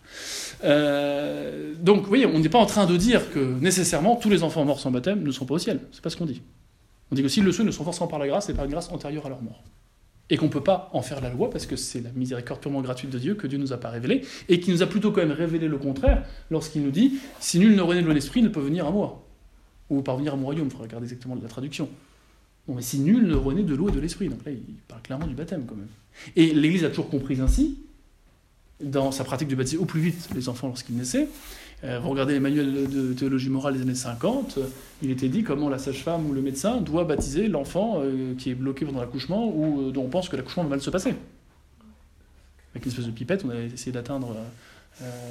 Euh, 0.65 1.75
donc 1.75 2.03
vous 2.03 2.09
voyez, 2.09 2.25
on 2.25 2.39
n'est 2.39 2.49
pas 2.49 2.59
en 2.59 2.67
train 2.67 2.87
de 2.87 2.97
dire 2.97 3.31
que 3.31 3.39
nécessairement 3.39 4.17
tous 4.17 4.31
les 4.31 4.43
enfants 4.43 4.65
morts 4.65 4.81
sans 4.81 4.91
baptême 4.91 5.23
ne 5.23 5.31
sont 5.31 5.45
pas 5.45 5.55
au 5.55 5.59
ciel, 5.59 5.81
c'est 5.93 6.01
pas 6.01 6.09
ce 6.09 6.17
qu'on 6.17 6.25
dit. 6.25 6.41
On 7.11 7.15
dit 7.15 7.23
que 7.23 7.29
s'ils 7.29 7.45
le 7.45 7.53
sont, 7.53 7.65
ne 7.65 7.71
sont 7.71 7.85
forcément 7.85 8.09
par 8.09 8.19
la 8.19 8.27
grâce 8.27 8.49
et 8.49 8.55
par 8.55 8.65
une 8.65 8.71
grâce 8.71 8.91
antérieure 8.91 9.27
à 9.27 9.29
leur 9.29 9.43
mort 9.43 9.63
et 10.33 10.39
qu'on 10.39 10.47
ne 10.47 10.51
peut 10.51 10.63
pas 10.63 10.89
en 10.95 11.03
faire 11.03 11.21
la 11.21 11.29
loi 11.29 11.51
parce 11.51 11.67
que 11.67 11.77
c'est 11.77 12.01
la 12.01 12.11
miséricorde 12.11 12.59
purement 12.59 12.81
gratuite 12.81 13.11
de 13.11 13.19
Dieu 13.19 13.35
que 13.35 13.47
Dieu 13.47 13.59
ne 13.59 13.65
nous 13.65 13.75
a 13.75 13.77
pas 13.77 13.91
révélée 13.91 14.23
et 14.49 14.61
qui 14.61 14.71
nous 14.71 14.83
a 14.83 14.87
plutôt 14.87 15.13
quand 15.13 15.21
même 15.21 15.31
révélé 15.31 15.69
le 15.69 15.77
contraire 15.77 16.25
lorsqu'il 16.51 16.83
nous 16.83 16.91
dit 16.91 17.19
si 17.39 17.59
nul 17.59 17.77
ne 17.77 17.83
renaît 17.83 18.01
de 18.01 18.11
l'esprit 18.11 18.41
ne 18.41 18.49
peut 18.49 18.63
venir 18.63 18.87
à 18.87 18.91
moi 18.91 19.29
ou 19.91 20.01
parvenir 20.01 20.33
à 20.33 20.37
mon 20.37 20.47
royaume. 20.47 20.69
Il 20.69 20.71
faudra 20.71 20.85
regarder 20.85 21.05
exactement 21.05 21.37
la 21.41 21.49
traduction. 21.51 21.87
Bon, 22.67 22.75
mais 22.75 22.81
si 22.81 23.01
nul 23.01 23.27
ne 23.27 23.35
renaît 23.35 23.63
de 23.63 23.75
l'eau 23.75 23.91
et 23.91 23.93
de 23.93 24.01
l'esprit, 24.01 24.31
donc 24.31 24.43
là 24.47 24.53
il 24.53 24.75
parle 24.89 25.03
clairement 25.03 25.27
du 25.27 25.35
baptême 25.35 25.67
quand 25.67 25.77
même. 25.77 25.89
Et 26.35 26.55
l'Église 26.55 26.85
a 26.85 26.89
toujours 26.89 27.11
compris 27.11 27.39
ainsi 27.39 27.77
dans 28.83 29.13
sa 29.13 29.25
pratique 29.25 29.49
du 29.49 29.57
baptême 29.57 29.81
au 29.81 29.85
plus 29.85 30.01
vite 30.01 30.31
les 30.35 30.49
enfants 30.49 30.69
lorsqu'ils 30.69 30.97
naissaient 30.97 31.29
vous 31.83 32.11
regardez 32.11 32.35
les 32.35 32.41
manuels 32.41 32.89
de 32.89 33.13
théologie 33.13 33.49
morale 33.49 33.75
des 33.75 33.83
années 33.83 33.95
50, 33.95 34.59
il 35.03 35.11
était 35.11 35.29
dit 35.29 35.43
comment 35.43 35.69
la 35.69 35.79
sage-femme 35.79 36.31
ou 36.31 36.33
le 36.33 36.41
médecin 36.41 36.81
doit 36.81 37.05
baptiser 37.05 37.49
l'enfant 37.49 38.01
euh, 38.03 38.35
qui 38.37 38.51
est 38.51 38.55
bloqué 38.55 38.85
pendant 38.85 39.01
l'accouchement 39.01 39.49
ou 39.49 39.89
euh, 39.89 39.91
dont 39.91 40.05
on 40.05 40.09
pense 40.09 40.29
que 40.29 40.37
l'accouchement 40.37 40.63
va 40.63 40.71
mal 40.71 40.81
se 40.81 40.91
passer. 40.91 41.15
Avec 42.73 42.85
une 42.85 42.91
espèce 42.91 43.07
de 43.07 43.11
pipette, 43.11 43.45
on 43.45 43.51
a 43.51 43.57
essayé 43.57 43.91
d'atteindre 43.93 44.37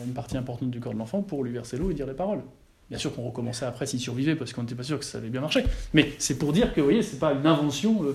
une 0.05 0.13
partie 0.13 0.37
importante 0.37 0.69
du 0.69 0.79
corps 0.79 0.93
de 0.93 0.99
l'enfant 0.99 1.21
pour 1.21 1.43
lui 1.43 1.51
verser 1.51 1.77
l'eau 1.77 1.89
et 1.89 1.93
dire 1.93 2.05
les 2.05 2.13
paroles. 2.13 2.41
Bien 2.89 2.99
sûr 2.99 3.15
qu'on 3.15 3.23
recommençait 3.23 3.65
après 3.65 3.85
s'il 3.85 3.99
survivait 3.99 4.35
parce 4.35 4.51
qu'on 4.53 4.61
n'était 4.61 4.75
pas 4.75 4.83
sûr 4.83 4.99
que 4.99 5.05
ça 5.05 5.17
allait 5.17 5.29
bien 5.29 5.41
marcher. 5.41 5.63
Mais 5.93 6.11
c'est 6.19 6.37
pour 6.37 6.51
dire 6.51 6.73
que, 6.73 6.81
vous 6.81 6.87
voyez, 6.87 7.01
c'est 7.01 7.17
pas 7.17 7.33
une 7.33 7.47
invention 7.47 8.05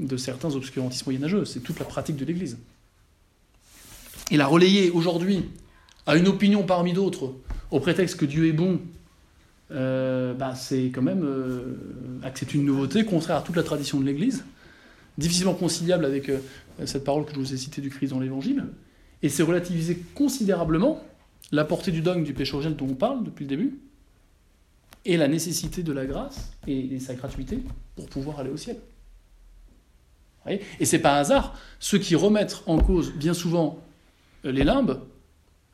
de 0.00 0.16
certains 0.16 0.54
obscurantistes 0.54 1.06
moyenâgeux, 1.06 1.44
c'est 1.44 1.60
toute 1.60 1.78
la 1.78 1.84
pratique 1.86 2.16
de 2.16 2.24
l'Église. 2.24 2.58
Il 4.30 4.40
a 4.40 4.46
relayé 4.46 4.90
aujourd'hui 4.90 5.44
à 6.06 6.16
une 6.16 6.26
opinion 6.26 6.64
parmi 6.64 6.92
d'autres 6.92 7.32
au 7.74 7.80
prétexte 7.80 8.20
que 8.20 8.24
Dieu 8.24 8.46
est 8.46 8.52
bon, 8.52 8.80
euh, 9.72 10.32
bah, 10.32 10.54
c'est 10.54 10.92
quand 10.94 11.02
même 11.02 11.24
euh, 11.24 11.74
une 12.54 12.64
nouveauté 12.64 13.04
contraire 13.04 13.38
à 13.38 13.42
toute 13.42 13.56
la 13.56 13.64
tradition 13.64 13.98
de 13.98 14.04
l'Église, 14.04 14.44
difficilement 15.18 15.54
conciliable 15.54 16.04
avec 16.04 16.28
euh, 16.28 16.38
cette 16.84 17.02
parole 17.02 17.24
que 17.24 17.34
je 17.34 17.38
vous 17.40 17.52
ai 17.52 17.56
citée 17.56 17.80
du 17.80 17.90
Christ 17.90 18.10
dans 18.10 18.20
l'Évangile, 18.20 18.66
et 19.24 19.28
c'est 19.28 19.42
relativiser 19.42 19.98
considérablement 20.14 21.02
la 21.50 21.64
portée 21.64 21.90
du 21.90 22.00
dogme 22.00 22.22
du 22.22 22.32
péché 22.32 22.54
originel 22.54 22.76
dont 22.76 22.86
on 22.86 22.94
parle 22.94 23.24
depuis 23.24 23.44
le 23.44 23.48
début, 23.48 23.80
et 25.04 25.16
la 25.16 25.26
nécessité 25.26 25.82
de 25.82 25.92
la 25.92 26.06
grâce 26.06 26.52
et, 26.68 27.00
sa 27.00 27.14
gratuité 27.14 27.58
pour 27.96 28.06
pouvoir 28.08 28.38
aller 28.38 28.50
au 28.50 28.56
ciel. 28.56 28.76
Et 30.46 30.84
c'est 30.84 31.00
pas 31.00 31.16
un 31.16 31.20
hasard, 31.22 31.58
ceux 31.80 31.98
qui 31.98 32.14
remettent 32.14 32.62
en 32.66 32.78
cause 32.78 33.12
bien 33.14 33.34
souvent 33.34 33.82
les 34.44 34.62
limbes, 34.62 35.00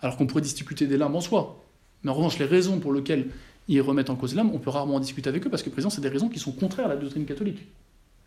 alors 0.01 0.17
qu'on 0.17 0.27
pourrait 0.27 0.41
discuter 0.41 0.87
des 0.87 0.97
limbes 0.97 1.15
en 1.15 1.21
soi, 1.21 1.61
mais 2.03 2.11
en 2.11 2.15
revanche, 2.15 2.39
les 2.39 2.47
raisons 2.47 2.79
pour 2.79 2.93
lesquelles 2.93 3.29
ils 3.69 3.81
remettent 3.81 4.11
en 4.11 4.17
cause 4.17 4.35
l'âme, 4.35 4.51
on 4.53 4.59
peut 4.59 4.71
rarement 4.71 4.97
en 4.97 5.01
discuter 5.01 5.29
avec 5.29 5.47
eux 5.47 5.51
parce 5.51 5.63
que, 5.63 5.71
présent, 5.71 5.91
c'est 5.91 6.01
des 6.01 6.09
raisons 6.09 6.29
qui 6.29 6.39
sont 6.39 6.53
contraires 6.53 6.87
à 6.87 6.89
la 6.89 6.97
doctrine 6.97 7.25
catholique. 7.25 7.69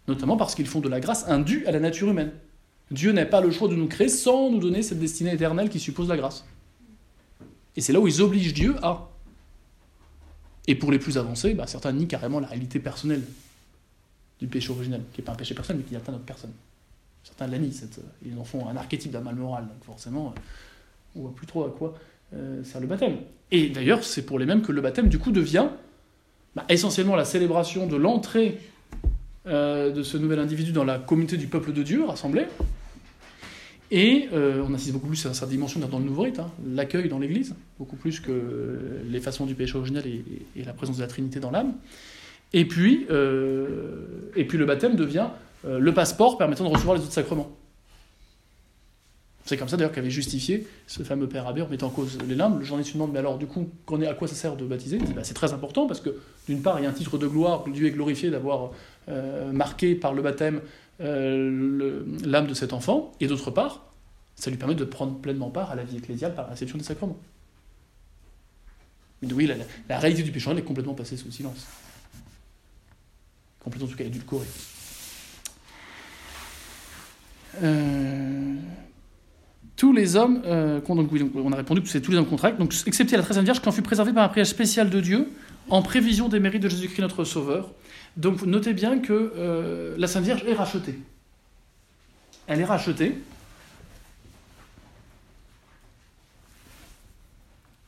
Notamment 0.07 0.37
parce 0.37 0.55
qu'ils 0.55 0.67
font 0.67 0.79
de 0.79 0.89
la 0.89 0.99
grâce 0.99 1.27
indue 1.27 1.65
à 1.65 1.71
la 1.71 1.79
nature 1.79 2.09
humaine. 2.09 2.31
Dieu 2.91 3.11
n'a 3.11 3.25
pas 3.25 3.41
le 3.41 3.51
choix 3.51 3.67
de 3.67 3.75
nous 3.75 3.87
créer 3.87 4.09
sans 4.09 4.51
nous 4.51 4.59
donner 4.59 4.83
cette 4.83 4.99
destinée 4.99 5.33
éternelle 5.33 5.69
qui 5.69 5.79
suppose 5.79 6.07
la 6.07 6.17
grâce. 6.17 6.45
Et 7.75 7.81
c'est 7.81 7.93
là 7.93 7.99
où 7.99 8.07
ils 8.07 8.21
obligent 8.21 8.53
Dieu 8.53 8.75
à. 8.83 9.09
Et 10.67 10.75
pour 10.75 10.91
les 10.91 10.99
plus 10.99 11.17
avancés, 11.17 11.53
bah, 11.53 11.67
certains 11.67 11.91
nient 11.91 12.07
carrément 12.07 12.39
la 12.39 12.47
réalité 12.47 12.79
personnelle 12.79 13.23
du 14.39 14.47
péché 14.47 14.71
originel, 14.71 15.01
qui 15.13 15.21
n'est 15.21 15.25
pas 15.25 15.33
un 15.33 15.35
péché 15.35 15.55
personnel, 15.55 15.81
mais 15.83 15.89
qui 15.89 15.95
atteint 15.95 16.11
notre 16.11 16.25
personne. 16.25 16.51
Certains 17.23 17.47
la 17.47 17.57
nient, 17.57 17.71
cette... 17.71 17.99
ils 18.25 18.37
en 18.37 18.43
font 18.43 18.67
un 18.67 18.75
archétype 18.75 19.11
d'un 19.11 19.21
mal 19.21 19.35
moral, 19.35 19.67
donc 19.67 19.83
forcément, 19.85 20.33
on 21.15 21.21
voit 21.21 21.35
plus 21.35 21.47
trop 21.47 21.65
à 21.65 21.69
quoi 21.69 21.95
euh, 22.33 22.61
c'est 22.63 22.79
le 22.79 22.87
baptême. 22.87 23.17
Et 23.51 23.69
d'ailleurs, 23.69 24.03
c'est 24.03 24.25
pour 24.25 24.39
les 24.39 24.45
mêmes 24.45 24.61
que 24.61 24.71
le 24.71 24.81
baptême, 24.81 25.09
du 25.09 25.19
coup, 25.19 25.31
devient 25.31 25.67
bah, 26.55 26.65
essentiellement 26.69 27.15
la 27.15 27.25
célébration 27.25 27.87
de 27.87 27.95
l'entrée 27.95 28.57
euh, 29.45 29.91
de 29.91 30.03
ce 30.03 30.17
nouvel 30.17 30.39
individu 30.39 30.71
dans 30.71 30.85
la 30.85 30.97
communauté 30.97 31.35
du 31.35 31.47
peuple 31.47 31.73
de 31.73 31.83
Dieu 31.83 32.05
rassemblé. 32.05 32.45
Et 33.91 34.29
euh, 34.33 34.63
on 34.67 34.73
insiste 34.73 34.93
beaucoup 34.93 35.07
plus 35.07 35.17
sur 35.17 35.35
sa 35.35 35.45
dimension 35.45 35.79
dans 35.79 35.99
le 35.99 36.05
nouveau 36.05 36.23
rite, 36.23 36.39
hein, 36.39 36.49
l'accueil 36.65 37.09
dans 37.09 37.19
l'Église, 37.19 37.53
beaucoup 37.77 37.97
plus 37.97 38.19
que 38.19 39.01
les 39.05 39.19
façons 39.19 39.45
du 39.45 39.53
péché 39.53 39.77
originel 39.77 40.05
et, 40.07 40.63
la 40.63 40.73
présence 40.73 40.95
de 40.95 41.01
la 41.01 41.07
Trinité 41.07 41.39
dans 41.39 41.51
l'âme. 41.51 41.73
Et 42.53 42.65
puis, 42.65 43.05
euh, 43.11 44.31
et 44.35 44.45
puis 44.45 44.57
le 44.57 44.65
baptême 44.65 44.95
devient 44.95 45.27
le 45.65 45.93
passeport 45.93 46.37
permettant 46.37 46.65
de 46.65 46.69
recevoir 46.69 46.97
les 46.97 47.03
autres 47.03 47.13
sacrements. 47.13 47.55
C'est 49.45 49.57
comme 49.57 49.67
ça 49.67 49.75
d'ailleurs 49.75 49.91
qu'avait 49.91 50.09
justifié 50.09 50.65
ce 50.87 51.03
fameux 51.03 51.27
père 51.27 51.47
abbé 51.47 51.61
en 51.61 51.67
mettant 51.67 51.87
en 51.87 51.89
cause 51.89 52.17
les 52.27 52.35
limbes. 52.35 52.59
Le 52.59 52.65
journaliste 52.65 52.93
lui 52.93 52.99
demande 52.99 53.11
Mais 53.11 53.19
alors, 53.19 53.37
du 53.37 53.45
coup, 53.45 53.69
à 54.07 54.13
quoi 54.13 54.27
ça 54.27 54.35
sert 54.35 54.55
de 54.55 54.65
baptiser 54.65 54.97
bah, 54.97 55.23
C'est 55.23 55.33
très 55.33 55.53
important 55.53 55.85
parce 55.85 55.99
que, 55.99 56.15
d'une 56.47 56.61
part, 56.61 56.79
il 56.79 56.83
y 56.83 56.85
a 56.85 56.89
un 56.89 56.93
titre 56.93 57.17
de 57.17 57.27
gloire, 57.27 57.65
Dieu 57.67 57.87
est 57.87 57.91
glorifié 57.91 58.29
d'avoir 58.29 58.71
euh, 59.09 59.51
marqué 59.51 59.95
par 59.95 60.13
le 60.13 60.21
baptême 60.21 60.61
l'âme 60.99 62.47
de 62.47 62.53
cet 62.53 62.71
enfant, 62.71 63.11
et 63.19 63.27
d'autre 63.27 63.51
part, 63.51 63.91
ça 64.35 64.49
lui 64.49 64.57
permet 64.57 64.75
de 64.75 64.85
prendre 64.85 65.19
pleinement 65.19 65.49
part 65.49 65.71
à 65.71 65.75
la 65.75 65.83
vie 65.83 65.97
ecclésiale 65.97 66.33
par 66.33 66.45
la 66.45 66.51
réception 66.51 66.77
des 66.77 66.83
sacrements. 66.83 67.17
Oui, 69.31 69.49
la, 69.89 69.99
réalité 69.99 70.23
du 70.23 70.31
péché 70.31 70.49
est 70.51 70.61
complètement 70.61 70.93
passée 70.93 71.17
sous 71.17 71.31
silence 71.31 71.67
complètement 73.63 73.87
en 73.87 73.91
tout 73.91 73.97
cas 73.97 74.03
édulcoré. 74.03 74.45
Euh, 77.61 78.32
tous 79.83 79.91
les 79.91 80.15
hommes, 80.15 80.41
euh, 80.45 80.79
on 80.87 81.51
a 81.51 81.57
répondu 81.57 81.81
que 81.81 81.89
c'est 81.89 81.99
tous 81.99 82.11
les 82.11 82.17
hommes 82.17 82.25
contractent, 82.25 82.57
donc 82.57 82.73
excepté 82.85 83.17
la 83.17 83.21
très 83.21 83.33
Sainte 83.33 83.43
Vierge 83.43 83.59
qui 83.59 83.67
en 83.67 83.73
fut 83.73 83.81
préservée 83.81 84.13
par 84.13 84.23
un 84.23 84.29
prière 84.29 84.47
spécial 84.47 84.89
de 84.89 85.01
Dieu 85.01 85.29
en 85.69 85.81
prévision 85.81 86.29
des 86.29 86.39
mérites 86.39 86.63
de 86.63 86.69
Jésus-Christ 86.69 87.01
notre 87.01 87.25
Sauveur. 87.25 87.69
Donc 88.15 88.43
notez 88.43 88.71
bien 88.71 88.99
que 88.99 89.33
euh, 89.35 89.95
la 89.97 90.07
Sainte 90.07 90.23
Vierge 90.23 90.45
est 90.47 90.53
rachetée. 90.53 90.97
Elle 92.47 92.61
est 92.61 92.63
rachetée. 92.63 93.17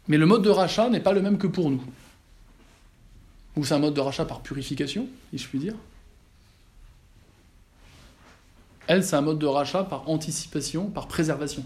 Mais 0.09 0.17
le 0.17 0.25
mode 0.25 0.41
de 0.41 0.49
rachat 0.49 0.89
n'est 0.89 0.99
pas 0.99 1.13
le 1.13 1.21
même 1.21 1.37
que 1.37 1.47
pour 1.47 1.69
nous. 1.69 1.81
Ou 3.55 3.63
c'est 3.63 3.73
un 3.73 3.79
mode 3.79 3.93
de 3.93 4.01
rachat 4.01 4.25
par 4.25 4.41
purification, 4.41 5.07
si 5.31 5.37
je 5.37 5.47
puis 5.47 5.59
dire. 5.59 5.75
Elle, 8.87 9.01
c'est 9.01 9.15
un 9.15 9.21
mode 9.21 9.39
de 9.39 9.47
rachat 9.47 9.85
par 9.85 10.09
anticipation, 10.09 10.87
par 10.87 11.07
préservation. 11.07 11.63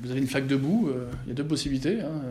Euh, 0.00 0.04
vous 0.04 0.10
avez 0.10 0.20
une 0.20 0.26
flaque 0.26 0.46
de 0.46 0.56
boue, 0.56 0.88
euh, 0.88 1.06
il 1.24 1.28
y 1.28 1.32
a 1.32 1.34
deux 1.34 1.44
possibilités. 1.44 2.00
Hein. 2.00 2.22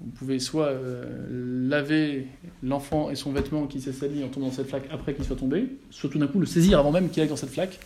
Vous 0.00 0.10
pouvez 0.10 0.38
soit 0.38 0.66
euh, 0.66 1.68
laver 1.68 2.26
l'enfant 2.62 3.10
et 3.10 3.14
son 3.14 3.32
vêtement 3.32 3.66
qui 3.66 3.80
s'est 3.80 3.92
sali 3.92 4.22
en 4.22 4.28
tombant 4.28 4.46
dans 4.48 4.52
cette 4.52 4.68
flaque 4.68 4.84
après 4.90 5.14
qu'il 5.14 5.24
soit 5.24 5.36
tombé, 5.36 5.68
soit 5.90 6.10
tout 6.10 6.18
d'un 6.18 6.26
coup 6.26 6.38
le 6.40 6.46
saisir 6.46 6.78
avant 6.78 6.92
même 6.92 7.08
qu'il 7.08 7.22
aille 7.22 7.28
dans 7.28 7.36
cette 7.36 7.50
flaque. 7.50 7.78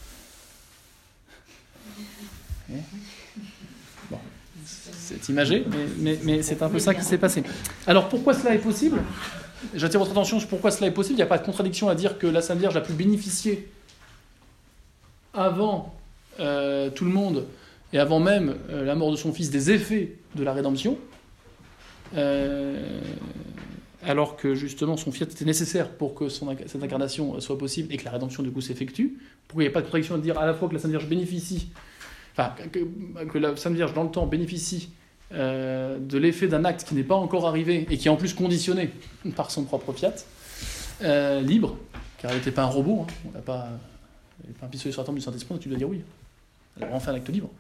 c'est 4.65 5.29
imagé, 5.29 5.65
mais, 6.01 6.43
c'est 6.43 6.61
un 6.63 6.69
peu 6.69 6.79
ça 6.79 6.95
qui 6.95 7.03
s'est 7.03 7.19
passé. 7.19 7.43
Alors 7.87 8.09
pourquoi 8.09 8.35
cela 8.35 8.55
est 8.55 8.59
possible? 8.59 9.01
J'attire 9.75 10.01
votre 10.01 10.13
attention 10.13 10.39
sur 10.39 10.49
pourquoi 10.49 10.71
cela 10.71 10.87
est 10.89 10.93
possible. 10.93 11.15
Il 11.15 11.19
n'y 11.19 11.23
a 11.23 11.27
pas 11.27 11.39
de 11.39 11.45
contradiction 11.45 11.89
à 11.89 11.95
dire 11.95 12.19
que 12.19 12.27
la 12.27 12.43
Sainte 12.43 12.59
Vierge 12.59 12.77
a 12.77 12.81
pu 12.81 12.93
bénéficier 12.93 13.69
avant 15.35 15.95
euh, 16.41 16.91
tout 16.91 17.05
le 17.05 17.11
monde 17.11 17.47
et 17.93 17.99
avant 17.99 18.21
même 18.21 18.57
euh, 18.71 18.85
la 18.85 18.95
mort 18.95 19.11
de 19.11 19.17
son 19.17 19.33
fils 19.33 19.51
des 19.51 19.71
effets 19.71 20.17
de 20.35 20.45
la 20.45 20.53
rédemption, 20.53 20.99
euh, 22.17 23.01
alors 24.03 24.37
que 24.37 24.55
justement 24.55 24.97
son 24.97 25.13
fiat 25.13 25.27
était 25.27 25.45
nécessaire 25.45 25.91
pour 25.91 26.15
que 26.15 26.29
cette 26.29 26.83
incarnation 26.83 27.41
soit 27.41 27.59
possible 27.59 27.93
et 27.93 27.97
que 27.97 28.05
la 28.05 28.13
rédemption 28.13 28.43
du 28.43 28.51
coup 28.51 28.61
s'effectue. 28.61 29.19
Pourquoi 29.47 29.65
il 29.65 29.67
n'y 29.67 29.71
a 29.71 29.75
pas 29.75 29.81
de 29.81 29.87
contradiction 29.87 30.15
à 30.15 30.19
dire 30.19 30.39
à 30.39 30.47
la 30.47 30.55
fois 30.55 30.69
que 30.69 30.75
la 30.75 30.81
Sainte 30.81 30.91
Vierge 30.91 31.09
bénéficie, 31.09 31.71
enfin 32.33 32.55
que 32.71 33.39
la 33.39 33.57
Sainte 33.57 33.75
Vierge 33.75 33.95
dans 33.95 34.05
le 34.05 34.11
temps 34.11 34.27
bénéficie 34.27 34.91
euh, 35.35 35.99
de 35.99 36.17
l'effet 36.17 36.49
d'un 36.49 36.65
acte 36.65 36.85
qui 36.85 36.95
n'est 36.95 37.03
pas 37.03 37.15
encore 37.15 37.47
arrivé 37.47 37.87
et 37.91 37.99
qui 37.99 38.09
est 38.09 38.11
en 38.11 38.17
plus 38.17 38.33
conditionné 38.33 38.91
par 39.37 39.51
son 39.51 39.65
propre 39.65 39.93
fiat, 39.93 40.15
euh, 41.03 41.43
libre, 41.43 41.77
car 42.17 42.31
elle 42.31 42.39
n'était 42.39 42.51
pas 42.51 42.63
un 42.63 42.69
robot, 42.69 43.03
hein. 43.03 43.13
on 43.29 43.33
n'a 43.33 43.43
pas, 43.43 43.69
un 44.63 44.67
pistolet 44.69 44.91
sur 44.91 45.03
la 45.03 45.07
tempe 45.07 45.17
du 45.17 45.21
Saint-Esprit, 45.21 45.59
tu 45.59 45.69
dois 45.69 45.77
dire 45.77 45.89
oui. 45.89 46.01
Elle 46.77 46.85
a 46.85 46.87
vraiment 46.87 47.01
fait 47.01 47.11
un 47.11 47.15
acte 47.15 47.29
libre, 47.29 47.51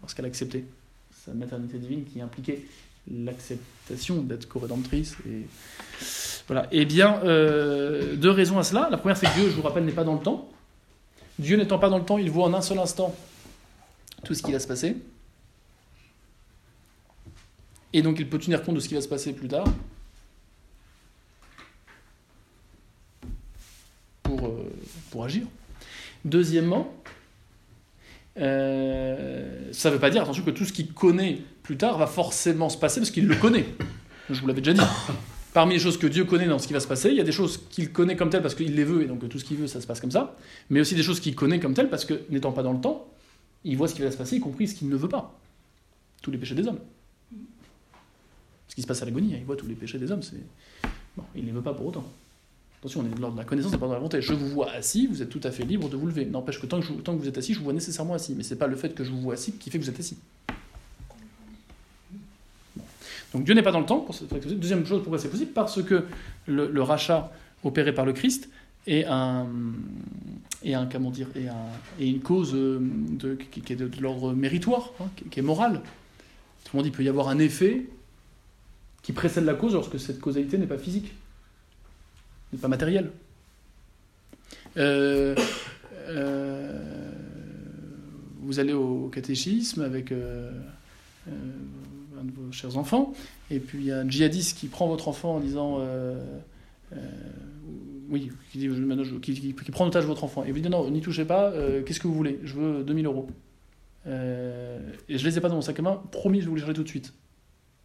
parce 0.00 0.14
qu'elle 0.14 0.24
a 0.24 0.28
accepté 0.28 0.64
sa 1.12 1.32
maternité 1.34 1.78
divine 1.78 2.04
qui 2.04 2.20
impliquait 2.20 2.62
l'acceptation 3.10 4.22
d'être 4.22 4.48
co-rédemptrice. 4.48 5.16
Et... 5.28 5.46
Voilà. 6.46 6.66
Eh 6.72 6.84
bien, 6.84 7.20
euh, 7.24 8.16
deux 8.16 8.30
raisons 8.30 8.58
à 8.58 8.62
cela. 8.62 8.88
La 8.90 8.98
première, 8.98 9.16
c'est 9.16 9.26
que 9.26 9.34
Dieu, 9.34 9.50
je 9.50 9.54
vous 9.54 9.62
rappelle, 9.62 9.84
n'est 9.84 9.92
pas 9.92 10.04
dans 10.04 10.14
le 10.14 10.22
temps. 10.22 10.48
Dieu 11.38 11.56
n'étant 11.56 11.78
pas 11.78 11.88
dans 11.88 11.98
le 11.98 12.04
temps, 12.04 12.18
il 12.18 12.30
voit 12.30 12.46
en 12.46 12.54
un 12.54 12.62
seul 12.62 12.78
instant 12.78 13.14
tout 14.24 14.34
ce 14.34 14.42
qui 14.42 14.52
va 14.52 14.58
se 14.58 14.66
passer. 14.66 14.96
Et 17.92 18.02
donc 18.02 18.18
il 18.18 18.28
peut 18.28 18.38
tenir 18.38 18.62
compte 18.62 18.74
de 18.74 18.80
ce 18.80 18.88
qui 18.88 18.94
va 18.94 19.00
se 19.00 19.08
passer 19.08 19.32
plus 19.32 19.48
tard 19.48 19.64
pour, 24.22 24.46
euh, 24.46 24.70
pour 25.10 25.24
agir. 25.24 25.46
Deuxièmement, 26.24 26.92
euh, 28.38 29.72
ça 29.72 29.88
ne 29.88 29.94
veut 29.94 30.00
pas 30.00 30.10
dire, 30.10 30.22
attention, 30.22 30.42
que 30.42 30.50
tout 30.50 30.64
ce 30.64 30.72
qu'il 30.72 30.92
connaît 30.92 31.38
plus 31.62 31.76
tard 31.76 31.98
va 31.98 32.06
forcément 32.06 32.68
se 32.68 32.78
passer 32.78 33.00
parce 33.00 33.10
qu'il 33.10 33.26
le 33.26 33.36
connaît. 33.36 33.66
Je 34.30 34.40
vous 34.40 34.46
l'avais 34.46 34.60
déjà 34.60 34.74
dit. 34.74 34.88
Parmi 35.54 35.74
les 35.74 35.80
choses 35.80 35.98
que 35.98 36.06
Dieu 36.06 36.24
connaît 36.24 36.46
dans 36.46 36.58
ce 36.58 36.66
qui 36.66 36.72
va 36.72 36.80
se 36.80 36.86
passer, 36.86 37.08
il 37.08 37.16
y 37.16 37.20
a 37.20 37.24
des 37.24 37.32
choses 37.32 37.60
qu'il 37.70 37.90
connaît 37.90 38.16
comme 38.16 38.30
telles 38.30 38.42
parce 38.42 38.54
qu'il 38.54 38.74
les 38.74 38.84
veut 38.84 39.02
et 39.02 39.06
donc 39.06 39.26
tout 39.28 39.38
ce 39.38 39.44
qu'il 39.44 39.56
veut, 39.56 39.66
ça 39.66 39.80
se 39.80 39.86
passe 39.86 40.00
comme 40.00 40.10
ça. 40.10 40.36
Mais 40.70 40.80
aussi 40.80 40.94
des 40.94 41.02
choses 41.02 41.20
qu'il 41.20 41.34
connaît 41.34 41.58
comme 41.58 41.74
telles 41.74 41.88
parce 41.88 42.04
que, 42.04 42.14
n'étant 42.30 42.52
pas 42.52 42.62
dans 42.62 42.72
le 42.72 42.80
temps, 42.80 43.08
il 43.64 43.76
voit 43.76 43.88
ce 43.88 43.94
qui 43.94 44.02
va 44.02 44.10
se 44.10 44.16
passer, 44.16 44.36
y 44.36 44.40
compris 44.40 44.68
ce 44.68 44.74
qu'il 44.74 44.88
ne 44.88 44.96
veut 44.96 45.08
pas. 45.08 45.38
Tous 46.22 46.30
les 46.30 46.38
péchés 46.38 46.54
des 46.54 46.66
hommes 46.66 46.78
ce 48.68 48.74
qui 48.74 48.82
se 48.82 48.86
passe 48.86 49.02
à 49.02 49.06
l'agonie, 49.06 49.34
hein, 49.34 49.38
il 49.40 49.44
voit 49.44 49.56
tous 49.56 49.66
les 49.66 49.74
péchés 49.74 49.98
des 49.98 50.12
hommes. 50.12 50.20
Bon, 51.16 51.24
il 51.34 51.42
ne 51.42 51.46
les 51.46 51.52
veut 51.52 51.62
pas 51.62 51.74
pour 51.74 51.86
autant. 51.86 52.04
Attention, 52.80 53.00
on 53.00 53.06
est 53.06 53.14
de 53.14 53.20
l'ordre 53.20 53.34
de 53.34 53.40
la 53.40 53.44
connaissance 53.44 53.72
et 53.72 53.78
pas 53.78 53.86
de 53.86 53.92
la 53.92 53.98
volonté. 53.98 54.22
Je 54.22 54.32
vous 54.32 54.48
vois 54.48 54.70
assis, 54.70 55.08
vous 55.08 55.20
êtes 55.20 55.30
tout 55.30 55.40
à 55.42 55.50
fait 55.50 55.64
libre 55.64 55.88
de 55.88 55.96
vous 55.96 56.06
lever. 56.06 56.24
N'empêche 56.26 56.60
que 56.60 56.66
tant, 56.66 56.80
que 56.80 57.10
vous 57.10 57.28
êtes 57.28 57.36
assis, 57.36 57.52
je 57.52 57.58
vous 57.58 57.64
vois 57.64 57.72
nécessairement 57.72 58.14
assis. 58.14 58.34
Mais 58.36 58.44
ce 58.44 58.54
n'est 58.54 58.58
pas 58.58 58.68
le 58.68 58.76
fait 58.76 58.94
que 58.94 59.02
je 59.02 59.10
vous 59.10 59.20
vois 59.20 59.34
assis 59.34 59.52
qui 59.52 59.68
fait 59.70 59.78
que 59.78 59.84
vous 59.84 59.90
êtes 59.90 59.98
assis. 59.98 60.16
Donc 63.34 63.44
Dieu 63.44 63.54
n'est 63.54 63.62
pas 63.62 63.72
dans 63.72 63.80
le 63.80 63.86
temps. 63.86 64.06
Deuxième 64.46 64.86
chose, 64.86 65.02
pourquoi 65.02 65.18
c'est 65.18 65.28
possible? 65.28 65.50
Parce 65.52 65.82
que 65.82 66.04
le, 66.46 66.82
rachat 66.82 67.32
opéré 67.64 67.92
par 67.92 68.06
le 68.06 68.12
Christ 68.12 68.48
est 68.86 69.04
un, 69.06 69.46
un 70.64 70.86
comment 70.86 71.10
dire, 71.10 71.26
un, 71.36 72.02
une 72.02 72.20
cause 72.20 72.54
euh, 72.54 72.80
qui, 73.50 73.72
est 73.72 73.76
de, 73.76 73.90
l'ordre 74.00 74.32
méritoire, 74.34 74.92
hein, 75.00 75.08
qui, 75.30 75.40
est 75.40 75.42
morale. 75.42 75.82
Tout 76.64 76.76
le 76.76 76.78
monde 76.78 76.84
dit 76.84 76.90
il 76.90 76.96
peut 76.96 77.02
y 77.02 77.08
avoir 77.08 77.28
un 77.28 77.38
effet 77.40 77.86
qui 79.02 79.12
précède 79.12 79.44
la 79.44 79.54
cause 79.54 79.74
lorsque 79.74 79.98
cette 79.98 80.20
causalité 80.20 80.58
n'est 80.58 80.66
pas 80.66 80.78
physique, 80.78 81.12
n'est 82.52 82.58
pas 82.58 82.68
matérielle. 82.68 83.10
Euh, 84.76 85.34
euh, 86.08 86.72
vous 88.40 88.60
allez 88.60 88.72
au 88.72 89.08
catéchisme 89.08 89.82
avec 89.82 90.12
euh, 90.12 90.50
un 91.28 92.24
de 92.24 92.30
vos 92.30 92.52
chers 92.52 92.78
enfants, 92.78 93.12
et 93.50 93.58
puis 93.58 93.78
il 93.78 93.84
y 93.86 93.92
a 93.92 94.00
un 94.00 94.08
djihadiste 94.08 94.56
qui 94.56 94.68
prend 94.68 94.86
votre 94.86 95.08
enfant 95.08 95.36
en 95.36 95.40
disant 95.40 95.80
oui, 98.08 98.30
qui, 98.50 98.58
dit, 98.58 99.54
qui, 99.54 99.70
prend 99.70 99.84
en 99.84 99.88
otage 99.88 100.06
votre 100.06 100.24
enfant, 100.24 100.44
et 100.44 100.52
vous 100.52 100.60
dit 100.60 100.70
non, 100.70 100.90
n'y 100.90 101.02
touchez 101.02 101.26
pas, 101.26 101.52
qu'est-ce 101.84 102.00
que 102.00 102.08
vous 102.08 102.14
voulez 102.14 102.40
Je 102.44 102.54
veux 102.54 102.84
2000 102.84 103.06
euros. 103.06 103.28
et 104.06 104.10
je 104.10 105.12
ne 105.12 105.28
les 105.28 105.38
ai 105.38 105.40
pas 105.40 105.50
dans 105.50 105.56
mon 105.56 105.60
sac 105.60 105.78
à 105.78 105.82
main, 105.82 106.02
promis, 106.10 106.40
je 106.40 106.44
vais 106.44 106.50
vous 106.50 106.56
les 106.56 106.60
charger 106.60 106.74
tout 106.74 106.84
de 106.84 106.88
suite. 106.88 107.12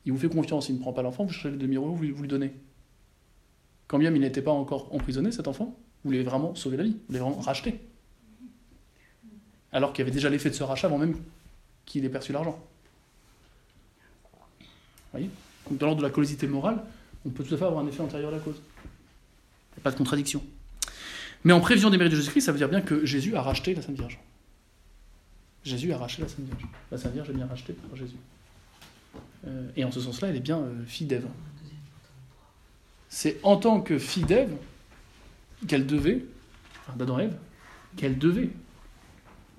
Il 0.05 0.11
vous 0.13 0.17
fait 0.17 0.29
confiance, 0.29 0.69
il 0.69 0.75
ne 0.75 0.79
prend 0.79 0.93
pas 0.93 1.01
l'enfant, 1.01 1.25
vous 1.25 1.33
cherchez 1.33 1.51
les 1.51 1.57
demi 1.57 1.75
euros, 1.75 1.91
vous, 1.91 2.05
vous 2.13 2.21
lui 2.21 2.29
donnez. 2.29 2.53
Quand 3.87 3.99
bien 3.99 4.13
il 4.13 4.21
n'était 4.21 4.41
pas 4.41 4.51
encore 4.51 4.93
emprisonné, 4.93 5.31
cet 5.31 5.47
enfant, 5.47 5.65
vous 6.03 6.09
voulez 6.09 6.23
vraiment 6.23 6.55
sauver 6.55 6.77
la 6.77 6.83
vie, 6.83 6.91
vous 6.91 7.05
voulez 7.07 7.19
vraiment 7.19 7.39
racheter. 7.39 7.79
Alors 9.71 9.93
qu'il 9.93 10.03
y 10.03 10.03
avait 10.03 10.13
déjà 10.13 10.29
l'effet 10.29 10.49
de 10.49 10.55
ce 10.55 10.63
rachat 10.63 10.87
avant 10.87 10.97
même 10.97 11.15
qu'il 11.85 12.05
ait 12.05 12.09
perçu 12.09 12.31
l'argent. 12.31 12.59
Vous 14.59 14.67
voyez? 15.11 15.29
Donc, 15.69 15.79
dans 15.79 15.85
l'ordre 15.87 16.01
de 16.01 16.07
la 16.07 16.13
causalité 16.13 16.47
morale, 16.47 16.83
on 17.25 17.29
peut 17.29 17.43
tout 17.43 17.53
à 17.53 17.57
fait 17.57 17.65
avoir 17.65 17.83
un 17.83 17.87
effet 17.87 18.01
antérieur 18.01 18.29
à 18.29 18.35
la 18.35 18.39
cause. 18.39 18.55
Il 18.55 19.77
n'y 19.77 19.79
a 19.79 19.83
pas 19.83 19.91
de 19.91 19.97
contradiction. 19.97 20.43
Mais 21.43 21.53
en 21.53 21.59
prévision 21.59 21.89
des 21.89 21.97
mérites 21.97 22.11
de 22.11 22.17
Jésus-Christ, 22.17 22.41
ça 22.41 22.51
veut 22.51 22.57
dire 22.57 22.69
bien 22.69 22.81
que 22.81 23.05
Jésus 23.05 23.35
a 23.35 23.41
racheté 23.41 23.73
la 23.75 23.81
Sainte 23.81 23.95
Vierge. 23.95 24.19
Jésus 25.63 25.93
a 25.93 25.97
racheté 25.97 26.21
la 26.21 26.27
Sainte 26.27 26.45
Vierge. 26.45 26.67
La 26.91 26.97
Sainte 26.97 27.13
Vierge 27.13 27.29
est 27.29 27.33
bien 27.33 27.47
rachetée 27.47 27.73
par 27.73 27.95
Jésus. 27.95 28.15
Euh, 29.47 29.69
et 29.75 29.83
en 29.83 29.91
ce 29.91 29.99
sens-là, 29.99 30.29
elle 30.29 30.35
est 30.35 30.41
bien 30.41 30.59
euh, 30.59 30.85
fille 30.85 31.07
d'Ève. 31.07 31.25
C'est 33.15 33.39
en 33.43 33.57
tant 33.57 33.79
que 33.79 33.99
fille 33.99 34.23
d'Ève 34.23 34.57
qu'elle 35.67 35.85
devait, 35.85 36.25
enfin 36.81 36.97
d'Adam 36.97 37.19
Ève, 37.19 37.37
qu'elle 37.95 38.17
devait, 38.17 38.49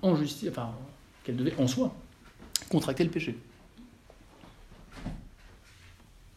en 0.01 0.13
justice, 0.17 0.49
enfin, 0.49 0.75
qu'elle 1.23 1.37
devait 1.37 1.55
en 1.57 1.65
soi, 1.65 1.95
contracter 2.67 3.05
le 3.05 3.09
péché. 3.09 3.37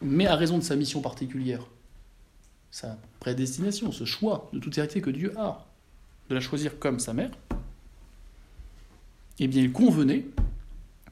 Mais 0.01 0.27
à 0.27 0.37
raison 0.37 0.57
de 0.57 0.63
sa 0.63 0.77
mission 0.77 1.01
particulière, 1.01 1.67
sa 2.71 2.97
prédestination, 3.19 3.91
ce 3.91 4.05
choix 4.05 4.49
de 4.53 4.59
toute 4.59 4.77
hérité 4.77 5.01
que 5.01 5.09
Dieu 5.09 5.37
a, 5.37 5.67
de 6.29 6.35
la 6.35 6.39
choisir 6.39 6.79
comme 6.79 7.01
sa 7.01 7.13
mère, 7.13 7.31
eh 9.39 9.47
bien 9.49 9.61
il 9.61 9.73
convenait 9.73 10.25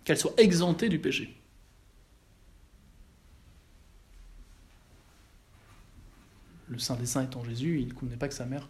qu'elle 0.05 0.18
soit 0.18 0.36
exemptée 0.38 0.88
du 0.88 0.99
péché. 0.99 1.37
Le 6.70 6.80
Saint 6.80 6.95
des 6.95 7.05
Saints 7.05 7.24
étant 7.24 7.43
Jésus, 7.43 7.80
il 7.80 7.88
ne 7.88 7.93
convenait 7.93 8.18
pas 8.18 8.28
que 8.28 8.34
sa 8.34 8.45
mère 8.45 8.68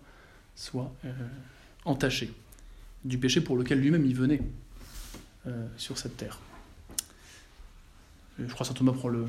soit 0.55 0.93
entachée 1.85 2.31
du 3.05 3.17
péché 3.17 3.41
pour 3.41 3.57
lequel 3.57 3.79
lui-même 3.79 4.05
il 4.05 4.15
venait 4.15 4.41
sur 5.77 5.97
cette 5.97 6.17
terre. 6.17 6.39
Je 8.39 8.45
crois 8.53 8.59
que 8.59 8.67
saint 8.67 8.73
Thomas 8.73 8.91
prend 8.91 9.07
le, 9.07 9.25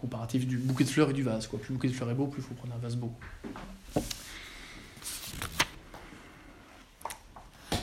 comparatif 0.00 0.46
du 0.46 0.58
bouquet 0.58 0.84
de 0.84 0.88
fleurs 0.88 1.10
et 1.10 1.12
du 1.12 1.22
vase. 1.22 1.46
Quoi. 1.46 1.60
Plus 1.60 1.70
le 1.70 1.74
bouquet 1.76 1.88
de 1.88 1.92
fleurs 1.92 2.10
est 2.10 2.14
beau, 2.14 2.26
plus 2.26 2.42
il 2.42 2.44
faut 2.44 2.54
prendre 2.54 2.74
un 2.74 2.78
vase 2.78 2.96
beau. 2.96 3.12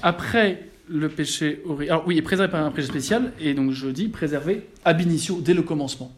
Après 0.01 0.69
le 0.89 1.07
péché 1.07 1.63
Alors 1.89 2.05
oui, 2.05 2.21
préservé 2.21 2.51
par 2.51 2.65
un 2.65 2.71
péché 2.71 2.87
spécial, 2.89 3.31
et 3.39 3.53
donc 3.53 3.71
je 3.71 3.87
dis 3.87 4.09
préservé 4.09 4.67
ab 4.83 4.99
initio, 4.99 5.39
dès 5.39 5.53
le 5.53 5.61
commencement. 5.61 6.13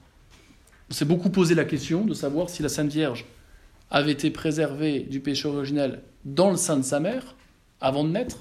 On 0.89 0.93
s'est 0.93 1.05
beaucoup 1.05 1.29
posé 1.29 1.55
la 1.55 1.65
question 1.65 2.05
de 2.05 2.13
savoir 2.13 2.49
si 2.49 2.61
la 2.61 2.69
Sainte 2.69 2.91
Vierge 2.91 3.25
avait 3.89 4.11
été 4.11 4.29
préservée 4.29 4.99
du 4.99 5.19
péché 5.19 5.47
originel 5.47 6.01
dans 6.25 6.51
le 6.51 6.57
sein 6.57 6.77
de 6.77 6.83
sa 6.83 6.99
mère, 6.99 7.35
avant 7.81 8.03
de 8.03 8.09
naître, 8.09 8.37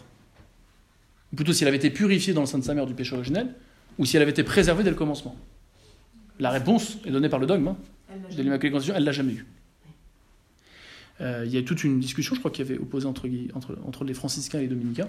ou 1.32 1.36
plutôt 1.36 1.52
si 1.52 1.64
elle 1.64 1.68
avait 1.68 1.76
été 1.76 1.90
purifiée 1.90 2.32
dans 2.34 2.42
le 2.42 2.46
sein 2.46 2.58
de 2.58 2.64
sa 2.64 2.74
mère 2.74 2.86
du 2.86 2.94
péché 2.94 3.14
originel, 3.14 3.54
ou 3.98 4.04
si 4.04 4.16
elle 4.16 4.22
avait 4.22 4.30
été 4.30 4.42
préservée 4.42 4.84
dès 4.84 4.90
le 4.90 4.96
commencement. 4.96 5.36
La 6.38 6.50
réponse 6.50 6.98
est 7.04 7.10
donnée 7.10 7.28
par 7.28 7.38
le 7.38 7.46
dogme 7.46 7.68
hein, 7.68 7.76
de 8.36 8.42
l'Immaculée 8.42 8.72
Conception, 8.72 8.94
elle 8.94 9.02
ne 9.02 9.06
l'a 9.06 9.12
jamais 9.12 9.34
eu. 9.34 9.46
Euh, 11.20 11.44
il 11.46 11.54
y 11.54 11.58
a 11.58 11.62
toute 11.62 11.84
une 11.84 12.00
discussion, 12.00 12.34
je 12.34 12.40
crois, 12.40 12.50
qui 12.50 12.60
avait 12.60 12.76
opposé 12.76 13.06
entre, 13.06 13.28
entre, 13.54 13.78
entre, 13.86 14.04
les 14.04 14.14
franciscains 14.14 14.58
et 14.58 14.62
les 14.62 14.68
dominicains. 14.68 15.08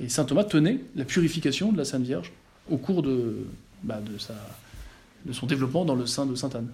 Et 0.00 0.08
saint 0.08 0.24
Thomas 0.24 0.44
tenait 0.44 0.80
la 0.94 1.04
purification 1.04 1.72
de 1.72 1.78
la 1.78 1.84
Sainte 1.84 2.02
Vierge 2.02 2.32
au 2.70 2.76
cours 2.76 3.02
de, 3.02 3.46
bah, 3.82 4.00
de, 4.00 4.18
sa, 4.18 4.34
de 5.26 5.32
son 5.32 5.46
développement 5.46 5.84
dans 5.84 5.94
le 5.94 6.06
sein 6.06 6.26
de 6.26 6.34
Sainte 6.34 6.54
Anne. 6.54 6.68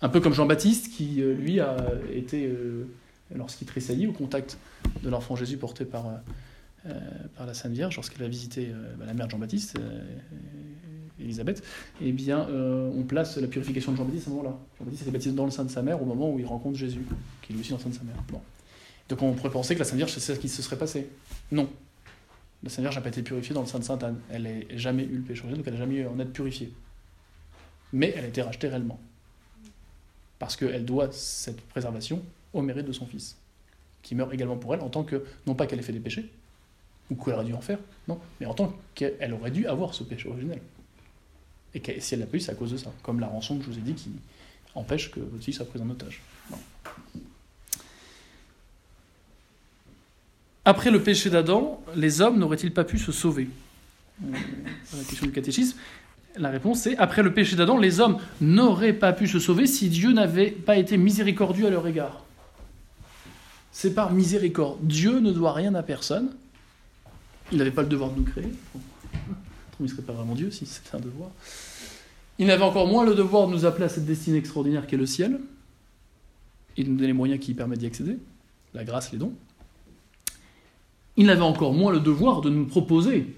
Un 0.00 0.08
peu 0.08 0.20
comme 0.20 0.34
Jean-Baptiste, 0.34 0.92
qui, 0.92 1.22
euh, 1.22 1.34
lui, 1.34 1.60
a 1.60 1.76
été, 2.12 2.46
euh, 2.46 2.84
lorsqu'il 3.34 3.66
tressaillit 3.66 4.06
au 4.06 4.12
contact 4.12 4.58
de 5.02 5.08
l'enfant 5.08 5.36
Jésus 5.36 5.56
porté 5.56 5.84
par, 5.84 6.06
par 7.36 7.46
la 7.46 7.54
Sainte 7.54 7.72
Vierge, 7.72 7.94
lorsqu'elle 7.94 8.24
a 8.24 8.28
visité 8.28 8.72
bah, 8.98 9.04
la 9.06 9.14
mère 9.14 9.26
de 9.26 9.30
Jean-Baptiste, 9.30 9.78
Élisabeth, 11.22 11.62
eh 12.00 12.12
bien, 12.12 12.48
euh, 12.48 12.90
on 12.94 13.02
place 13.02 13.36
la 13.36 13.46
purification 13.46 13.92
de 13.92 13.96
Jean-Baptiste 13.96 14.26
à 14.26 14.30
ce 14.30 14.30
moment-là. 14.30 14.58
Jean-Baptiste 14.78 15.02
était 15.02 15.12
baptisé 15.12 15.34
dans 15.34 15.44
le 15.44 15.50
sein 15.50 15.64
de 15.64 15.70
sa 15.70 15.82
mère 15.82 16.02
au 16.02 16.04
moment 16.04 16.30
où 16.30 16.38
il 16.38 16.46
rencontre 16.46 16.78
Jésus, 16.78 17.04
qui 17.42 17.52
est 17.52 17.54
lui 17.54 17.60
aussi 17.60 17.70
dans 17.70 17.78
le 17.78 17.82
sein 17.82 17.90
de 17.90 17.94
sa 17.94 18.02
mère. 18.02 18.16
Donc 19.08 19.22
on 19.22 19.32
pourrait 19.32 19.50
penser 19.50 19.74
que 19.74 19.78
la 19.80 19.84
Sainte 19.84 19.96
Vierge, 19.96 20.12
c'est 20.12 20.34
ce 20.34 20.38
qui 20.38 20.48
se 20.48 20.62
serait 20.62 20.78
passé. 20.78 21.08
Non. 21.50 21.68
La 22.62 22.70
Sainte 22.70 22.80
Vierge 22.80 22.96
n'a 22.96 23.02
pas 23.02 23.08
été 23.08 23.22
purifiée 23.22 23.54
dans 23.54 23.62
le 23.62 23.66
sein 23.66 23.78
de 23.78 23.84
Sainte 23.84 24.02
Anne. 24.02 24.18
Elle 24.30 24.42
n'a 24.42 24.76
jamais 24.76 25.04
eu 25.04 25.16
le 25.16 25.22
péché 25.22 25.42
donc 25.48 25.62
elle 25.66 25.74
n'a 25.74 25.78
jamais 25.78 25.96
eu 25.96 26.06
en 26.06 26.18
être 26.18 26.32
purifiée. 26.32 26.72
Mais 27.92 28.12
elle 28.16 28.24
a 28.24 28.28
été 28.28 28.42
rachetée 28.42 28.68
réellement. 28.68 29.00
Parce 30.38 30.56
qu'elle 30.56 30.84
doit 30.84 31.10
cette 31.12 31.60
préservation 31.60 32.22
au 32.52 32.62
mérite 32.62 32.86
de 32.86 32.92
son 32.92 33.06
Fils, 33.06 33.36
qui 34.02 34.14
meurt 34.14 34.32
également 34.32 34.56
pour 34.56 34.74
elle, 34.74 34.80
en 34.80 34.88
tant 34.88 35.04
que, 35.04 35.24
non 35.46 35.54
pas 35.54 35.66
qu'elle 35.66 35.78
ait 35.78 35.82
fait 35.82 35.92
des 35.92 36.00
péchés, 36.00 36.30
ou 37.10 37.14
qu'elle 37.14 37.34
aurait 37.34 37.44
dû 37.44 37.54
en 37.54 37.60
faire, 37.60 37.78
non, 38.08 38.18
mais 38.40 38.46
en 38.46 38.54
tant 38.54 38.74
qu'elle 38.94 39.32
aurait 39.32 39.50
dû 39.50 39.66
avoir 39.66 39.94
ce 39.94 40.02
péché 40.02 40.28
originel. 40.28 40.60
Et 41.74 42.00
si 42.00 42.14
elle 42.14 42.20
l'a 42.20 42.26
eu, 42.32 42.40
c'est 42.40 42.50
à 42.50 42.54
cause 42.54 42.72
de 42.72 42.76
ça. 42.76 42.92
Comme 43.02 43.20
la 43.20 43.28
rançon 43.28 43.58
que 43.58 43.64
je 43.64 43.70
vous 43.70 43.78
ai 43.78 43.82
dit 43.82 43.94
qui 43.94 44.10
empêche 44.74 45.10
que 45.10 45.20
votre 45.20 45.42
fille 45.42 45.54
soit 45.54 45.66
prise 45.66 45.82
en 45.82 45.88
otage. 45.88 46.20
Après 50.64 50.90
le 50.90 51.02
péché 51.02 51.28
d'Adam, 51.30 51.82
les 51.94 52.20
hommes 52.20 52.38
n'auraient-ils 52.38 52.72
pas 52.72 52.84
pu 52.84 52.98
se 52.98 53.10
sauver? 53.10 53.48
Euh, 54.22 54.32
La 54.96 55.04
question 55.04 55.26
du 55.26 55.32
catéchisme. 55.32 55.76
La 56.36 56.50
réponse 56.50 56.80
c'est 56.80 56.96
après 56.96 57.22
le 57.22 57.34
péché 57.34 57.56
d'Adam, 57.56 57.76
les 57.76 58.00
hommes 58.00 58.18
n'auraient 58.40 58.94
pas 58.94 59.12
pu 59.12 59.28
se 59.28 59.38
sauver 59.38 59.66
si 59.66 59.88
Dieu 59.88 60.12
n'avait 60.12 60.50
pas 60.50 60.76
été 60.76 60.96
miséricordieux 60.96 61.66
à 61.66 61.70
leur 61.70 61.86
égard. 61.86 62.24
C'est 63.70 63.94
par 63.94 64.12
miséricorde. 64.12 64.78
Dieu 64.82 65.20
ne 65.20 65.32
doit 65.32 65.52
rien 65.52 65.74
à 65.74 65.82
personne. 65.82 66.30
Il 67.50 67.58
n'avait 67.58 67.70
pas 67.70 67.82
le 67.82 67.88
devoir 67.88 68.10
de 68.10 68.18
nous 68.18 68.24
créer 68.24 68.50
il 69.82 69.86
ne 69.86 69.90
serait 69.90 70.02
pas 70.02 70.12
vraiment 70.12 70.34
Dieu 70.34 70.50
si 70.50 70.66
c'était 70.66 70.94
un 70.96 71.00
devoir. 71.00 71.30
Il 72.38 72.46
n'avait 72.46 72.62
encore 72.62 72.86
moins 72.86 73.04
le 73.04 73.14
devoir 73.14 73.48
de 73.48 73.52
nous 73.52 73.64
appeler 73.64 73.84
à 73.84 73.88
cette 73.88 74.04
destinée 74.04 74.38
extraordinaire 74.38 74.86
qu'est 74.86 74.96
le 74.96 75.06
ciel, 75.06 75.40
de 76.76 76.82
nous 76.84 76.94
donner 76.94 77.08
les 77.08 77.12
moyens 77.12 77.40
qui 77.40 77.54
permettent 77.54 77.80
d'y 77.80 77.86
accéder, 77.86 78.16
la 78.74 78.84
grâce, 78.84 79.12
les 79.12 79.18
dons. 79.18 79.32
Il 81.16 81.26
n'avait 81.26 81.42
encore 81.42 81.74
moins 81.74 81.92
le 81.92 82.00
devoir 82.00 82.40
de 82.40 82.48
nous 82.48 82.64
proposer 82.64 83.34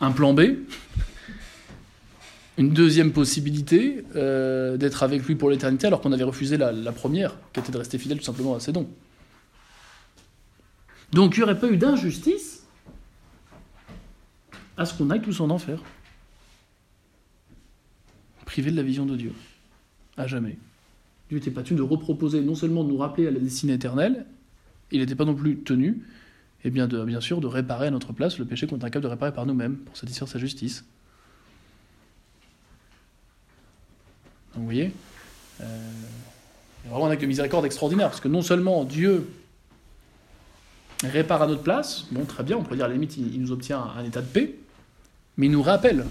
un 0.00 0.12
plan 0.12 0.32
B, 0.32 0.42
une 2.60 2.74
deuxième 2.74 3.12
possibilité 3.12 4.04
euh, 4.16 4.76
d'être 4.76 5.02
avec 5.02 5.26
lui 5.26 5.34
pour 5.34 5.48
l'éternité, 5.48 5.86
alors 5.86 6.02
qu'on 6.02 6.12
avait 6.12 6.24
refusé 6.24 6.58
la, 6.58 6.92
première, 6.92 7.34
qui 7.54 7.60
était 7.60 7.72
de 7.72 7.78
rester 7.78 7.96
fidèle 7.96 8.18
tout 8.18 8.24
simplement 8.24 8.54
à 8.54 8.60
ses 8.60 8.70
dons. 8.70 8.86
Donc 11.10 11.34
il 11.34 11.38
n'y 11.38 11.44
aurait 11.44 11.58
pas 11.58 11.70
eu 11.70 11.78
d'injustice 11.78 12.62
à 14.76 14.84
ce 14.84 14.92
qu'on 14.92 15.08
aille 15.08 15.22
tous 15.22 15.40
en 15.40 15.48
enfer. 15.48 15.82
Privé 18.44 18.70
de 18.70 18.76
la 18.76 18.82
vision 18.82 19.06
de 19.06 19.16
Dieu. 19.16 19.32
À 20.18 20.26
jamais. 20.26 20.58
Dieu 21.30 21.38
n'était 21.38 21.50
pas 21.50 21.62
tenu 21.62 21.78
de 21.78 21.82
reproposer, 21.82 22.42
non 22.42 22.54
seulement 22.54 22.84
de 22.84 22.90
nous 22.90 22.98
rappeler 22.98 23.26
à 23.26 23.30
la 23.30 23.40
destinée 23.40 23.72
éternelle, 23.72 24.26
il 24.90 25.00
n'était 25.00 25.14
pas 25.14 25.24
non 25.24 25.34
plus 25.34 25.60
tenu, 25.60 26.02
et 26.62 26.68
eh 26.68 26.70
bien, 26.70 26.86
bien 26.86 27.22
sûr, 27.22 27.40
de 27.40 27.46
réparer 27.46 27.86
à 27.86 27.90
notre 27.90 28.12
place 28.12 28.38
le 28.38 28.44
péché 28.44 28.66
qu'on 28.66 28.78
est 28.78 28.84
incapable 28.84 29.04
de 29.04 29.08
réparer 29.08 29.32
par 29.32 29.46
nous-mêmes, 29.46 29.78
pour 29.78 29.96
satisfaire 29.96 30.28
sa 30.28 30.38
justice. 30.38 30.84
Vous 34.60 34.66
voyez, 34.66 34.92
euh, 35.62 35.90
vraiment 36.86 37.06
un 37.06 37.10
acte 37.10 37.22
de 37.22 37.26
miséricorde 37.26 37.64
extraordinaire, 37.64 38.08
parce 38.08 38.20
que 38.20 38.28
non 38.28 38.42
seulement 38.42 38.84
Dieu 38.84 39.26
répare 41.02 41.40
à 41.40 41.46
notre 41.46 41.62
place, 41.62 42.06
bon 42.10 42.26
très 42.26 42.44
bien, 42.44 42.58
on 42.58 42.62
pourrait 42.62 42.76
dire 42.76 42.84
à 42.84 42.88
la 42.88 42.94
limite 42.94 43.16
il, 43.16 43.40
nous 43.40 43.52
obtient 43.52 43.80
un 43.80 44.04
état 44.04 44.20
de 44.20 44.26
paix, 44.26 44.54
mais 45.38 45.46
il 45.46 45.52
nous 45.52 45.62
rappelle 45.62 46.04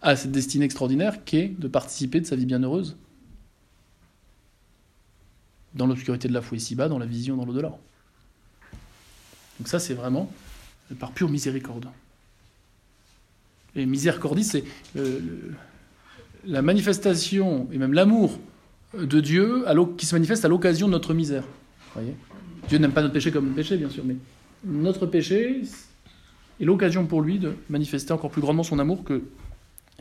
à 0.00 0.16
cette 0.16 0.32
destinée 0.32 0.64
extraordinaire 0.64 1.24
qui 1.26 1.36
est 1.36 1.48
de 1.48 1.68
participer 1.68 2.20
de 2.20 2.26
sa 2.26 2.36
vie 2.36 2.46
bienheureuse 2.46 2.96
dans 5.74 5.86
l'obscurité 5.86 6.26
de 6.26 6.32
la 6.32 6.40
foi 6.40 6.56
ici-bas, 6.56 6.88
dans 6.88 6.98
la 6.98 7.06
vision 7.06 7.36
dans 7.36 7.44
l'au-delà. 7.44 7.76
Donc 9.58 9.68
ça, 9.68 9.78
c'est 9.78 9.94
vraiment 9.94 10.32
par 10.98 11.12
pure 11.12 11.28
miséricorde. 11.28 11.86
Et 13.76 13.84
miséricordie, 13.84 14.44
c'est 14.44 14.64
la 16.46 16.62
manifestation, 16.62 17.68
et 17.72 17.78
même 17.78 17.92
l'amour 17.92 18.38
de 18.98 19.20
Dieu 19.20 19.64
qui 19.96 20.06
se 20.06 20.14
manifeste 20.14 20.44
à 20.44 20.48
l'occasion 20.48 20.86
de 20.86 20.92
notre 20.92 21.14
misère. 21.14 21.44
Dieu 22.68 22.78
n'aime 22.78 22.92
pas 22.92 23.02
notre 23.02 23.14
péché 23.14 23.30
comme 23.30 23.44
notre 23.44 23.56
péché, 23.56 23.76
bien 23.76 23.90
sûr, 23.90 24.04
mais 24.04 24.16
notre 24.64 25.06
péché, 25.06 25.62
et 26.60 26.64
l'occasion 26.64 27.06
pour 27.06 27.22
lui 27.22 27.38
de 27.38 27.54
manifester 27.68 28.12
encore 28.12 28.30
plus 28.30 28.40
grandement 28.40 28.62
son 28.62 28.78
amour 28.78 29.04
que 29.04 29.22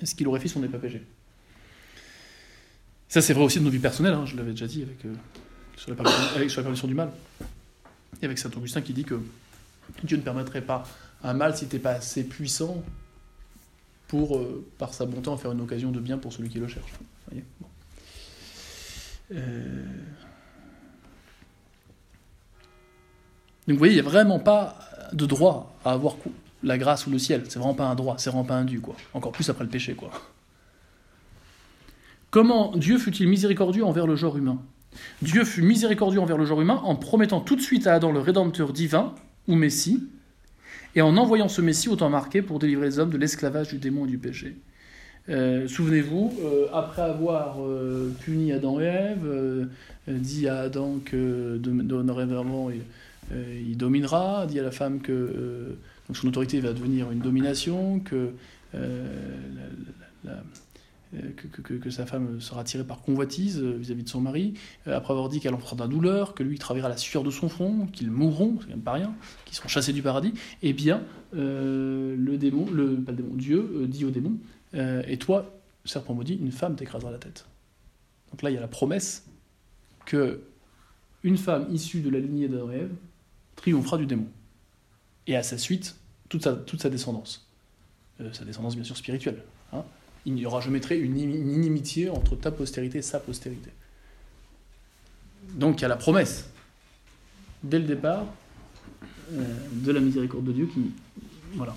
ce 0.04 0.16
qu'il 0.16 0.28
aurait 0.28 0.40
fait 0.40 0.48
si 0.48 0.58
on 0.58 0.62
n'était 0.62 0.74
pas 0.74 0.80
péché. 0.80 1.02
Ça, 3.08 3.22
c'est 3.22 3.34
vrai 3.34 3.44
aussi 3.44 3.60
de 3.60 3.64
nos 3.64 3.70
vies 3.70 3.80
personnelles, 3.80 4.14
hein, 4.14 4.26
je 4.26 4.36
l'avais 4.36 4.52
déjà 4.52 4.68
dit 4.68 4.82
avec, 4.82 5.06
euh, 5.06 5.14
sur, 5.76 5.92
la 5.92 5.96
permission, 5.96 6.88
du 6.88 6.96
mal. 6.96 7.12
Et 8.22 8.26
avec 8.26 8.40
saint 8.40 8.50
Augustin 8.56 8.82
qui 8.82 8.94
dit 8.94 9.04
que 9.04 9.20
Dieu 10.04 10.18
ne 10.18 10.22
permettrait 10.22 10.62
pas 10.62 10.84
un 11.24 11.34
mal 11.34 11.56
s'il 11.56 11.66
n'était 11.66 11.80
pas 11.80 11.92
assez 11.92 12.24
puissant 12.24 12.84
pour, 14.08 14.38
euh, 14.38 14.66
par 14.78 14.94
sa 14.94 15.06
bonté, 15.06 15.30
en 15.30 15.38
faire 15.38 15.52
une 15.52 15.62
occasion 15.62 15.92
de 15.92 16.00
bien 16.00 16.18
pour 16.18 16.32
celui 16.34 16.50
qui 16.50 16.60
le 16.60 16.68
cherche. 16.68 16.94
Euh, 19.32 19.86
donc 23.68 23.76
vous 23.76 23.78
voyez, 23.78 23.94
il 23.94 24.02
n'y 24.02 24.08
a 24.08 24.10
vraiment 24.10 24.40
pas 24.40 24.78
de 25.14 25.26
droit 25.26 25.76
à 25.86 25.94
avoir 25.94 26.16
la 26.62 26.78
grâce 26.78 27.08
ou 27.08 27.12
le 27.12 27.18
ciel. 27.18 27.44
C'est 27.50 27.60
vraiment 27.60 27.74
pas 27.74 27.88
un 27.88 27.96
droit, 27.96 28.18
c'est 28.18 28.30
vraiment 28.30 28.46
pas 28.46 28.56
un 28.56 28.66
dû, 28.66 28.82
quoi. 28.82 28.96
Encore 29.14 29.32
plus 29.32 29.50
après 29.50 29.64
le 29.64 29.70
péché, 29.70 29.96
quoi. 29.96 30.12
Comment 32.30 32.76
Dieu 32.76 32.98
fut-il 32.98 33.28
miséricordieux 33.28 33.86
envers 33.86 34.08
le 34.08 34.16
genre 34.16 34.38
humain? 34.38 34.60
Dieu 35.22 35.44
fut 35.46 35.62
miséricordieux 35.62 36.20
envers 36.20 36.38
le 36.38 36.46
genre 36.46 36.62
humain 36.62 36.82
en 36.84 36.96
promettant 36.96 37.42
tout 37.42 37.56
de 37.56 37.62
suite 37.62 37.88
à 37.88 37.96
Adam 37.96 38.12
le 38.12 38.20
Rédempteur 38.20 38.74
divin, 38.74 39.14
ou 39.48 39.56
Messie, 39.56 40.08
et 40.96 41.02
en 41.02 41.18
envoyant 41.18 41.48
ce 41.48 41.62
Messie 41.62 41.90
au 41.90 41.96
temps 41.96 42.10
marqué 42.10 42.42
pour 42.42 42.60
délivrer 42.60 42.86
les 42.86 43.00
hommes 43.00 43.10
de 43.10 43.18
l'esclavage 43.18 43.70
du 43.70 43.78
démon 43.78 44.06
et 44.06 44.10
du 44.10 44.18
péché. 44.18 44.56
Euh, 45.30 45.68
souvenez-vous, 45.68 46.34
euh, 46.44 46.68
après 46.74 47.02
avoir 47.02 47.62
euh, 47.62 48.12
puni 48.22 48.52
Adam 48.52 48.82
et 48.82 48.86
Ève, 48.86 49.70
dit 50.08 50.48
à 50.48 50.60
Adam 50.60 51.00
que 51.04 51.58
dorénavant 51.58 52.70
il, 52.70 52.82
il 53.68 53.78
dominera, 53.78 54.46
dit 54.48 54.60
à 54.60 54.64
la 54.64 54.72
femme 54.72 55.00
que 55.00 55.76
son 56.14 56.28
autorité 56.28 56.60
va 56.60 56.74
devenir 56.74 57.12
une 57.12 57.20
domination, 57.20 58.00
que, 58.00 58.32
euh, 58.76 59.06
que, 61.82 61.90
sa 61.90 62.06
femme 62.06 62.40
sera 62.42 62.64
tirée 62.64 62.84
par 62.84 63.02
convoitise 63.02 63.62
euh, 63.62 63.78
vis-à-vis 63.78 64.04
de 64.04 64.10
son 64.10 64.22
mari, 64.22 64.54
après 64.86 65.14
avoir 65.14 65.30
dit 65.30 65.40
qu'elle 65.40 65.54
en 65.54 65.60
fera 65.60 65.88
douleur, 65.88 66.34
que 66.34 66.44
lui 66.44 66.58
travaillera 66.58 66.90
la 66.90 66.98
sueur 66.98 67.24
de 67.24 67.32
son 67.32 67.50
front, 67.50 67.88
qu'ils 67.88 68.12
mourront, 68.12 68.58
c'est 68.60 68.66
quand 68.66 68.72
même 68.72 68.82
pas 68.82 68.94
rien, 68.94 69.14
qu'ils 69.46 69.56
seront 69.56 69.70
chassés 69.70 69.94
du 69.94 70.02
paradis, 70.02 70.34
eh 70.62 70.74
bien, 70.74 71.04
le 71.34 72.36
démon, 72.38 72.68
le, 72.72 72.96
pas 72.96 73.12
le 73.12 73.18
démon, 73.18 73.36
Dieu 73.36 73.88
dit 73.88 74.06
au 74.06 74.12
démon, 74.12 74.38
et 74.74 75.18
toi, 75.18 75.54
serpent 75.86 76.14
maudit, 76.14 76.36
une 76.36 76.52
femme 76.52 76.76
t'écrasera 76.76 77.12
la 77.12 77.18
tête. 77.18 77.46
Donc 78.32 78.42
là, 78.42 78.50
il 78.50 78.54
y 78.54 78.58
a 78.58 78.62
la 78.62 78.68
promesse 78.68 79.26
que 80.06 80.42
une 81.24 81.38
femme 81.38 81.68
issue 81.72 82.02
de 82.02 82.10
la 82.10 82.20
lignée 82.20 82.46
et 82.46 82.88
triomphera 83.56 83.98
du 83.98 84.06
démon. 84.06 84.28
Et 85.28 85.36
à 85.36 85.44
sa 85.44 85.58
suite, 85.58 85.96
toute 86.30 86.44
sa, 86.44 86.54
toute 86.54 86.82
sa 86.82 86.90
descendance. 86.90 87.48
Euh, 88.20 88.32
sa 88.34 88.44
descendance, 88.44 88.76
bien 88.76 88.84
sûr, 88.84 88.98
spirituelle. 88.98 89.44
Hein. 89.72 89.84
Il 90.26 90.38
y 90.40 90.46
aura, 90.46 90.62
je 90.62 90.70
mettrai, 90.70 90.98
une, 91.00 91.18
inimitié 91.18 92.10
entre 92.10 92.36
ta 92.36 92.52
postérité 92.52 93.00
et 93.00 93.02
sa 93.02 93.20
postérité. 93.20 93.72
Donc 95.56 95.80
il 95.80 95.82
y 95.82 95.86
a 95.86 95.90
la 95.90 95.98
promesse, 95.98 96.50
dès 97.64 97.80
le 97.80 97.86
départ, 97.86 98.26
euh, 99.34 99.44
de 99.72 99.92
la 99.92 100.00
miséricorde 100.00 100.46
de 100.46 100.54
Dieu 100.54 100.70
qui 100.74 100.92
voilà, 101.56 101.76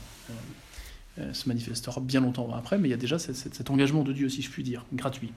euh, 1.19 1.33
se 1.33 1.49
manifestera 1.49 2.01
bien 2.01 2.21
longtemps 2.21 2.53
après, 2.55 2.79
mais 2.79 2.89
il 2.89 2.91
y 2.93 2.95
a 2.95 2.99
déjà 2.99 3.19
cet, 3.19 3.71
engagement 3.71 4.05
de 4.05 4.13
Dieu, 4.13 4.29
si 4.29 4.43
je 4.43 4.51
puis 4.51 4.63
dire, 4.63 4.85
gratuit. 4.93 5.33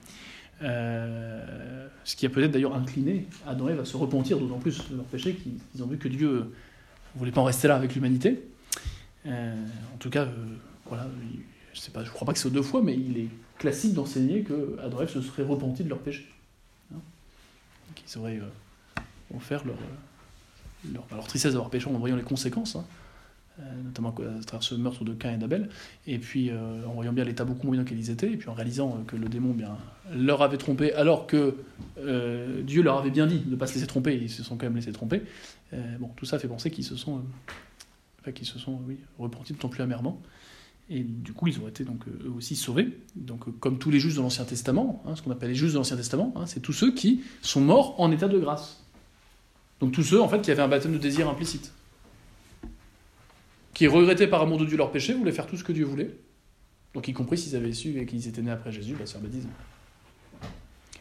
ce 0.62 2.16
qui 2.16 2.26
a 2.26 2.30
peut-être 2.30 2.52
d'ailleurs 2.52 2.76
incliné 2.76 3.26
Adam 3.48 3.70
et 3.70 3.72
Ève 3.72 3.80
à 3.80 3.86
se 3.86 3.98
repentir 3.98 4.38
d'autant 4.38 4.60
plus 4.60 4.90
de 4.90 4.98
leur 4.98 5.06
péché 5.06 5.34
qu'ils 5.34 5.84
ont 5.84 5.88
vu 5.88 5.98
que 5.98 6.08
Dieu 6.08 6.52
ne 7.16 7.20
voulait 7.20 7.32
pas 7.32 7.42
en 7.42 7.46
rester 7.46 7.68
là 7.68 7.76
avec 7.76 7.96
l'humanité. 7.96 8.40
en 9.26 9.98
tout 9.98 10.12
cas, 10.12 10.28
voilà, 10.86 11.08
je 11.74 11.80
sais 11.80 11.92
pas, 11.92 12.04
je 12.04 12.12
crois 12.12 12.26
pas 12.26 12.34
que 12.34 12.40
c'est 12.40 12.50
deux 12.50 12.62
fois, 12.62 12.82
mais 12.82 12.96
il 12.96 13.18
est 13.18 13.30
classique 13.58 13.94
d'enseigner 13.94 14.42
que 14.42 14.78
se 15.08 15.22
seraient 15.22 15.44
repentis 15.44 15.84
de 15.84 15.90
leur 15.90 16.00
péché. 16.00 16.28
Hein 16.94 17.00
Qu'ils 17.96 18.20
auraient 18.20 18.40
euh, 18.40 19.36
offert 19.36 19.66
leur, 19.66 19.78
leur, 20.92 21.06
leur, 21.12 21.28
tristesse 21.28 21.54
d'avoir 21.54 21.70
péché 21.70 21.88
en 21.88 21.94
voyant 21.94 22.16
les 22.16 22.24
conséquences, 22.24 22.76
hein. 22.76 22.86
euh, 23.60 23.64
notamment 23.84 24.10
à 24.10 24.44
travers 24.44 24.64
ce 24.64 24.76
meurtre 24.76 25.04
de 25.04 25.14
Cain 25.14 25.34
et 25.34 25.38
d'Abel, 25.38 25.70
et 26.08 26.18
puis 26.18 26.50
euh, 26.50 26.86
en 26.88 26.94
voyant 26.94 27.14
bien 27.14 27.26
l'état 27.26 27.46
beaucoup 27.46 27.68
moins 27.68 27.84
qu'ils 27.84 28.10
étaient, 28.10 28.32
et 28.32 28.38
puis 28.38 28.50
en 28.50 28.54
réalisant 28.54 29.04
que 29.06 29.16
le 29.16 29.28
démon 29.28 29.54
bien, 29.54 29.78
leur 30.16 30.42
avait 30.42 30.58
trompé, 30.58 30.94
alors 30.94 31.28
que 31.28 31.58
Dieu 32.64 32.82
leur 32.82 32.98
avait 32.98 33.12
bien 33.12 33.28
dit 33.28 33.40
de 33.40 33.52
ne 33.52 33.56
pas 33.56 33.68
se 33.68 33.76
laisser 33.76 33.88
tromper, 33.88 34.16
ils 34.16 34.30
se 34.30 34.44
sont 34.44 34.58
quand 34.58 34.66
même 34.66 34.76
laissés 34.76 34.94
tromper. 34.94 35.22
bon, 36.00 36.10
tout 36.16 36.26
ça 36.26 36.40
fait 36.40 36.48
penser 36.48 36.72
qu'ils 36.72 36.86
se 36.86 36.96
sont, 36.96 37.22
enfin, 38.22 38.32
qu'ils 38.32 38.48
se 38.48 38.58
sont 38.58 38.80
oui, 38.88 38.98
repentis 39.20 39.54
d'autant 39.54 39.70
plus 39.70 39.84
amèrement. 39.84 40.20
Et 40.92 41.02
du 41.02 41.34
coup, 41.34 41.48
ils 41.48 41.60
ont 41.60 41.68
été 41.68 41.84
donc 41.84 42.08
eux 42.08 42.34
aussi 42.36 42.56
sauvés. 42.56 42.88
Donc, 43.16 43.48
euh, 43.48 43.52
comme 43.60 43.78
tous 43.78 43.92
les 43.92 44.00
justes 44.00 44.18
de 44.18 44.22
l'Ancien 44.24 44.44
Testament, 44.44 45.04
hein, 45.06 45.16
ce 45.16 45.22
qu'on 45.22 45.30
appelle 45.32 45.50
les 45.50 45.56
justes 45.56 45.74
de 45.74 45.78
l'Ancien 45.78 45.98
Testament, 45.98 46.34
hein, 46.36 46.48
c'est 46.48 46.62
tous 46.62 46.74
ceux 46.74 46.94
qui 46.94 47.22
sont 47.42 47.62
morts 47.62 48.00
en 48.00 48.12
état 48.12 48.28
de 48.28 48.40
grâce. 48.40 48.84
Donc 49.80 49.94
tous 49.94 50.04
ceux 50.04 50.22
en 50.22 50.28
fait 50.28 50.42
qui 50.42 50.52
avaient 50.52 50.64
un 50.64 50.68
baptême 50.68 50.92
de 50.92 50.98
désir 50.98 51.30
implicite, 51.30 51.72
qui 53.74 53.88
regrettaient 53.88 54.28
par 54.28 54.42
amour 54.42 54.58
de 54.58 54.66
Dieu 54.66 54.78
leur 54.78 54.92
péché, 54.92 55.14
voulaient 55.14 55.32
faire 55.32 55.48
tout 55.48 55.58
ce 55.58 55.64
que 55.64 55.72
Dieu 55.72 55.86
voulait. 55.86 56.18
Donc 56.94 57.08
y 57.08 57.14
compris 57.14 57.38
s'ils 57.38 57.56
avaient 57.56 57.72
su 57.72 57.98
et 58.00 58.06
qu'ils 58.06 58.28
étaient 58.28 58.42
nés 58.42 58.52
après 58.52 58.72
Jésus, 58.72 58.96
bah, 58.96 59.06
c'est 59.06 59.18
un 59.18 59.22
baptême. 59.22 59.48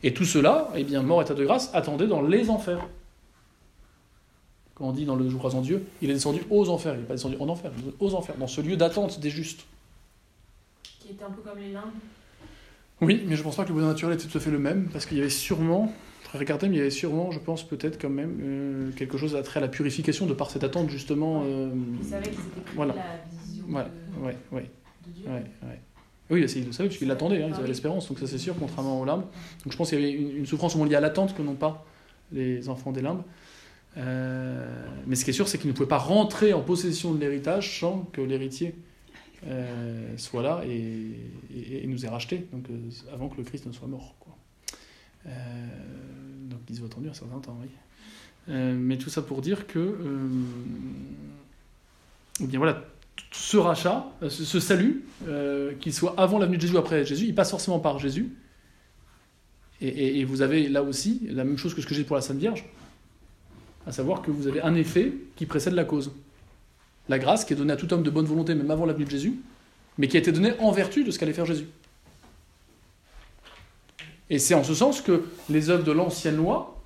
Et 0.02 0.14
tout 0.14 0.26
cela, 0.26 0.70
eh 0.76 0.84
bien, 0.84 1.02
mort 1.02 1.22
état 1.22 1.34
de 1.34 1.44
grâce, 1.44 1.74
attendaient 1.74 2.06
dans 2.06 2.22
les 2.22 2.50
enfers. 2.50 2.86
Comme 4.74 4.86
on 4.86 4.92
dit 4.92 5.06
dans 5.06 5.16
le 5.16 5.28
jour 5.28 5.40
croisant 5.40 5.60
Dieu, 5.60 5.84
il 6.02 6.10
est 6.10 6.14
descendu 6.14 6.42
aux 6.50 6.68
enfers, 6.68 6.94
il 6.94 7.00
n'est 7.00 7.06
pas 7.06 7.14
descendu 7.14 7.36
en 7.40 7.48
enfer, 7.48 7.72
aux 7.98 8.14
enfers, 8.14 8.36
dans 8.36 8.46
ce 8.46 8.60
lieu 8.60 8.76
d'attente 8.76 9.18
des 9.18 9.30
justes 9.30 9.66
était 11.06 11.24
un 11.24 11.30
peu 11.30 11.42
comme 11.42 11.58
les 11.58 11.72
limbes 11.72 11.84
Oui, 13.00 13.24
mais 13.26 13.36
je 13.36 13.42
pense 13.42 13.56
pas 13.56 13.64
que 13.64 13.68
le 13.68 13.74
besoin 13.74 13.90
naturel 13.90 14.14
était 14.14 14.26
tout 14.26 14.38
à 14.38 14.40
fait 14.40 14.50
le 14.50 14.58
même, 14.58 14.88
parce 14.92 15.06
qu'il 15.06 15.16
y 15.16 15.20
avait 15.20 15.30
sûrement, 15.30 15.92
très 16.24 16.38
regarder, 16.38 16.68
mais 16.68 16.76
il 16.76 16.78
y 16.78 16.82
avait 16.82 16.90
sûrement, 16.90 17.30
je 17.30 17.38
pense, 17.38 17.66
peut-être 17.66 18.00
quand 18.00 18.10
même 18.10 18.38
euh, 18.40 18.90
quelque 18.92 19.18
chose 19.18 19.36
à 19.36 19.42
trait 19.42 19.58
à 19.58 19.60
la 19.60 19.68
purification 19.68 20.26
de 20.26 20.34
par 20.34 20.50
cette 20.50 20.64
attente, 20.64 20.90
justement. 20.90 21.42
Euh, 21.44 21.70
ils 22.00 22.06
savaient 22.06 22.30
qu'ils 22.30 22.40
étaient 22.40 22.70
voilà. 22.74 22.94
la 22.94 23.02
vision 23.46 23.64
voilà. 23.68 23.88
de, 23.88 24.24
ouais, 24.24 24.36
ouais. 24.52 24.70
de 25.06 25.12
Dieu. 25.12 25.26
Ouais, 25.26 25.44
ouais. 25.62 25.80
Oui, 26.30 26.44
ils 26.44 26.66
le 26.66 26.72
savaient, 26.72 26.88
puisqu'ils 26.88 27.08
l'attendaient, 27.08 27.42
hein, 27.42 27.48
ils 27.48 27.54
avaient 27.54 27.68
l'espérance, 27.68 28.08
donc 28.08 28.18
ça 28.18 28.26
c'est 28.26 28.38
sûr, 28.38 28.54
contrairement 28.58 29.00
aux 29.00 29.04
limbes. 29.04 29.24
Donc 29.64 29.72
je 29.72 29.76
pense 29.76 29.88
qu'il 29.88 30.00
y 30.00 30.02
avait 30.02 30.12
une, 30.12 30.44
souffrance 30.44 30.74
au 30.74 30.78
moins 30.78 30.86
liée 30.86 30.94
à 30.94 31.00
l'attente 31.00 31.34
que 31.34 31.40
n'ont 31.40 31.54
pas 31.54 31.86
les 32.32 32.68
enfants 32.68 32.92
des 32.92 33.00
limbes. 33.00 33.22
Euh, 33.96 34.86
mais 35.06 35.16
ce 35.16 35.24
qui 35.24 35.30
est 35.30 35.34
sûr, 35.34 35.48
c'est 35.48 35.56
qu'ils 35.56 35.70
ne 35.70 35.74
pouvaient 35.74 35.88
pas 35.88 35.98
rentrer 35.98 36.52
en 36.52 36.60
possession 36.60 37.14
de 37.14 37.20
l'héritage 37.20 37.80
sans 37.80 38.06
que 38.12 38.20
l'héritier 38.20 38.74
euh, 39.46 40.16
soit 40.16 40.42
là 40.42 40.62
et, 40.66 41.86
nous 41.86 42.04
ait 42.04 42.08
racheté, 42.08 42.48
donc 42.52 42.64
euh, 42.70 42.90
avant 43.12 43.28
que 43.28 43.36
le 43.36 43.44
Christ 43.44 43.66
ne 43.66 43.72
soit 43.72 43.86
mort. 43.86 44.16
Quoi. 44.18 44.36
Euh, 45.26 45.30
donc 46.50 46.60
ils 46.68 46.82
ont 46.82 46.86
attendu 46.86 47.08
un 47.08 47.14
certain 47.14 47.38
temps, 47.38 47.56
oui. 47.62 47.68
mais 48.48 48.98
tout 48.98 49.10
ça 49.10 49.22
pour 49.22 49.40
dire 49.40 49.66
que, 49.66 49.96
eh 52.40 52.46
bien 52.46 52.58
voilà, 52.58 52.84
ce 53.30 53.56
rachat, 53.56 54.06
ce, 54.28 54.60
salut, 54.60 55.04
qu'il 55.80 55.94
soit 55.94 56.14
avant 56.18 56.38
l'avenue 56.38 56.56
de 56.56 56.62
Jésus 56.62 56.74
ou 56.74 56.78
après 56.78 57.04
Jésus, 57.04 57.26
il 57.26 57.34
passe 57.34 57.50
forcément 57.50 57.78
par 57.78 57.98
Jésus. 57.98 58.34
Et, 59.80 60.18
et, 60.18 60.24
vous 60.24 60.42
avez 60.42 60.68
là 60.68 60.82
aussi 60.82 61.20
la 61.30 61.44
même 61.44 61.56
chose 61.56 61.72
que 61.72 61.80
ce 61.80 61.86
que 61.86 61.94
j'ai 61.94 62.02
pour 62.02 62.16
la 62.16 62.22
Sainte 62.22 62.38
Vierge, 62.38 62.64
à 63.86 63.92
savoir 63.92 64.22
que 64.22 64.32
vous 64.32 64.48
avez 64.48 64.60
un 64.60 64.74
effet 64.74 65.12
qui 65.36 65.46
précède 65.46 65.74
la 65.74 65.84
cause 65.84 66.10
la 67.08 67.18
grâce 67.18 67.44
qui 67.44 67.52
est 67.52 67.56
donnée 67.56 67.72
à 67.72 67.76
tout 67.76 67.92
homme 67.92 68.02
de 68.02 68.10
bonne 68.10 68.26
volonté, 68.26 68.54
même 68.54 68.70
avant 68.70 68.84
la 68.86 68.92
de 68.92 69.10
Jésus, 69.10 69.40
mais 69.96 70.08
qui 70.08 70.16
a 70.16 70.20
été 70.20 70.32
donnée 70.32 70.52
en 70.60 70.70
vertu 70.70 71.04
de 71.04 71.10
ce 71.10 71.18
qu'allait 71.18 71.32
faire 71.32 71.46
Jésus. 71.46 71.66
Et 74.30 74.38
c'est 74.38 74.54
en 74.54 74.62
ce 74.62 74.74
sens 74.74 75.00
que 75.00 75.24
les 75.48 75.70
œuvres 75.70 75.84
de 75.84 75.92
l'ancienne 75.92 76.36
loi, 76.36 76.82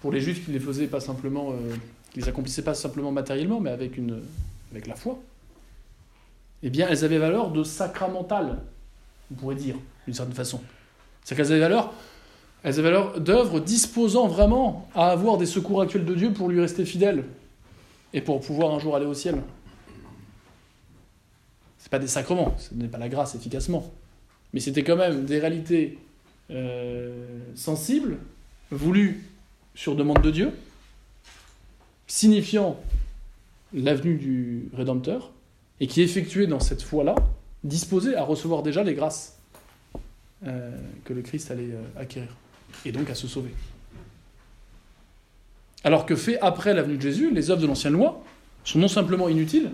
pour 0.00 0.12
les 0.12 0.20
juifs 0.20 0.44
qui 0.44 0.50
les 0.50 0.60
faisaient 0.60 0.86
pas 0.86 1.00
simplement, 1.00 1.52
euh, 1.52 1.74
qui 2.12 2.20
les 2.20 2.28
accomplissaient 2.28 2.62
pas 2.62 2.74
simplement 2.74 3.12
matériellement, 3.12 3.60
mais 3.60 3.70
avec, 3.70 3.96
la 4.86 4.96
foi, 4.96 5.18
eh 6.62 6.70
bien, 6.70 6.88
elles 6.90 7.04
avaient 7.04 7.18
valeur 7.18 7.50
de 7.50 7.62
sacramental, 7.62 8.58
on 9.30 9.34
pourrait 9.34 9.54
dire, 9.54 9.76
d'une 10.06 10.14
certaine 10.14 10.34
façon. 10.34 10.60
C'est-à-dire 11.22 11.44
qu'elles 11.44 11.52
avaient 11.52 11.62
valeur, 11.62 11.94
elles 12.64 12.74
avaient 12.74 12.90
valeur 12.90 13.20
d'œuvres 13.20 13.60
disposant 13.60 14.26
vraiment 14.26 14.88
à 14.94 15.10
avoir 15.10 15.38
des 15.38 15.46
secours 15.46 15.80
actuels 15.80 16.04
de 16.04 16.14
Dieu 16.14 16.32
pour 16.32 16.48
lui 16.48 16.60
rester 16.60 16.84
fidèle, 16.84 17.24
et 18.14 18.20
pour 18.20 18.40
pouvoir 18.40 18.72
un 18.72 18.78
jour 18.78 18.96
aller 18.96 19.04
au 19.04 19.12
ciel. 19.12 19.42
Ce 21.78 21.90
pas 21.90 21.98
des 21.98 22.06
sacrements, 22.06 22.54
ce 22.56 22.72
n'est 22.72 22.88
pas 22.88 22.96
la 22.96 23.10
grâce 23.10 23.34
efficacement, 23.34 23.92
mais 24.54 24.60
c'était 24.60 24.84
quand 24.84 24.96
même 24.96 25.26
des 25.26 25.38
réalités 25.38 25.98
euh, 26.50 27.40
sensibles, 27.54 28.18
voulues 28.70 29.24
sur 29.74 29.96
demande 29.96 30.22
de 30.22 30.30
Dieu, 30.30 30.52
signifiant 32.06 32.80
l'avenue 33.74 34.16
du 34.16 34.70
Rédempteur, 34.74 35.30
et 35.80 35.88
qui 35.88 36.00
effectuaient 36.00 36.46
dans 36.46 36.60
cette 36.60 36.82
foi-là, 36.82 37.16
disposés 37.64 38.16
à 38.16 38.22
recevoir 38.22 38.62
déjà 38.62 38.82
les 38.82 38.94
grâces 38.94 39.38
euh, 40.46 40.70
que 41.04 41.12
le 41.12 41.22
Christ 41.22 41.50
allait 41.50 41.72
euh, 41.72 42.00
acquérir, 42.00 42.34
et 42.86 42.92
donc 42.92 43.10
à 43.10 43.14
se 43.14 43.26
sauver. 43.26 43.50
Alors 45.84 46.06
que 46.06 46.16
fait 46.16 46.38
après 46.40 46.72
l'avenue 46.72 46.96
de 46.96 47.02
Jésus, 47.02 47.30
les 47.30 47.50
œuvres 47.50 47.60
de 47.60 47.66
l'ancienne 47.66 47.92
loi 47.92 48.24
sont 48.64 48.78
non 48.78 48.88
simplement 48.88 49.28
inutiles, 49.28 49.70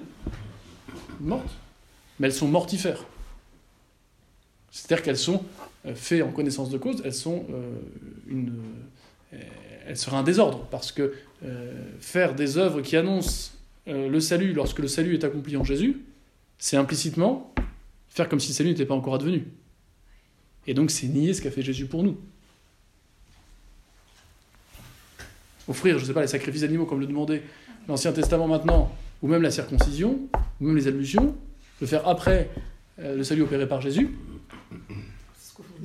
mortes, 1.21 1.57
mais 2.19 2.27
elles 2.27 2.35
sont 2.35 2.49
mortifères. 2.49 3.05
C'est-à-dire 4.73 5.05
qu'elles 5.05 5.17
sont 5.17 5.45
euh, 5.87 5.95
faites 5.95 6.23
en 6.23 6.33
connaissance 6.33 6.71
de 6.71 6.79
cause, 6.79 7.01
elles 7.05 7.15
sont 7.15 7.47
euh, 7.51 7.75
une, 8.29 8.61
euh, 9.33 9.39
elles 9.87 9.97
seraient 9.97 10.17
un 10.17 10.25
désordre, 10.25 10.67
parce 10.71 10.93
que 10.93 11.15
faire 12.01 12.35
des 12.35 12.59
œuvres 12.59 12.83
qui 12.83 12.99
annoncent 12.99 13.53
le 13.87 14.21
salut 14.21 14.53
lorsque 14.53 14.81
le 14.81 14.89
salut 14.89 15.15
est 15.15 15.25
accompli 15.25 15.57
en 15.57 15.65
Jésus, 15.65 16.03
c'est 16.59 16.77
implicitement 16.77 17.55
faire 18.11 18.29
comme 18.29 18.41
si 18.41 18.49
le 18.49 18.55
salut 18.55 18.69
n'était 18.69 18.85
pas 18.85 18.95
encore 18.95 19.15
advenu. 19.15 19.47
Et 20.67 20.75
donc 20.75 20.91
c'est 20.91 21.07
nier 21.07 21.33
ce 21.33 21.41
qu'a 21.41 21.51
fait 21.51 21.63
Jésus 21.63 21.87
pour 21.87 22.03
nous. 22.03 22.19
Offrir, 25.71 25.97
je 25.97 26.03
ne 26.03 26.07
sais 26.09 26.13
pas, 26.13 26.21
les 26.21 26.27
sacrifices 26.27 26.65
animaux 26.65 26.85
comme 26.85 27.01
le 27.01 27.07
demandait 27.07 27.43
l'Ancien 27.89 28.13
Testament 28.13 28.49
maintenant, 28.49 28.93
ou 29.23 29.29
même 29.29 29.43
la 29.43 29.51
circoncision, 29.51 30.19
ou 30.61 30.65
même 30.65 30.77
les 30.77 30.89
allusions, 30.89 31.35
le 31.81 31.87
faire 31.87 32.07
après 32.07 32.51
euh, 32.99 33.17
le 33.17 33.25
salut 33.25 33.43
opéré 33.43 33.67
par 33.67 33.81
Jésus, 33.81 34.11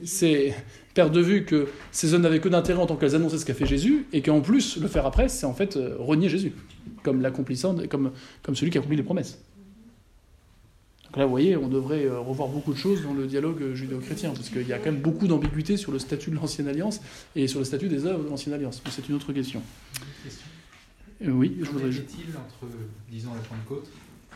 c'est 0.03 0.53
perdre 0.93 1.13
de 1.13 1.21
vue 1.21 1.45
que 1.45 1.67
ces 1.91 2.07
zones 2.07 2.21
n'avaient 2.21 2.39
que 2.39 2.49
d'intérêt 2.49 2.81
en 2.81 2.86
tant 2.86 2.95
qu'elles 2.95 3.15
annonçaient 3.15 3.38
ce 3.38 3.45
qu'a 3.45 3.53
fait 3.53 3.65
Jésus, 3.65 4.05
et 4.11 4.21
qu'en 4.21 4.41
plus, 4.41 4.77
le 4.77 4.88
faire 4.88 5.05
après, 5.05 5.29
c'est 5.29 5.45
en 5.45 5.53
fait 5.53 5.77
euh, 5.77 5.95
renier 5.99 6.29
Jésus, 6.29 6.53
comme 7.03 7.21
comme, 7.89 8.11
comme 8.41 8.55
celui 8.55 8.71
qui 8.71 8.77
accomplit 8.77 8.97
les 8.97 9.03
promesses 9.03 9.39
là, 11.16 11.26
vous 11.26 11.32
voyez, 11.32 11.55
on 11.55 11.68
devrait 11.68 12.05
euh, 12.05 12.20
revoir 12.20 12.49
beaucoup 12.49 12.74
de 12.74 12.78
choses 12.78 13.03
dans 13.03 13.13
le 13.13 13.28
dialogue 13.28 13.61
euh, 13.61 13.76
judéo-chrétien, 13.76 14.32
parce 14.32 14.49
qu'il 14.49 14.68
y 14.68 14.74
a 14.74 14.78
quand 14.78 14.91
même 14.91 15.01
beaucoup 15.01 15.28
d'ambiguïté 15.28 15.78
sur 15.78 15.91
le 15.91 15.99
statut 15.99 16.30
de 16.30 16.36
l'Ancienne 16.36 16.68
Alliance 16.68 17.01
et 17.36 17.47
sur 17.47 17.59
le 17.59 17.66
statut 17.66 17.88
des 17.88 18.05
œuvres 18.05 18.24
de 18.24 18.30
l'Ancienne 18.30 18.53
Alliance. 18.53 18.82
Mais 18.84 18.91
c'est 18.91 19.07
une 19.07 19.16
autre 19.16 19.32
question. 19.34 19.61
question. 20.24 20.45
Euh, 21.24 21.32
oui, 21.32 21.57
je 21.61 21.70
voudrais. 21.70 21.89
il 21.89 22.38
entre, 22.38 22.74
disons, 23.09 23.34
la 23.34 23.39
Pentecôte, 23.41 23.88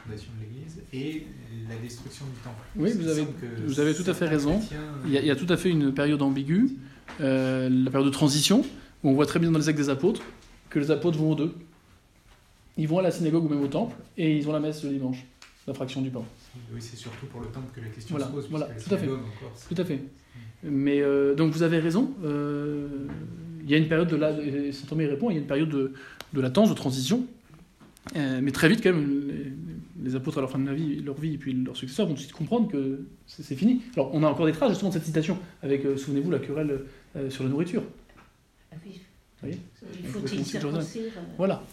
fondation 0.03 0.29
de 0.39 0.45
l'Église, 0.45 0.77
et 0.93 1.25
la 1.69 1.75
destruction 1.75 2.25
du 2.25 2.39
temple? 2.41 2.63
Oui, 2.75 2.91
vous 2.93 3.07
avez, 3.07 3.25
vous 3.65 3.79
avez 3.79 3.93
tout 3.93 4.09
à 4.09 4.13
fait 4.13 4.27
raison. 4.27 4.61
Il 5.05 5.11
y, 5.11 5.31
a, 5.31 5.35
tout 5.35 5.47
à 5.49 5.57
fait 5.57 5.69
une 5.69 5.93
période 5.93 6.21
ambiguë, 6.21 6.77
la 7.19 7.91
période 7.91 8.05
de 8.05 8.13
transition, 8.13 8.65
où 9.03 9.09
on 9.09 9.13
voit 9.13 9.25
très 9.25 9.39
bien 9.39 9.51
dans 9.51 9.59
les 9.59 9.69
actes 9.69 9.77
des 9.77 9.89
apôtres 9.89 10.21
que 10.69 10.79
les 10.79 10.91
apôtres 10.91 11.17
vont 11.17 11.31
aux 11.31 11.35
deux. 11.35 11.53
Ils 12.77 12.87
vont 12.87 12.99
à 12.99 13.01
la 13.01 13.11
synagogue 13.11 13.43
ou 13.45 13.49
même 13.49 13.61
au 13.61 13.67
temple, 13.67 13.95
et 14.17 14.37
ils 14.37 14.47
ont 14.47 14.53
la 14.53 14.59
messe 14.59 14.83
le 14.83 14.91
dimanche 14.91 15.25
la 15.69 15.73
fraction 15.73 16.01
du 16.01 16.09
pain. 16.09 16.23
Oui, 16.73 16.81
c'est 16.81 16.97
surtout 16.97 17.25
pour 17.27 17.41
le 17.41 17.47
temple 17.47 17.67
que 17.75 17.81
la 17.81 17.87
question 17.87 18.15
voilà, 18.15 18.27
se 18.27 18.31
pose. 18.31 18.47
Voilà, 18.49 18.65
tout 18.67 18.93
à 18.93 18.97
fait. 18.97 19.07
Encore, 19.07 19.53
tout 19.67 19.81
à 19.81 19.85
fait. 19.85 20.01
Mais 20.63 21.01
euh, 21.01 21.35
donc 21.35 21.51
vous 21.53 21.63
avez 21.63 21.79
raison. 21.79 22.13
Euh, 22.23 22.87
il 23.63 23.69
y 23.69 23.75
a 23.75 23.77
une 23.77 23.87
période 23.87 24.07
de 24.07 24.15
la, 24.15 24.33
saint 24.71 24.87
Thomas 24.87 25.07
répond, 25.07 25.29
il 25.29 25.33
y 25.33 25.37
a 25.37 25.41
une 25.41 25.47
période 25.47 25.69
de, 25.69 25.93
de 26.33 26.41
latence, 26.41 26.69
de 26.69 26.73
transition. 26.73 27.25
Euh, 28.15 28.39
mais 28.41 28.51
très 28.51 28.67
vite, 28.67 28.81
quand 28.81 28.91
même, 28.91 29.53
les, 30.03 30.15
apôtres 30.15 30.39
à 30.39 30.41
leur 30.41 30.49
fin 30.49 30.57
de 30.57 30.65
la 30.65 30.73
vie, 30.73 31.01
leur 31.01 31.19
vie 31.19 31.35
et 31.35 31.37
puis 31.37 31.53
leurs 31.53 31.77
successeurs 31.77 32.07
vont 32.07 32.13
tout 32.13 32.17
de 32.17 32.23
suite 32.23 32.33
comprendre 32.33 32.71
que 32.71 33.05
c'est 33.27 33.55
fini. 33.55 33.81
Alors 33.95 34.09
on 34.13 34.23
a 34.23 34.27
encore 34.27 34.47
des 34.47 34.51
traces 34.51 34.69
justement 34.69 34.89
de 34.89 34.95
cette 34.95 35.05
citation 35.05 35.37
avec, 35.61 35.83
souvenez-vous, 35.97 36.31
la 36.31 36.39
querelle 36.39 36.81
sur 37.29 37.43
la 37.43 37.49
nourriture. 37.49 37.83
Ah 38.71 38.75
oui. 38.85 39.01
Vous 39.41 39.47
voyez 39.47 39.59
il 40.01 40.09
faut-il 40.09 40.45
circoncire 40.45 41.11
Voilà. 41.37 41.63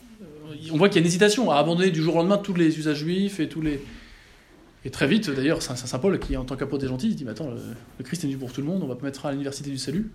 On 0.70 0.77
voit 0.77 0.89
qu'il 0.89 0.97
y 0.97 0.99
a 0.99 1.03
une 1.03 1.07
hésitation 1.07 1.51
à 1.51 1.57
abandonner 1.57 1.91
du 1.91 2.03
jour 2.03 2.14
au 2.14 2.18
lendemain 2.18 2.39
tous 2.39 2.55
les 2.55 2.79
usages 2.79 2.99
juifs 2.99 3.41
et 3.41 3.49
tous 3.49 3.62
les, 3.62 3.81
et 4.87 4.91
très 4.91 5.09
vite, 5.09 5.28
d'ailleurs, 5.30 5.62
Saint, 5.62 5.74
Saint 5.74 5.99
Paul, 5.99 6.16
qui 6.20 6.37
en 6.37 6.45
tant 6.45 6.55
qu'apôtre 6.55 6.82
des 6.82 6.87
gentils, 6.87 7.12
dit 7.12 7.24
Mais 7.24 7.32
attends, 7.32 7.51
le, 7.51 8.05
Christ 8.05 8.22
est 8.22 8.28
venu 8.28 8.39
pour 8.39 8.53
tout 8.53 8.61
le 8.61 8.68
monde, 8.68 8.84
on 8.84 8.87
va 8.87 8.97
mettre 9.03 9.26
à 9.26 9.32
l'université 9.32 9.68
du 9.68 9.78
salut, 9.78 10.12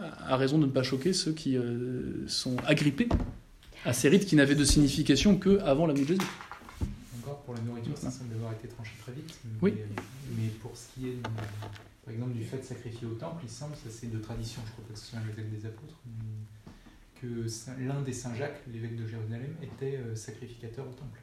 a 0.00 0.36
raison 0.36 0.58
de 0.58 0.66
ne 0.66 0.70
pas 0.72 0.82
choquer 0.82 1.12
ceux 1.12 1.30
qui 1.30 1.56
euh, 1.56 2.26
sont 2.26 2.56
agrippés 2.66 3.08
à 3.84 3.92
ces 3.92 4.08
rites 4.08 4.26
qui 4.26 4.34
n'avaient 4.34 4.56
de 4.56 4.64
signification 4.64 5.38
qu'avant 5.38 5.86
la 5.86 5.94
de 5.94 5.98
Jésus. 5.98 6.18
Encore 7.20 7.42
pour 7.42 7.54
la 7.54 7.60
nourriture, 7.60 7.96
ça 7.96 8.10
semble 8.10 8.34
avoir 8.34 8.52
été 8.52 8.66
tranché 8.66 8.94
très 9.00 9.12
vite. 9.12 9.32
Mais, 9.44 9.58
oui. 9.62 9.74
mais 10.36 10.48
pour 10.60 10.76
ce 10.76 10.92
qui 10.92 11.10
est, 11.10 11.18
par 12.04 12.12
exemple, 12.12 12.32
du 12.32 12.42
fait 12.42 12.58
de 12.58 12.64
sacrifier 12.64 13.06
au 13.06 13.14
temple, 13.14 13.44
il 13.44 13.48
semble, 13.48 13.76
ça 13.76 13.90
c'est 13.90 14.10
de 14.10 14.18
tradition, 14.18 14.60
je 14.66 14.72
crois 14.72 14.84
pas 14.88 14.94
que 14.94 14.98
ce 14.98 15.06
soit 15.06 15.20
l'évêque 15.24 15.56
des 15.56 15.66
apôtres, 15.66 16.00
que 17.20 17.46
l'un 17.80 18.00
des 18.00 18.12
Saint 18.12 18.34
Jacques, 18.34 18.60
l'évêque 18.72 18.96
de 18.96 19.06
Jérusalem, 19.06 19.54
était 19.62 19.98
euh, 19.98 20.16
sacrificateur 20.16 20.84
au 20.84 20.92
temple. 20.94 21.20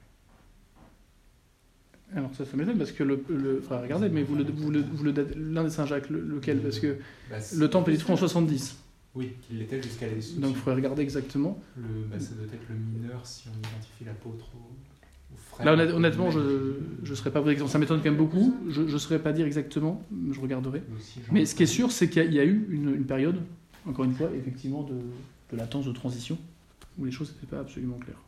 Alors 2.15 2.31
ça, 2.33 2.43
ça 2.45 2.57
m'étonne 2.57 2.77
parce 2.77 2.91
que 2.91 3.03
le, 3.03 3.23
le 3.29 3.61
regardez, 3.69 4.09
mais 4.09 4.23
vous 4.23 4.35
le, 4.35 4.43
vous 4.43 4.71
le, 4.71 4.81
vous 4.81 5.03
le 5.03 5.13
l'un 5.35 5.63
des 5.63 5.69
Saint-Jacques, 5.69 6.09
lequel? 6.09 6.59
Parce 6.59 6.79
que 6.79 6.97
bah, 7.29 7.37
le 7.55 7.69
temple 7.69 7.91
est 7.91 7.93
détruit 7.93 8.13
en 8.13 8.17
70. 8.17 8.77
Oui, 9.15 9.33
qu'il 9.41 9.59
l'était 9.59 9.81
jusqu'à 9.81 10.07
la 10.07 10.13
destruction. 10.13 10.41
Donc 10.41 10.55
il 10.55 10.59
faudrait 10.59 10.75
regarder 10.75 11.03
exactement. 11.03 11.61
Le, 11.77 12.05
bah, 12.09 12.19
ça 12.19 12.33
doit 12.33 12.45
être 12.45 12.67
le 12.69 12.75
mineur 12.75 13.25
si 13.25 13.47
on 13.47 13.57
identifie 13.59 14.05
l'apôtre 14.05 14.45
au, 14.55 15.35
frère. 15.35 15.75
Là 15.75 15.93
honnêtement, 15.93 16.31
je 16.31 16.39
ne 16.39 17.15
saurais 17.15 17.31
pas 17.31 17.41
vous 17.41 17.53
dire, 17.53 17.69
ça 17.69 17.77
m'étonne 17.77 17.99
quand 17.99 18.09
même 18.09 18.17
beaucoup. 18.17 18.55
Je 18.69 18.81
ne 18.81 18.97
saurais 18.97 19.19
pas 19.19 19.31
dire 19.31 19.45
exactement, 19.45 20.03
je 20.31 20.39
regarderai. 20.39 20.81
Mais 21.31 21.45
ce 21.45 21.53
qui 21.53 21.63
est 21.63 21.67
sûr, 21.67 21.91
c'est 21.91 22.09
qu'il 22.09 22.33
y, 22.33 22.39
a 22.39 22.45
eu 22.45 22.67
une, 22.69 22.95
une, 22.95 23.05
période, 23.05 23.39
encore 23.85 24.05
une 24.05 24.13
fois, 24.13 24.29
effectivement, 24.35 24.83
de, 24.83 24.95
de 25.51 25.57
latence, 25.57 25.85
de 25.85 25.91
transition, 25.91 26.37
où 26.97 27.05
les 27.05 27.11
choses 27.11 27.33
n'étaient 27.33 27.55
pas 27.55 27.59
absolument 27.59 27.97
claires. 27.97 28.21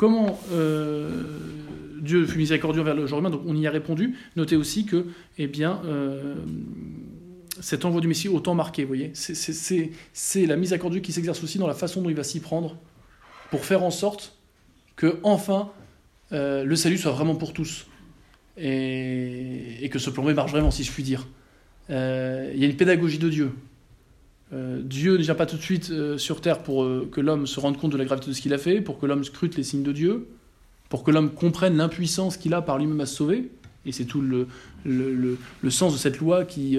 Comment 0.00 0.40
euh, 0.50 1.10
Dieu 2.00 2.26
fut 2.26 2.38
miséricordieux 2.38 2.80
envers 2.80 2.94
le 2.94 3.06
genre 3.06 3.18
humain 3.18 3.28
Donc 3.28 3.42
on 3.44 3.54
y 3.54 3.66
a 3.66 3.70
répondu. 3.70 4.16
Notez 4.34 4.56
aussi 4.56 4.86
que, 4.86 5.04
eh 5.36 5.46
bien, 5.46 5.82
euh, 5.84 6.36
cet 7.60 7.84
envoi 7.84 8.00
du 8.00 8.08
Messie 8.08 8.26
autant 8.26 8.54
marqué, 8.54 8.84
vous 8.84 8.88
voyez, 8.88 9.12
c'est 9.12 10.46
la 10.46 10.56
miséricorde 10.56 10.98
qui 11.02 11.12
s'exerce 11.12 11.44
aussi 11.44 11.58
dans 11.58 11.66
la 11.66 11.74
façon 11.74 12.00
dont 12.00 12.08
il 12.08 12.16
va 12.16 12.24
s'y 12.24 12.40
prendre 12.40 12.78
pour 13.50 13.66
faire 13.66 13.82
en 13.82 13.90
sorte 13.90 14.38
que 14.96 15.20
enfin 15.22 15.70
euh, 16.32 16.64
le 16.64 16.76
salut 16.76 16.96
soit 16.96 17.12
vraiment 17.12 17.34
pour 17.34 17.52
tous 17.52 17.86
et, 18.56 19.86
que 19.92 19.98
ce 19.98 20.08
plan 20.08 20.22
marche 20.32 20.52
vraiment, 20.52 20.70
si 20.70 20.82
je 20.82 20.92
puis 20.92 21.02
dire. 21.02 21.28
il 21.90 21.94
y 22.56 22.64
a 22.64 22.66
une 22.66 22.76
pédagogie 22.76 23.18
de 23.18 23.28
Dieu. 23.28 23.52
Euh, 24.52 24.80
Dieu 24.82 25.16
ne 25.16 25.22
vient 25.22 25.34
pas 25.34 25.46
tout 25.46 25.56
de 25.56 25.62
suite 25.62 25.90
euh, 25.90 26.18
sur 26.18 26.40
terre 26.40 26.62
pour 26.62 26.82
euh, 26.82 27.08
que 27.10 27.20
l'homme 27.20 27.46
se 27.46 27.60
rende 27.60 27.78
compte 27.78 27.92
de 27.92 27.96
la 27.96 28.04
gravité 28.04 28.28
de 28.28 28.32
ce 28.34 28.40
qu'il 28.40 28.52
a 28.52 28.58
fait, 28.58 28.80
pour 28.80 28.98
que 28.98 29.06
l'homme 29.06 29.22
scrute 29.22 29.56
les 29.56 29.62
signes 29.62 29.84
de 29.84 29.92
Dieu, 29.92 30.26
pour 30.88 31.04
que 31.04 31.10
l'homme 31.10 31.30
comprenne 31.30 31.76
l'impuissance 31.76 32.36
qu'il 32.36 32.52
a 32.54 32.62
par 32.62 32.78
lui-même 32.78 33.00
à 33.00 33.06
se 33.06 33.16
sauver. 33.16 33.50
Et 33.86 33.92
c'est 33.92 34.04
tout 34.04 34.20
le, 34.20 34.46
le, 34.84 35.70
sens 35.70 35.94
de 35.94 35.98
cette 35.98 36.18
loi 36.18 36.44
qui 36.44 36.78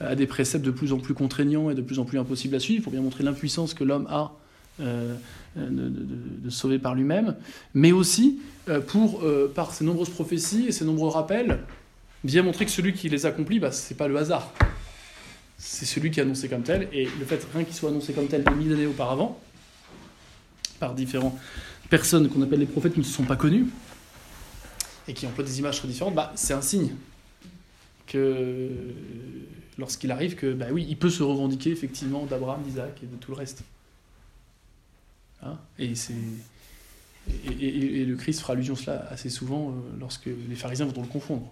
a 0.00 0.14
des 0.14 0.26
préceptes 0.26 0.62
de 0.62 0.70
plus 0.70 0.92
en 0.92 0.98
plus 0.98 1.14
contraignants 1.14 1.70
et 1.70 1.74
de 1.74 1.80
plus 1.80 1.98
en 1.98 2.04
plus 2.04 2.18
impossibles 2.18 2.54
à 2.54 2.60
suivre, 2.60 2.82
pour 2.82 2.92
bien 2.92 3.00
montrer 3.00 3.24
l'impuissance 3.24 3.72
que 3.72 3.84
l'homme 3.84 4.06
a 4.10 4.32
de, 4.78 6.50
sauver 6.50 6.78
par 6.78 6.94
lui-même, 6.94 7.36
mais 7.72 7.92
aussi 7.92 8.40
pour, 8.88 9.24
par 9.54 9.72
ses 9.72 9.86
nombreuses 9.86 10.10
prophéties 10.10 10.66
et 10.68 10.72
ses 10.72 10.84
nombreux 10.84 11.08
rappels, 11.08 11.60
bien 12.22 12.42
montrer 12.42 12.66
que 12.66 12.70
celui 12.70 12.92
qui 12.92 13.08
les 13.08 13.24
accomplit, 13.24 13.58
bah, 13.58 13.72
ce 13.72 13.90
n'est 13.90 13.96
pas 13.96 14.08
le 14.08 14.18
hasard 14.18 14.52
c'est 15.64 15.86
celui 15.86 16.10
qui 16.10 16.18
est 16.18 16.24
annoncé 16.24 16.48
comme 16.48 16.64
tel, 16.64 16.88
et 16.92 17.04
le 17.04 17.24
fait 17.24 17.46
rien 17.54 17.62
qu'il 17.62 17.74
soit 17.74 17.90
annoncé 17.90 18.12
comme 18.12 18.26
tel 18.26 18.42
des 18.42 18.54
mille 18.54 18.72
années 18.72 18.86
auparavant, 18.86 19.40
par 20.80 20.92
différentes 20.92 21.38
personnes 21.88 22.28
qu'on 22.28 22.42
appelle 22.42 22.58
les 22.58 22.66
prophètes 22.66 22.94
qui 22.94 22.98
ne 22.98 23.04
se 23.04 23.12
sont 23.12 23.22
pas 23.22 23.36
connus, 23.36 23.66
et 25.06 25.14
qui 25.14 25.24
emploient 25.24 25.44
des 25.44 25.60
images 25.60 25.78
très 25.78 25.86
différentes, 25.86 26.16
bah, 26.16 26.32
c'est 26.34 26.52
un 26.52 26.62
signe 26.62 26.90
que 28.08 28.70
lorsqu'il 29.78 30.10
arrive 30.10 30.34
que, 30.34 30.52
bah 30.52 30.66
oui, 30.72 30.84
il 30.88 30.96
peut 30.96 31.10
se 31.10 31.22
revendiquer 31.22 31.70
effectivement 31.70 32.26
d'Abraham, 32.26 32.60
d'Isaac 32.64 33.00
et 33.00 33.06
de 33.06 33.14
tout 33.16 33.30
le 33.30 33.36
reste. 33.36 33.62
Hein? 35.44 35.58
Et, 35.78 35.94
le 38.04 38.16
Christ 38.16 38.40
fera 38.40 38.54
allusion 38.54 38.74
à 38.74 38.76
cela 38.76 39.06
assez 39.10 39.30
souvent 39.30 39.70
euh, 39.70 39.74
lorsque 40.00 40.26
les 40.26 40.56
pharisiens 40.56 40.86
vont 40.86 41.02
le 41.02 41.08
confondre. 41.08 41.48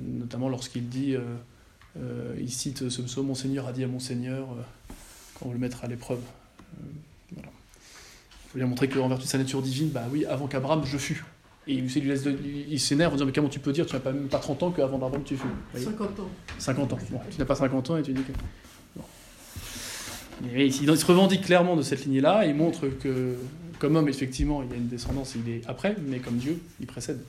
Notamment 0.00 0.48
lorsqu'il 0.48 0.88
dit... 0.88 1.14
Euh, 1.14 1.36
euh, 1.98 2.34
il 2.40 2.50
cite 2.50 2.88
ce 2.88 3.02
psaume 3.02 3.26
Mon 3.26 3.34
Seigneur 3.34 3.66
a 3.66 3.72
dit 3.72 3.84
à 3.84 3.86
mon 3.86 4.00
Seigneur, 4.00 4.48
euh, 4.52 4.62
quand 5.34 5.46
on 5.46 5.52
le 5.52 5.58
mettre 5.58 5.84
à 5.84 5.88
l'épreuve. 5.88 6.20
Euh, 6.20 6.84
voilà. 7.34 7.50
Il 7.50 8.50
faut 8.50 8.58
bien 8.58 8.66
montrer 8.66 8.88
qu'en 8.88 9.08
vertu 9.08 9.24
de 9.24 9.28
sa 9.28 9.38
nature 9.38 9.62
divine, 9.62 9.90
bah 9.90 10.04
oui, 10.10 10.24
avant 10.24 10.46
qu'Abraham, 10.46 10.84
je 10.84 10.96
fus. 10.96 11.24
Et 11.68 11.74
il, 11.74 12.80
s'énerve 12.80 13.12
en 13.12 13.16
disant 13.16 13.26
Mais 13.26 13.32
comment 13.32 13.48
tu 13.48 13.60
peux 13.60 13.72
dire 13.72 13.86
Tu 13.86 13.94
n'as 13.94 14.00
pas 14.00 14.12
même 14.12 14.26
pas 14.26 14.40
30 14.40 14.64
ans 14.64 14.70
qu'avant 14.72 14.98
d'Abraham 14.98 15.22
tu 15.22 15.36
fus 15.36 15.46
50 15.76 16.18
ans. 16.18 16.28
50 16.58 16.92
ans. 16.92 16.98
tu 17.30 17.38
n'as 17.38 17.44
pas 17.44 17.54
50 17.54 17.90
ans 17.90 17.96
et 17.98 18.02
tu 18.02 18.12
dis 18.12 18.22
que. 18.22 18.32
il, 20.56 20.72
se 20.72 21.06
revendique 21.06 21.42
clairement 21.42 21.76
de 21.76 21.82
cette 21.82 22.04
lignée-là. 22.04 22.46
Il 22.46 22.56
montre 22.56 22.88
que, 22.88 23.36
comme 23.78 23.94
homme, 23.94 24.08
effectivement, 24.08 24.64
il 24.64 24.70
y 24.70 24.72
a 24.72 24.76
une 24.76 24.88
descendance, 24.88 25.36
il 25.36 25.48
est 25.52 25.62
après, 25.68 25.94
mais 26.04 26.18
comme 26.18 26.36
Dieu, 26.36 26.60
il 26.80 26.86
précède. 26.86 27.22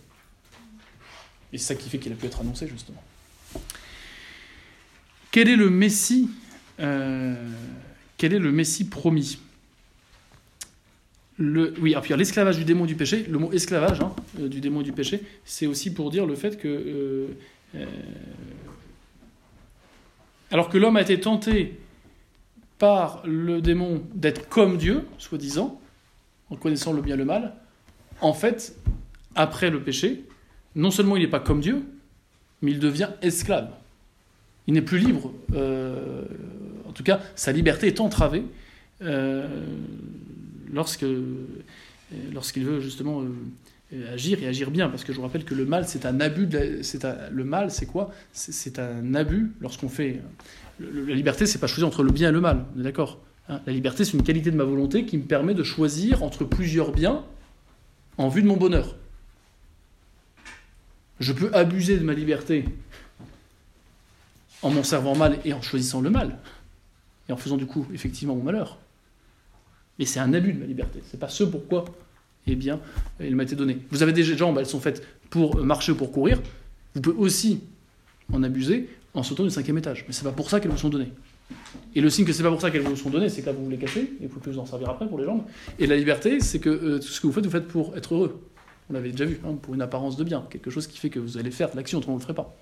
Et 1.52 1.60
c'est 1.60 1.76
ça 1.76 1.76
qui 1.76 1.88
fait 1.90 2.00
qu'il 2.00 2.12
a 2.12 2.16
pu 2.16 2.26
être 2.26 2.42
annoncé, 2.42 2.68
justement. 2.68 3.04
Quel 5.34 5.50
est 5.50 5.56
le 5.56 5.72
Messie 5.72 6.30
euh, 6.80 7.34
Quel 8.18 8.36
est 8.36 8.40
le 8.40 8.52
Messie 8.52 8.88
promis? 8.88 9.40
Le, 11.40 11.74
oui, 11.82 11.96
alors 11.96 12.06
l'esclavage 12.16 12.56
du 12.56 12.66
démon 12.66 12.86
du 12.86 12.94
péché, 12.94 13.26
le 13.28 13.40
mot 13.40 13.52
esclavage 13.52 14.00
hein, 14.00 14.14
euh, 14.40 14.48
du 14.48 14.62
démon 14.62 14.84
du 14.84 14.92
péché, 14.92 15.24
c'est 15.44 15.66
aussi 15.66 15.92
pour 15.92 16.12
dire 16.12 16.28
le 16.28 16.36
fait 16.36 16.60
que, 16.60 17.32
euh, 17.74 17.86
alors 20.52 20.70
que 20.70 20.78
l'homme 20.78 20.98
a 20.98 21.02
été 21.02 21.20
tenté 21.20 21.80
par 22.78 23.24
le 23.26 23.60
démon 23.60 24.04
d'être 24.14 24.48
comme 24.50 24.78
Dieu, 24.78 25.08
soi-disant, 25.18 25.82
en 26.52 26.58
connaissant 26.58 26.94
le 26.94 27.02
bien 27.02 27.16
et 27.16 27.18
le 27.18 27.26
mal, 27.26 27.56
en 28.22 28.34
fait, 28.34 28.78
après 29.34 29.72
le 29.72 29.82
péché, 29.82 30.26
non 30.76 30.92
seulement 30.92 31.16
il 31.16 31.24
n'est 31.24 31.28
pas 31.28 31.40
comme 31.40 31.60
Dieu, 31.60 31.82
mais 32.62 32.70
il 32.70 32.80
devient 32.80 33.10
esclave. 33.24 33.74
Il 34.68 34.74
n'est 34.74 34.82
plus 34.82 34.98
libre. 34.98 35.34
Euh, 35.54 36.24
en 36.88 36.92
tout 36.92 37.04
cas, 37.04 37.22
sa 37.36 37.52
liberté 37.52 37.88
est 37.88 38.00
entravée 38.00 38.44
euh, 39.02 39.48
lorsque, 40.72 41.06
lorsqu'il 42.34 42.66
veut 42.66 42.80
justement 42.80 43.22
euh, 43.22 44.14
agir 44.14 44.42
et 44.42 44.48
agir 44.48 44.72
bien. 44.72 44.90
Parce 44.90 45.04
que 45.04 45.12
je 45.12 45.18
vous 45.18 45.24
rappelle 45.24 45.44
que 45.44 45.56
le 45.56 45.66
mal, 45.66 45.88
c'est 45.88 46.06
un 46.06 46.20
abus. 46.20 46.48
c'est 46.82 47.06
le 47.32 47.44
mal, 47.44 47.72
c'est 47.72 47.86
quoi? 47.86 48.12
C'est, 48.32 48.80
un 48.80 49.14
abus 49.16 49.52
lorsqu'on 49.60 49.90
fait. 49.90 50.22
la 50.80 51.14
liberté, 51.14 51.46
c'est 51.46 51.60
pas 51.60 51.68
choisir 51.68 51.88
entre 51.88 52.04
le 52.04 52.12
bien 52.12 52.30
et 52.30 52.34
le 52.34 52.42
mal. 52.42 52.66
On 52.76 52.80
est 52.80 52.84
d'accord 52.84 53.20
hein? 53.50 53.60
La 53.66 53.74
liberté, 53.74 54.06
c'est 54.06 54.14
une 54.14 54.24
qualité 54.24 54.52
de 54.52 54.58
ma 54.58 54.64
volonté 54.64 55.06
qui 55.06 55.18
me 55.18 55.24
permet 55.24 55.54
de 55.54 55.64
choisir 55.64 56.24
entre 56.24 56.46
plusieurs 56.46 56.92
biens 56.92 57.24
en 58.18 58.30
vue 58.30 58.42
de 58.42 58.48
mon 58.48 58.58
bonheur. 58.58 58.96
Je 61.20 61.34
peux 61.34 61.54
abuser 61.54 61.98
de 61.98 62.04
ma 62.04 62.14
liberté 62.14 62.66
en 64.64 64.72
m'en 64.72 64.84
servant 64.84 65.16
mal 65.16 65.38
et 65.46 65.54
en 65.54 65.62
choisissant 65.62 66.02
le 66.02 66.10
mal, 66.10 66.38
et 67.30 67.34
en 67.34 67.38
faisant 67.38 67.58
du 67.58 67.66
coup 67.66 67.86
effectivement 67.94 68.36
mon 68.36 68.44
malheur. 68.44 68.80
Mais 70.00 70.06
c'est 70.06 70.20
un 70.20 70.34
abus 70.34 70.54
de 70.54 70.60
ma 70.60 70.66
liberté. 70.66 71.02
C'est 71.12 71.20
pas 71.20 71.30
ce 71.30 71.44
pourquoi, 71.44 71.86
eh 72.48 72.56
bien, 72.56 72.80
elle 73.20 73.36
m'a 73.36 73.44
été 73.44 73.56
donnée. 73.56 73.80
Vous 73.92 74.02
avez 74.02 74.12
des 74.12 74.24
jambes, 74.24 74.58
elles 74.58 74.66
sont 74.66 74.80
faites 74.80 75.06
pour 75.30 75.58
marcher 75.58 75.92
ou 75.92 75.96
pour 75.96 76.12
courir. 76.12 76.42
Vous 76.96 77.02
pouvez 77.02 77.18
aussi 77.18 77.62
en 78.32 78.42
abuser 78.44 78.90
en 79.14 79.22
sautant 79.24 79.44
du 79.44 79.52
cinquième 79.52 79.78
étage. 79.78 80.06
Mais 80.08 80.14
c'est 80.14 80.24
pas 80.24 80.32
pour 80.32 80.50
ça 80.50 80.60
qu'elles 80.60 80.72
vous 80.72 80.78
sont 80.78 80.90
données. 80.90 81.12
Et 81.96 82.02
le 82.02 82.10
signe 82.10 82.26
que 82.26 82.34
c'est 82.34 82.44
pas 82.44 82.50
pour 82.50 82.62
ça 82.62 82.72
qu'elles 82.72 82.82
vous 82.82 82.96
sont 82.96 83.10
données, 83.10 83.30
c'est 83.30 83.42
que 83.42 83.48
là 83.48 83.52
vous 83.52 83.66
vous 83.66 83.70
les 83.70 83.78
et 83.78 84.28
vous 84.28 84.40
pouvez 84.40 84.56
vous 84.56 84.60
en 84.60 84.66
servir 84.66 84.90
après 84.90 85.08
pour 85.08 85.20
les 85.20 85.26
jambes. 85.26 85.44
Et 85.78 85.86
la 85.86 85.96
liberté, 85.96 86.40
c'est 86.40 86.60
que 86.60 86.70
euh, 86.70 87.00
tout 87.00 87.08
ce 87.08 87.22
que 87.22 87.28
vous 87.28 87.34
faites, 87.34 87.46
vous 87.46 87.52
faites 87.52 87.68
pour 87.68 87.96
être 87.96 88.16
heureux. 88.16 88.42
On 88.90 88.94
l'avait 88.94 89.12
déjà 89.12 89.26
vu, 89.26 89.40
hein, 89.46 89.56
pour 89.62 89.74
une 89.74 89.82
apparence 89.82 90.18
de 90.18 90.24
bien, 90.24 90.46
quelque 90.50 90.70
chose 90.70 90.88
qui 90.88 90.98
fait 90.98 91.10
que 91.10 91.20
vous 91.20 91.38
allez 91.38 91.52
faire 91.52 91.70
l'action, 91.76 92.00
autrement 92.00 92.16
vous 92.16 92.20
ne 92.20 92.28
le 92.28 92.34
ferez 92.34 92.36
pas. 92.36 92.56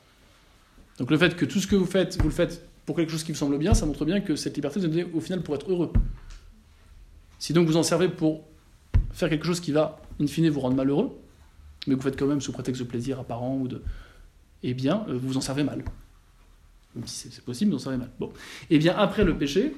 Donc 0.97 1.09
le 1.09 1.17
fait 1.17 1.35
que 1.35 1.45
tout 1.45 1.59
ce 1.59 1.67
que 1.67 1.75
vous 1.75 1.85
faites, 1.85 2.17
vous 2.17 2.27
le 2.27 2.33
faites 2.33 2.67
pour 2.85 2.95
quelque 2.95 3.11
chose 3.11 3.23
qui 3.23 3.31
vous 3.31 3.37
semble 3.37 3.57
bien, 3.57 3.73
ça 3.73 3.85
montre 3.85 4.05
bien 4.05 4.21
que 4.21 4.35
cette 4.35 4.55
liberté 4.55 4.79
vous 4.79 4.85
est 4.85 4.89
donnée 4.89 5.07
au 5.13 5.19
final 5.19 5.41
pour 5.41 5.55
être 5.55 5.69
heureux. 5.71 5.91
Si 7.39 7.53
donc 7.53 7.67
vous 7.67 7.77
en 7.77 7.83
servez 7.83 8.09
pour 8.09 8.43
faire 9.11 9.29
quelque 9.29 9.45
chose 9.45 9.59
qui 9.59 9.71
va, 9.71 10.01
in 10.19 10.27
fine, 10.27 10.49
vous 10.49 10.59
rendre 10.59 10.75
malheureux, 10.75 11.11
mais 11.87 11.95
que 11.95 11.99
vous 11.99 12.03
faites 12.03 12.19
quand 12.19 12.27
même 12.27 12.41
sous 12.41 12.51
prétexte 12.51 12.81
de 12.81 12.87
plaisir 12.87 13.19
apparent 13.19 13.57
ou 13.57 13.67
de. 13.67 13.81
Eh 14.63 14.73
bien, 14.73 15.05
vous 15.07 15.29
vous 15.29 15.37
en 15.37 15.41
servez 15.41 15.63
mal. 15.63 15.83
Même 16.95 17.07
si 17.07 17.29
c'est 17.31 17.43
possible, 17.43 17.71
vous 17.71 17.77
en 17.77 17.79
servez 17.79 17.97
mal. 17.97 18.09
Bon. 18.19 18.31
Eh 18.69 18.77
bien, 18.77 18.95
après 18.95 19.23
le 19.23 19.35
péché, 19.37 19.75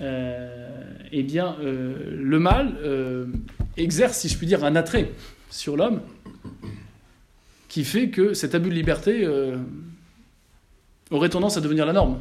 eh 0.00 1.22
bien, 1.22 1.56
le 1.60 2.38
mal 2.38 3.28
exerce, 3.76 4.18
si 4.18 4.28
je 4.28 4.38
puis 4.38 4.46
dire, 4.46 4.64
un 4.64 4.76
attrait 4.76 5.10
sur 5.50 5.76
l'homme 5.76 6.00
qui 7.68 7.84
fait 7.84 8.10
que 8.10 8.34
cet 8.34 8.54
abus 8.54 8.68
de 8.68 8.74
liberté 8.74 9.28
aurait 11.10 11.28
tendance 11.28 11.56
à 11.56 11.60
devenir 11.60 11.86
la 11.86 11.92
norme. 11.92 12.18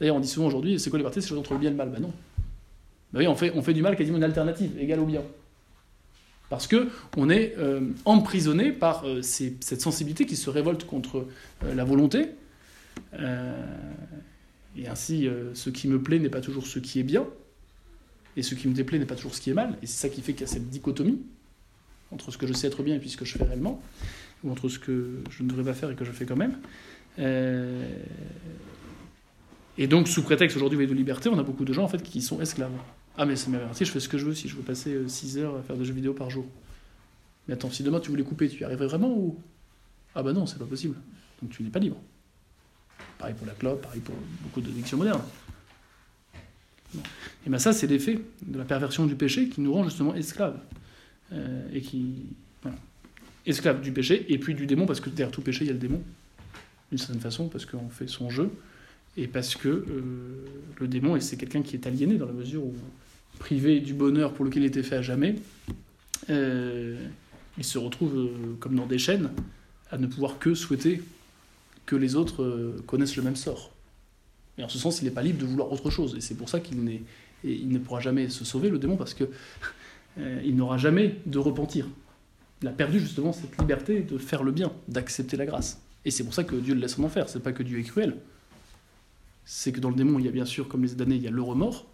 D'ailleurs, 0.00 0.16
on 0.16 0.20
dit 0.20 0.28
souvent 0.28 0.46
aujourd'hui, 0.46 0.78
c'est 0.78 0.90
quoi 0.90 0.98
liberté 0.98 1.20
C'est 1.20 1.34
entre 1.34 1.54
le 1.54 1.58
bien 1.58 1.68
et 1.68 1.72
le 1.72 1.76
mal. 1.76 1.90
Ben 1.90 2.00
non. 2.00 2.12
Ben 3.12 3.20
oui, 3.20 3.28
on 3.28 3.34
fait, 3.34 3.52
on 3.54 3.62
fait 3.62 3.74
du 3.74 3.82
mal 3.82 3.96
quasiment 3.96 4.18
une 4.18 4.24
alternative, 4.24 4.78
égale 4.78 5.00
au 5.00 5.06
bien. 5.06 5.22
Parce 6.50 6.66
que 6.66 6.88
on 7.16 7.28
est 7.28 7.54
euh, 7.58 7.80
emprisonné 8.04 8.72
par 8.72 9.06
euh, 9.06 9.22
cette 9.22 9.80
sensibilité 9.80 10.24
qui 10.24 10.36
se 10.36 10.50
révolte 10.50 10.84
contre 10.84 11.26
euh, 11.64 11.74
la 11.74 11.84
volonté. 11.84 12.26
et 14.76 14.88
ainsi, 14.88 15.28
ce 15.54 15.70
qui 15.70 15.88
me 15.88 16.00
plaît 16.02 16.18
n'est 16.18 16.28
pas 16.28 16.40
toujours 16.40 16.66
ce 16.66 16.78
qui 16.78 17.00
est 17.00 17.04
bien. 17.04 17.26
Et 18.36 18.42
ce 18.42 18.54
qui 18.54 18.68
me 18.68 18.74
déplaît 18.74 18.98
n'est 18.98 19.06
pas 19.06 19.16
toujours 19.16 19.34
ce 19.34 19.40
qui 19.40 19.50
est 19.50 19.54
mal. 19.54 19.76
Et 19.82 19.86
c'est 19.86 20.08
ça 20.08 20.08
qui 20.08 20.20
fait 20.20 20.32
qu'il 20.32 20.42
y 20.42 20.44
a 20.44 20.52
cette 20.52 20.68
dichotomie 20.68 21.20
entre 22.10 22.30
ce 22.30 22.38
que 22.38 22.46
je 22.46 22.52
sais 22.52 22.66
être 22.66 22.82
bien 22.82 22.94
et 22.94 22.98
puis 22.98 23.10
ce 23.10 23.16
que 23.16 23.24
je 23.24 23.36
fais 23.36 23.44
réellement, 23.44 23.82
ou 24.42 24.50
entre 24.50 24.68
ce 24.68 24.78
que 24.78 25.18
je 25.30 25.42
ne 25.42 25.48
devrais 25.48 25.64
pas 25.64 25.74
faire 25.74 25.90
et 25.90 25.94
que 25.94 26.04
je 26.04 26.12
fais 26.12 26.24
quand 26.24 26.36
même. 26.36 26.56
Et 29.78 29.86
donc, 29.86 30.08
sous 30.08 30.22
prétexte 30.22 30.56
aujourd'hui 30.56 30.86
de 30.86 30.94
liberté, 30.94 31.28
on 31.28 31.38
a 31.38 31.42
beaucoup 31.42 31.64
de 31.64 31.72
gens 31.72 31.84
en 31.84 31.88
fait 31.88 32.02
qui 32.02 32.20
sont 32.20 32.40
esclaves. 32.40 32.72
Ah, 33.16 33.24
mais 33.24 33.36
ça 33.36 33.48
m'avertit, 33.50 33.84
je 33.84 33.90
fais 33.90 34.00
ce 34.00 34.08
que 34.08 34.18
je 34.18 34.24
veux 34.24 34.34
si 34.34 34.48
je 34.48 34.56
veux 34.56 34.62
passer 34.62 35.08
6 35.08 35.38
euh, 35.38 35.42
heures 35.42 35.56
à 35.56 35.62
faire 35.62 35.76
des 35.76 35.84
jeux 35.84 35.92
vidéo 35.92 36.14
par 36.14 36.30
jour. 36.30 36.46
Mais 37.46 37.54
attends, 37.54 37.70
si 37.70 37.82
demain 37.82 38.00
tu 38.00 38.10
voulais 38.10 38.22
couper, 38.22 38.48
tu 38.48 38.60
y 38.60 38.64
arriverais 38.64 38.86
vraiment 38.86 39.10
ou? 39.10 39.38
Ah, 40.14 40.22
bah 40.22 40.32
non, 40.32 40.46
c'est 40.46 40.58
pas 40.58 40.66
possible. 40.66 40.96
Donc 41.42 41.50
tu 41.50 41.62
n'es 41.62 41.70
pas 41.70 41.78
libre. 41.78 41.96
Pareil 43.18 43.34
pour 43.34 43.46
la 43.46 43.54
clope, 43.54 43.82
pareil 43.82 44.00
pour 44.00 44.14
beaucoup 44.42 44.60
d'addictions 44.60 44.98
modernes. 44.98 45.22
Et 46.94 47.50
bien 47.50 47.58
ça, 47.58 47.72
c'est 47.72 47.86
l'effet 47.86 48.20
de 48.42 48.58
la 48.58 48.64
perversion 48.64 49.06
du 49.06 49.14
péché 49.14 49.48
qui 49.48 49.60
nous 49.60 49.72
rend 49.72 49.84
justement 49.84 50.14
esclaves. 50.14 50.58
Euh, 51.32 51.68
et 51.72 51.80
qui. 51.80 52.26
Voilà. 52.62 52.78
Esclaves 53.46 53.80
du 53.80 53.92
péché 53.92 54.26
et 54.32 54.38
puis 54.38 54.54
du 54.54 54.66
démon, 54.66 54.86
parce 54.86 55.00
que 55.00 55.10
derrière 55.10 55.30
tout 55.30 55.42
péché, 55.42 55.64
il 55.64 55.68
y 55.68 55.70
a 55.70 55.74
le 55.74 55.78
démon. 55.78 56.02
D'une 56.90 56.98
certaine 56.98 57.20
façon, 57.20 57.48
parce 57.48 57.66
qu'on 57.66 57.88
fait 57.90 58.08
son 58.08 58.30
jeu 58.30 58.50
et 59.18 59.26
parce 59.26 59.56
que 59.56 59.68
euh, 59.68 59.84
le 60.78 60.88
démon, 60.88 61.18
c'est 61.20 61.36
quelqu'un 61.36 61.62
qui 61.62 61.74
est 61.74 61.86
aliéné 61.86 62.16
dans 62.16 62.26
la 62.26 62.32
mesure 62.32 62.64
où, 62.64 62.74
privé 63.38 63.80
du 63.80 63.92
bonheur 63.92 64.32
pour 64.32 64.44
lequel 64.44 64.62
il 64.62 64.66
était 64.66 64.82
fait 64.82 64.96
à 64.96 65.02
jamais, 65.02 65.34
euh, 66.30 66.96
il 67.56 67.64
se 67.64 67.78
retrouve 67.78 68.16
euh, 68.16 68.56
comme 68.60 68.76
dans 68.76 68.86
des 68.86 68.98
chaînes 68.98 69.30
à 69.90 69.98
ne 69.98 70.06
pouvoir 70.06 70.38
que 70.38 70.54
souhaiter 70.54 71.02
que 71.84 71.96
les 71.96 72.14
autres 72.14 72.76
connaissent 72.86 73.16
le 73.16 73.22
même 73.22 73.36
sort. 73.36 73.72
Et 74.58 74.62
en 74.62 74.68
ce 74.68 74.78
sens, 74.78 75.00
il 75.00 75.04
n'est 75.04 75.10
pas 75.10 75.22
libre 75.22 75.40
de 75.40 75.46
vouloir 75.46 75.72
autre 75.72 75.88
chose. 75.88 76.14
Et 76.16 76.20
c'est 76.20 76.34
pour 76.34 76.48
ça 76.48 76.60
qu'il 76.60 76.76
il 77.44 77.68
ne 77.68 77.78
pourra 77.78 78.00
jamais 78.00 78.28
se 78.28 78.44
sauver, 78.44 78.68
le 78.68 78.78
démon, 78.78 78.96
parce 78.96 79.14
que 79.14 79.24
il 80.18 80.54
n'aura 80.54 80.76
jamais 80.76 81.16
de 81.24 81.38
repentir. 81.38 81.88
Il 82.60 82.68
a 82.68 82.72
perdu 82.72 83.00
justement 83.00 83.32
cette 83.32 83.56
liberté 83.58 84.00
de 84.00 84.18
faire 84.18 84.42
le 84.42 84.52
bien, 84.52 84.70
d'accepter 84.88 85.38
la 85.38 85.46
grâce. 85.46 85.80
Et 86.08 86.10
c'est 86.10 86.24
pour 86.24 86.34
ça 86.34 86.42
que 86.42 86.56
Dieu 86.56 86.74
le 86.74 86.80
laisse 86.80 86.98
en 86.98 87.04
enfer. 87.04 87.28
C'est 87.28 87.42
pas 87.42 87.52
que 87.52 87.62
Dieu 87.62 87.78
est 87.78 87.84
cruel 87.84 88.16
c'est 89.50 89.72
que 89.72 89.80
dans 89.80 89.88
le 89.88 89.96
démon, 89.96 90.18
il 90.18 90.26
y 90.26 90.28
a 90.28 90.30
bien 90.30 90.44
sûr, 90.44 90.68
comme 90.68 90.84
les 90.84 90.90
damnés, 90.90 91.16
il 91.16 91.22
y 91.22 91.26
a 91.26 91.30
le 91.30 91.40
remords, 91.40 91.86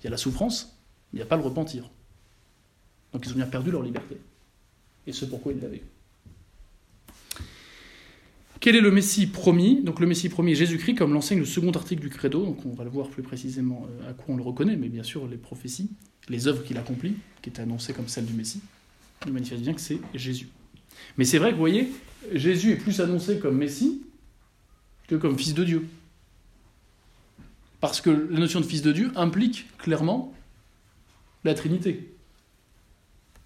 il 0.00 0.04
y 0.04 0.06
a 0.06 0.10
la 0.10 0.16
souffrance, 0.16 0.78
il 1.12 1.16
n'y 1.16 1.22
a 1.22 1.26
pas 1.26 1.36
le 1.36 1.42
repentir. 1.42 1.90
Donc 3.12 3.26
ils 3.26 3.32
ont 3.32 3.34
bien 3.34 3.46
perdu 3.46 3.72
leur 3.72 3.82
liberté. 3.82 4.16
Et 5.08 5.12
ce 5.12 5.24
pourquoi 5.24 5.52
ils 5.52 5.60
l'avaient. 5.60 5.82
Quel 8.60 8.76
est 8.76 8.80
le 8.80 8.92
Messie 8.92 9.26
promis? 9.26 9.82
Donc 9.82 9.98
le 9.98 10.06
Messie 10.06 10.28
promis 10.28 10.52
est 10.52 10.54
Jésus-Christ, 10.54 10.94
comme 10.94 11.12
l'enseigne 11.12 11.40
le 11.40 11.44
second 11.44 11.72
article 11.72 12.02
du 12.02 12.08
Credo. 12.08 12.44
Donc 12.44 12.64
on 12.64 12.72
va 12.72 12.84
le 12.84 12.90
voir 12.90 13.08
plus 13.08 13.24
précisément 13.24 13.88
euh, 13.88 14.10
à 14.10 14.12
quoi 14.12 14.26
on 14.28 14.36
le 14.36 14.44
reconnaît, 14.44 14.76
mais 14.76 14.88
bien 14.88 15.02
sûr 15.02 15.26
les 15.26 15.38
prophéties, 15.38 15.90
les 16.28 16.46
œuvres 16.46 16.62
qu'il 16.62 16.78
accomplit, 16.78 17.16
qui 17.42 17.48
étaient 17.50 17.62
annoncées 17.62 17.94
comme 17.94 18.06
celles 18.06 18.26
du 18.26 18.34
Messie, 18.34 18.60
nous 19.26 19.32
manifestent 19.32 19.62
bien 19.62 19.74
que 19.74 19.80
c'est 19.80 19.98
Jésus. 20.14 20.50
Mais 21.18 21.24
c'est 21.24 21.38
vrai 21.38 21.48
que 21.48 21.54
vous 21.54 21.60
voyez, 21.62 21.90
Jésus 22.32 22.72
est 22.72 22.76
plus 22.76 23.00
annoncé 23.00 23.38
comme 23.38 23.56
Messie 23.56 24.02
que 25.08 25.14
comme 25.14 25.38
Fils 25.38 25.54
de 25.54 25.64
Dieu. 25.64 25.86
Parce 27.80 28.00
que 28.00 28.10
la 28.10 28.40
notion 28.40 28.60
de 28.60 28.64
fils 28.64 28.82
de 28.82 28.92
Dieu 28.92 29.12
implique 29.16 29.66
clairement 29.78 30.34
la 31.44 31.54
Trinité. 31.54 32.12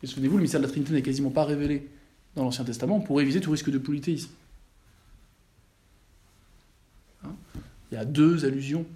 Et 0.03 0.07
souvenez-vous, 0.07 0.37
le 0.37 0.43
mystère 0.43 0.61
de 0.61 0.67
la 0.67 0.71
Trinité 0.71 0.93
n'est 0.93 1.03
quasiment 1.03 1.31
pas 1.31 1.45
révélé 1.45 1.89
dans 2.37 2.45
l'Ancien 2.45 2.65
Testament 2.65 3.01
pour 3.01 3.21
éviter 3.21 3.41
tout 3.41 3.51
risque 3.51 3.71
de 3.71 3.79
polythéisme. 3.79 4.31
Hein 7.25 7.35
Il 7.91 7.97
y 7.97 7.99
a 7.99 8.05
deux 8.05 8.45
allusions 8.45 8.87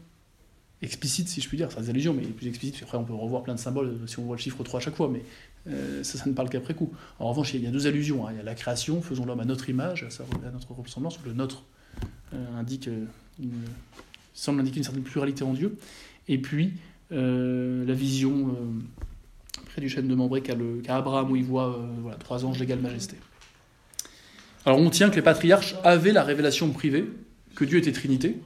explicites, 0.81 1.29
si 1.29 1.41
je 1.41 1.49
puis 1.49 1.57
dire, 1.57 1.67
enfin 1.67 1.81
des 1.81 1.91
allusions, 1.91 2.15
mais 2.15 2.23
plus 2.23 2.47
explicites, 2.47 2.83
après 2.83 2.99
on 2.99 3.05
peut 3.05 3.15
revoir 3.15 3.43
plein 3.43 3.55
de 3.55 3.61
symboles 3.61 3.99
si 4.07 4.19
on 4.19 4.23
voit 4.23 4.37
le 4.37 4.41
chiffre 4.41 4.63
3 4.63 4.81
à 4.81 4.83
chaque 4.83 4.97
fois, 4.97 5.09
mais 5.09 5.23
euh, 5.69 6.03
ça, 6.03 6.19
ne 6.27 6.35
parle 6.35 6.51
qu'après 6.51 6.75
coup. 6.75 6.93
En 7.19 7.29
revanche, 7.29 7.55
il 7.55 7.63
y 7.63 7.67
a 7.67 7.71
deux 7.71 7.87
allusions. 7.87 8.27
Hein. 8.27 8.33
Il 8.33 8.37
y 8.37 8.41
a 8.41 8.43
la 8.43 8.55
création, 8.55 9.01
faisons 9.01 9.25
l'homme 9.25 9.41
à 9.41 9.45
notre 9.45 9.69
image, 9.71 10.07
à 10.47 10.51
notre 10.51 10.73
ressemblance, 10.73 11.19
le 11.25 11.33
nôtre 11.33 11.65
euh, 12.35 12.59
indique 12.59 12.89
euh, 12.89 13.07
une 13.39 13.53
semble 14.35 14.61
indiquer 14.61 14.79
une 14.79 14.85
certaine 14.85 15.05
pluralité 15.05 15.45
en 15.45 15.53
Dieu. 15.53 15.77
Et 16.27 16.39
puis, 16.39 16.75
la 17.11 17.95
vision 17.95 18.57
près 19.67 19.81
du 19.81 19.89
chêne 19.89 20.09
de 20.09 20.15
Mambré 20.17 20.43
qu'a 20.43 20.57
Abraham, 20.89 21.31
où 21.31 21.37
il 21.37 21.45
voit 21.45 21.79
trois 22.19 22.45
anges 22.45 22.59
d'égale 22.59 22.81
majesté. 22.81 23.17
Alors 24.67 24.81
on 24.81 24.91
tient 24.91 25.11
que 25.11 25.15
les 25.15 25.23
patriarches 25.23 25.77
avaient 25.85 26.11
la 26.11 26.25
révélation 26.25 26.69
privée, 26.71 27.05
que 27.55 27.65
Dieu 27.65 27.79
était 27.79 27.93
Trinité, 27.93 28.41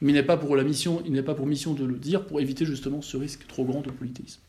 mais 0.00 0.10
il 0.10 0.14
n'est 0.14 0.24
pas 0.24 0.36
pour 0.36 0.56
mission, 0.56 1.00
il 1.06 1.12
n'est 1.12 1.22
pas 1.22 1.34
pour 1.34 1.46
mission 1.46 1.72
de 1.72 1.84
le 1.84 1.98
dire 1.98 2.26
pour 2.26 2.40
éviter 2.40 2.64
justement 2.64 3.00
ce 3.00 3.16
risque 3.16 3.46
trop 3.46 3.64
grand 3.64 3.82
de 3.82 3.90
polythéisme. 3.90 4.40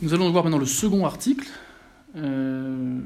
Nous 0.00 0.14
allons 0.14 0.30
voir 0.30 0.44
maintenant 0.44 0.58
le 0.58 0.66
second 0.66 1.04
article, 1.04 1.48
le 2.14 3.02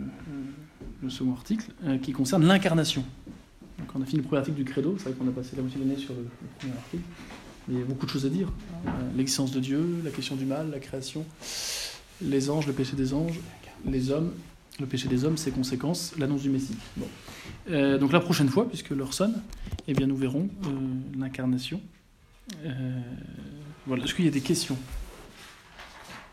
second 1.09 1.33
article 1.33 1.71
qui 2.03 2.13
concerne 2.13 2.45
l'incarnation. 2.47 3.05
On 3.95 4.01
a 4.01 4.07
fini 4.07 4.23
le 4.23 4.27
premier 4.27 4.39
article 4.39 4.57
du 4.57 4.65
Credo, 4.65 4.95
c'est 4.99 5.05
vrai 5.05 5.13
qu'on 5.13 5.29
a 5.29 5.33
passé 5.33 5.55
la 5.55 5.63
moitié 5.63 5.79
de 5.81 5.87
l'année 5.87 6.01
sur 6.01 6.15
le, 6.15 6.27
premier 6.59 6.73
article. 6.73 7.03
il 7.69 7.79
y 7.79 7.83
a 7.83 7.85
beaucoup 7.85 8.07
de 8.07 8.11
choses 8.11 8.25
à 8.25 8.31
dire. 8.31 8.49
Euh, 8.87 8.91
l'existence 9.17 9.53
de 9.53 9.61
Dieu, 9.61 10.01
la 10.03 10.11
question 10.11 10.35
du 10.35 10.47
mal, 10.47 10.71
la 10.71 10.79
création, 10.79 11.27
les 12.23 12.49
anges, 12.49 12.67
le 12.67 12.73
péché 12.73 12.97
des 12.97 13.13
anges, 13.13 13.39
les 13.87 14.11
hommes, 14.11 14.33
le 14.81 14.87
péché 14.87 15.09
des 15.09 15.25
hommes, 15.25 15.37
ses 15.37 15.51
conséquences, 15.51 16.15
l'annonce 16.19 16.43
du 16.43 16.49
Messie. 16.49 16.77
Euh, 17.71 17.99
donc 17.99 18.13
la 18.13 18.21
prochaine 18.21 18.49
fois, 18.49 18.67
puisque 18.67 18.91
l'heure 18.91 19.13
sonne, 19.13 19.43
eh 19.89 19.93
bien 19.93 20.07
nous 20.07 20.17
verrons 20.17 20.49
euh, 20.65 20.69
l'incarnation. 21.19 21.81
voilà. 23.87 24.05
Est-ce 24.05 24.15
qu'il 24.15 24.25
y 24.25 24.29
a 24.29 24.33
des 24.33 24.41
questions? 24.41 24.79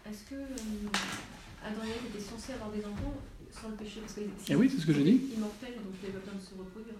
Est-ce 0.09 0.23
que 0.29 0.35
Adam 0.35 1.81
et 1.85 1.89
Ève 1.89 2.09
étaient 2.09 2.23
censés 2.23 2.53
avoir 2.53 2.71
des 2.71 2.79
enfants 2.79 3.13
sans 3.51 3.69
le 3.69 3.75
péché? 3.75 3.99
Parce 4.01 4.13
que 4.13 4.21
Eh 4.49 4.55
oui, 4.55 4.69
c'est 4.73 4.81
ce 4.81 4.85
que 4.85 4.93
j'ai 4.93 5.03
dit. 5.03 5.21
Immortel, 5.35 5.73
donc 5.75 5.93
il 6.01 6.09
n'y 6.09 6.13
pas 6.13 6.19
besoin 6.19 6.35
de 6.35 6.41
se 6.41 6.57
reproduire. 6.57 6.95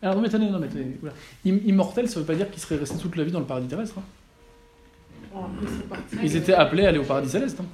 Alors 0.00 0.16
non 0.16 0.22
mais 0.22 0.28
attendez, 0.28 0.48
non 0.48 0.58
mais 0.58 0.66
attendez, 0.66 0.96
Immortel, 1.44 2.08
ça 2.08 2.16
ne 2.16 2.20
veut 2.20 2.26
pas 2.26 2.34
dire 2.34 2.50
qu'ils 2.50 2.60
seraient 2.60 2.76
restés 2.76 2.98
toute 2.98 3.16
la 3.16 3.24
vie 3.24 3.30
dans 3.30 3.40
le 3.40 3.46
paradis 3.46 3.68
terrestre. 3.68 3.98
Hein. 3.98 4.02
Oh, 5.34 5.44
Ils 6.22 6.36
étaient 6.36 6.54
appelés 6.54 6.86
à 6.86 6.88
aller 6.88 6.98
au 6.98 7.04
paradis 7.04 7.28
céleste. 7.28 7.60
Hein. 7.60 7.66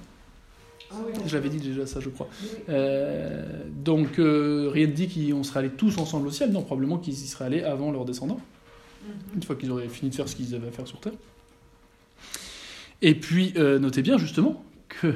Ah, 0.90 0.96
oui, 1.06 1.12
je 1.26 1.34
l'avais 1.34 1.48
dit 1.48 1.58
déjà 1.58 1.86
ça, 1.86 2.00
je 2.00 2.08
crois. 2.08 2.28
Euh, 2.68 3.62
donc 3.70 4.18
euh, 4.18 4.70
rien 4.72 4.86
ne 4.86 4.92
dit 4.92 5.08
qu'on 5.08 5.42
serait 5.42 5.60
allés 5.60 5.70
tous 5.70 5.98
ensemble 5.98 6.28
au 6.28 6.30
ciel. 6.30 6.50
Non, 6.50 6.62
probablement 6.62 6.98
qu'ils 6.98 7.14
y 7.14 7.26
seraient 7.26 7.46
allés 7.46 7.62
avant 7.62 7.90
leurs 7.90 8.04
descendants, 8.04 8.40
mhm. 9.02 9.36
une 9.36 9.42
fois 9.42 9.56
qu'ils 9.56 9.70
auraient 9.70 9.88
fini 9.88 10.10
de 10.10 10.14
faire 10.14 10.28
ce 10.28 10.36
qu'ils 10.36 10.54
avaient 10.54 10.68
à 10.68 10.72
faire 10.72 10.86
sur 10.86 11.00
Terre. 11.00 11.14
Et 13.02 13.14
puis 13.14 13.52
euh, 13.56 13.78
notez 13.78 14.02
bien 14.02 14.18
justement 14.18 14.64
que 14.88 15.14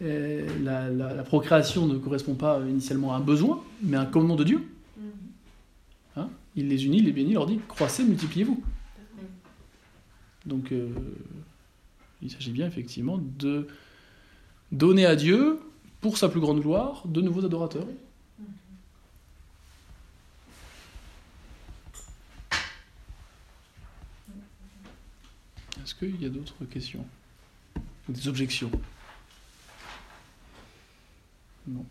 la, 0.00 0.88
la, 0.88 1.22
procréation 1.24 1.86
ne 1.86 1.98
correspond 1.98 2.34
pas 2.34 2.60
initialement 2.68 3.14
à 3.14 3.16
un 3.16 3.20
besoin, 3.20 3.62
mais 3.82 3.96
à 3.96 4.02
un 4.02 4.06
commandement 4.06 4.36
de 4.36 4.44
Dieu. 4.44 4.60
Hein? 6.16 6.28
Il 6.54 6.68
les 6.68 6.86
unit, 6.86 6.98
il 6.98 7.04
les 7.04 7.12
bénit, 7.12 7.30
il 7.30 7.34
leur 7.34 7.46
dit 7.46 7.58
croissez, 7.68 8.04
multipliez-vous. 8.04 8.62
Donc 10.46 10.72
euh, 10.72 10.88
il 12.22 12.30
s'agit 12.30 12.52
bien 12.52 12.66
effectivement 12.66 13.18
de 13.38 13.66
donner 14.72 15.04
à 15.04 15.16
Dieu, 15.16 15.58
pour 16.00 16.16
sa 16.16 16.28
plus 16.28 16.40
grande 16.40 16.60
gloire, 16.60 17.02
de 17.06 17.20
nouveaux 17.20 17.44
adorateurs. 17.44 17.86
Est-ce 25.88 25.94
qu'il 25.94 26.20
y 26.22 26.26
a 26.26 26.28
d'autres 26.28 26.66
questions? 26.66 27.02
Des 28.10 28.28
objections? 28.28 28.70
Non. 31.66 31.86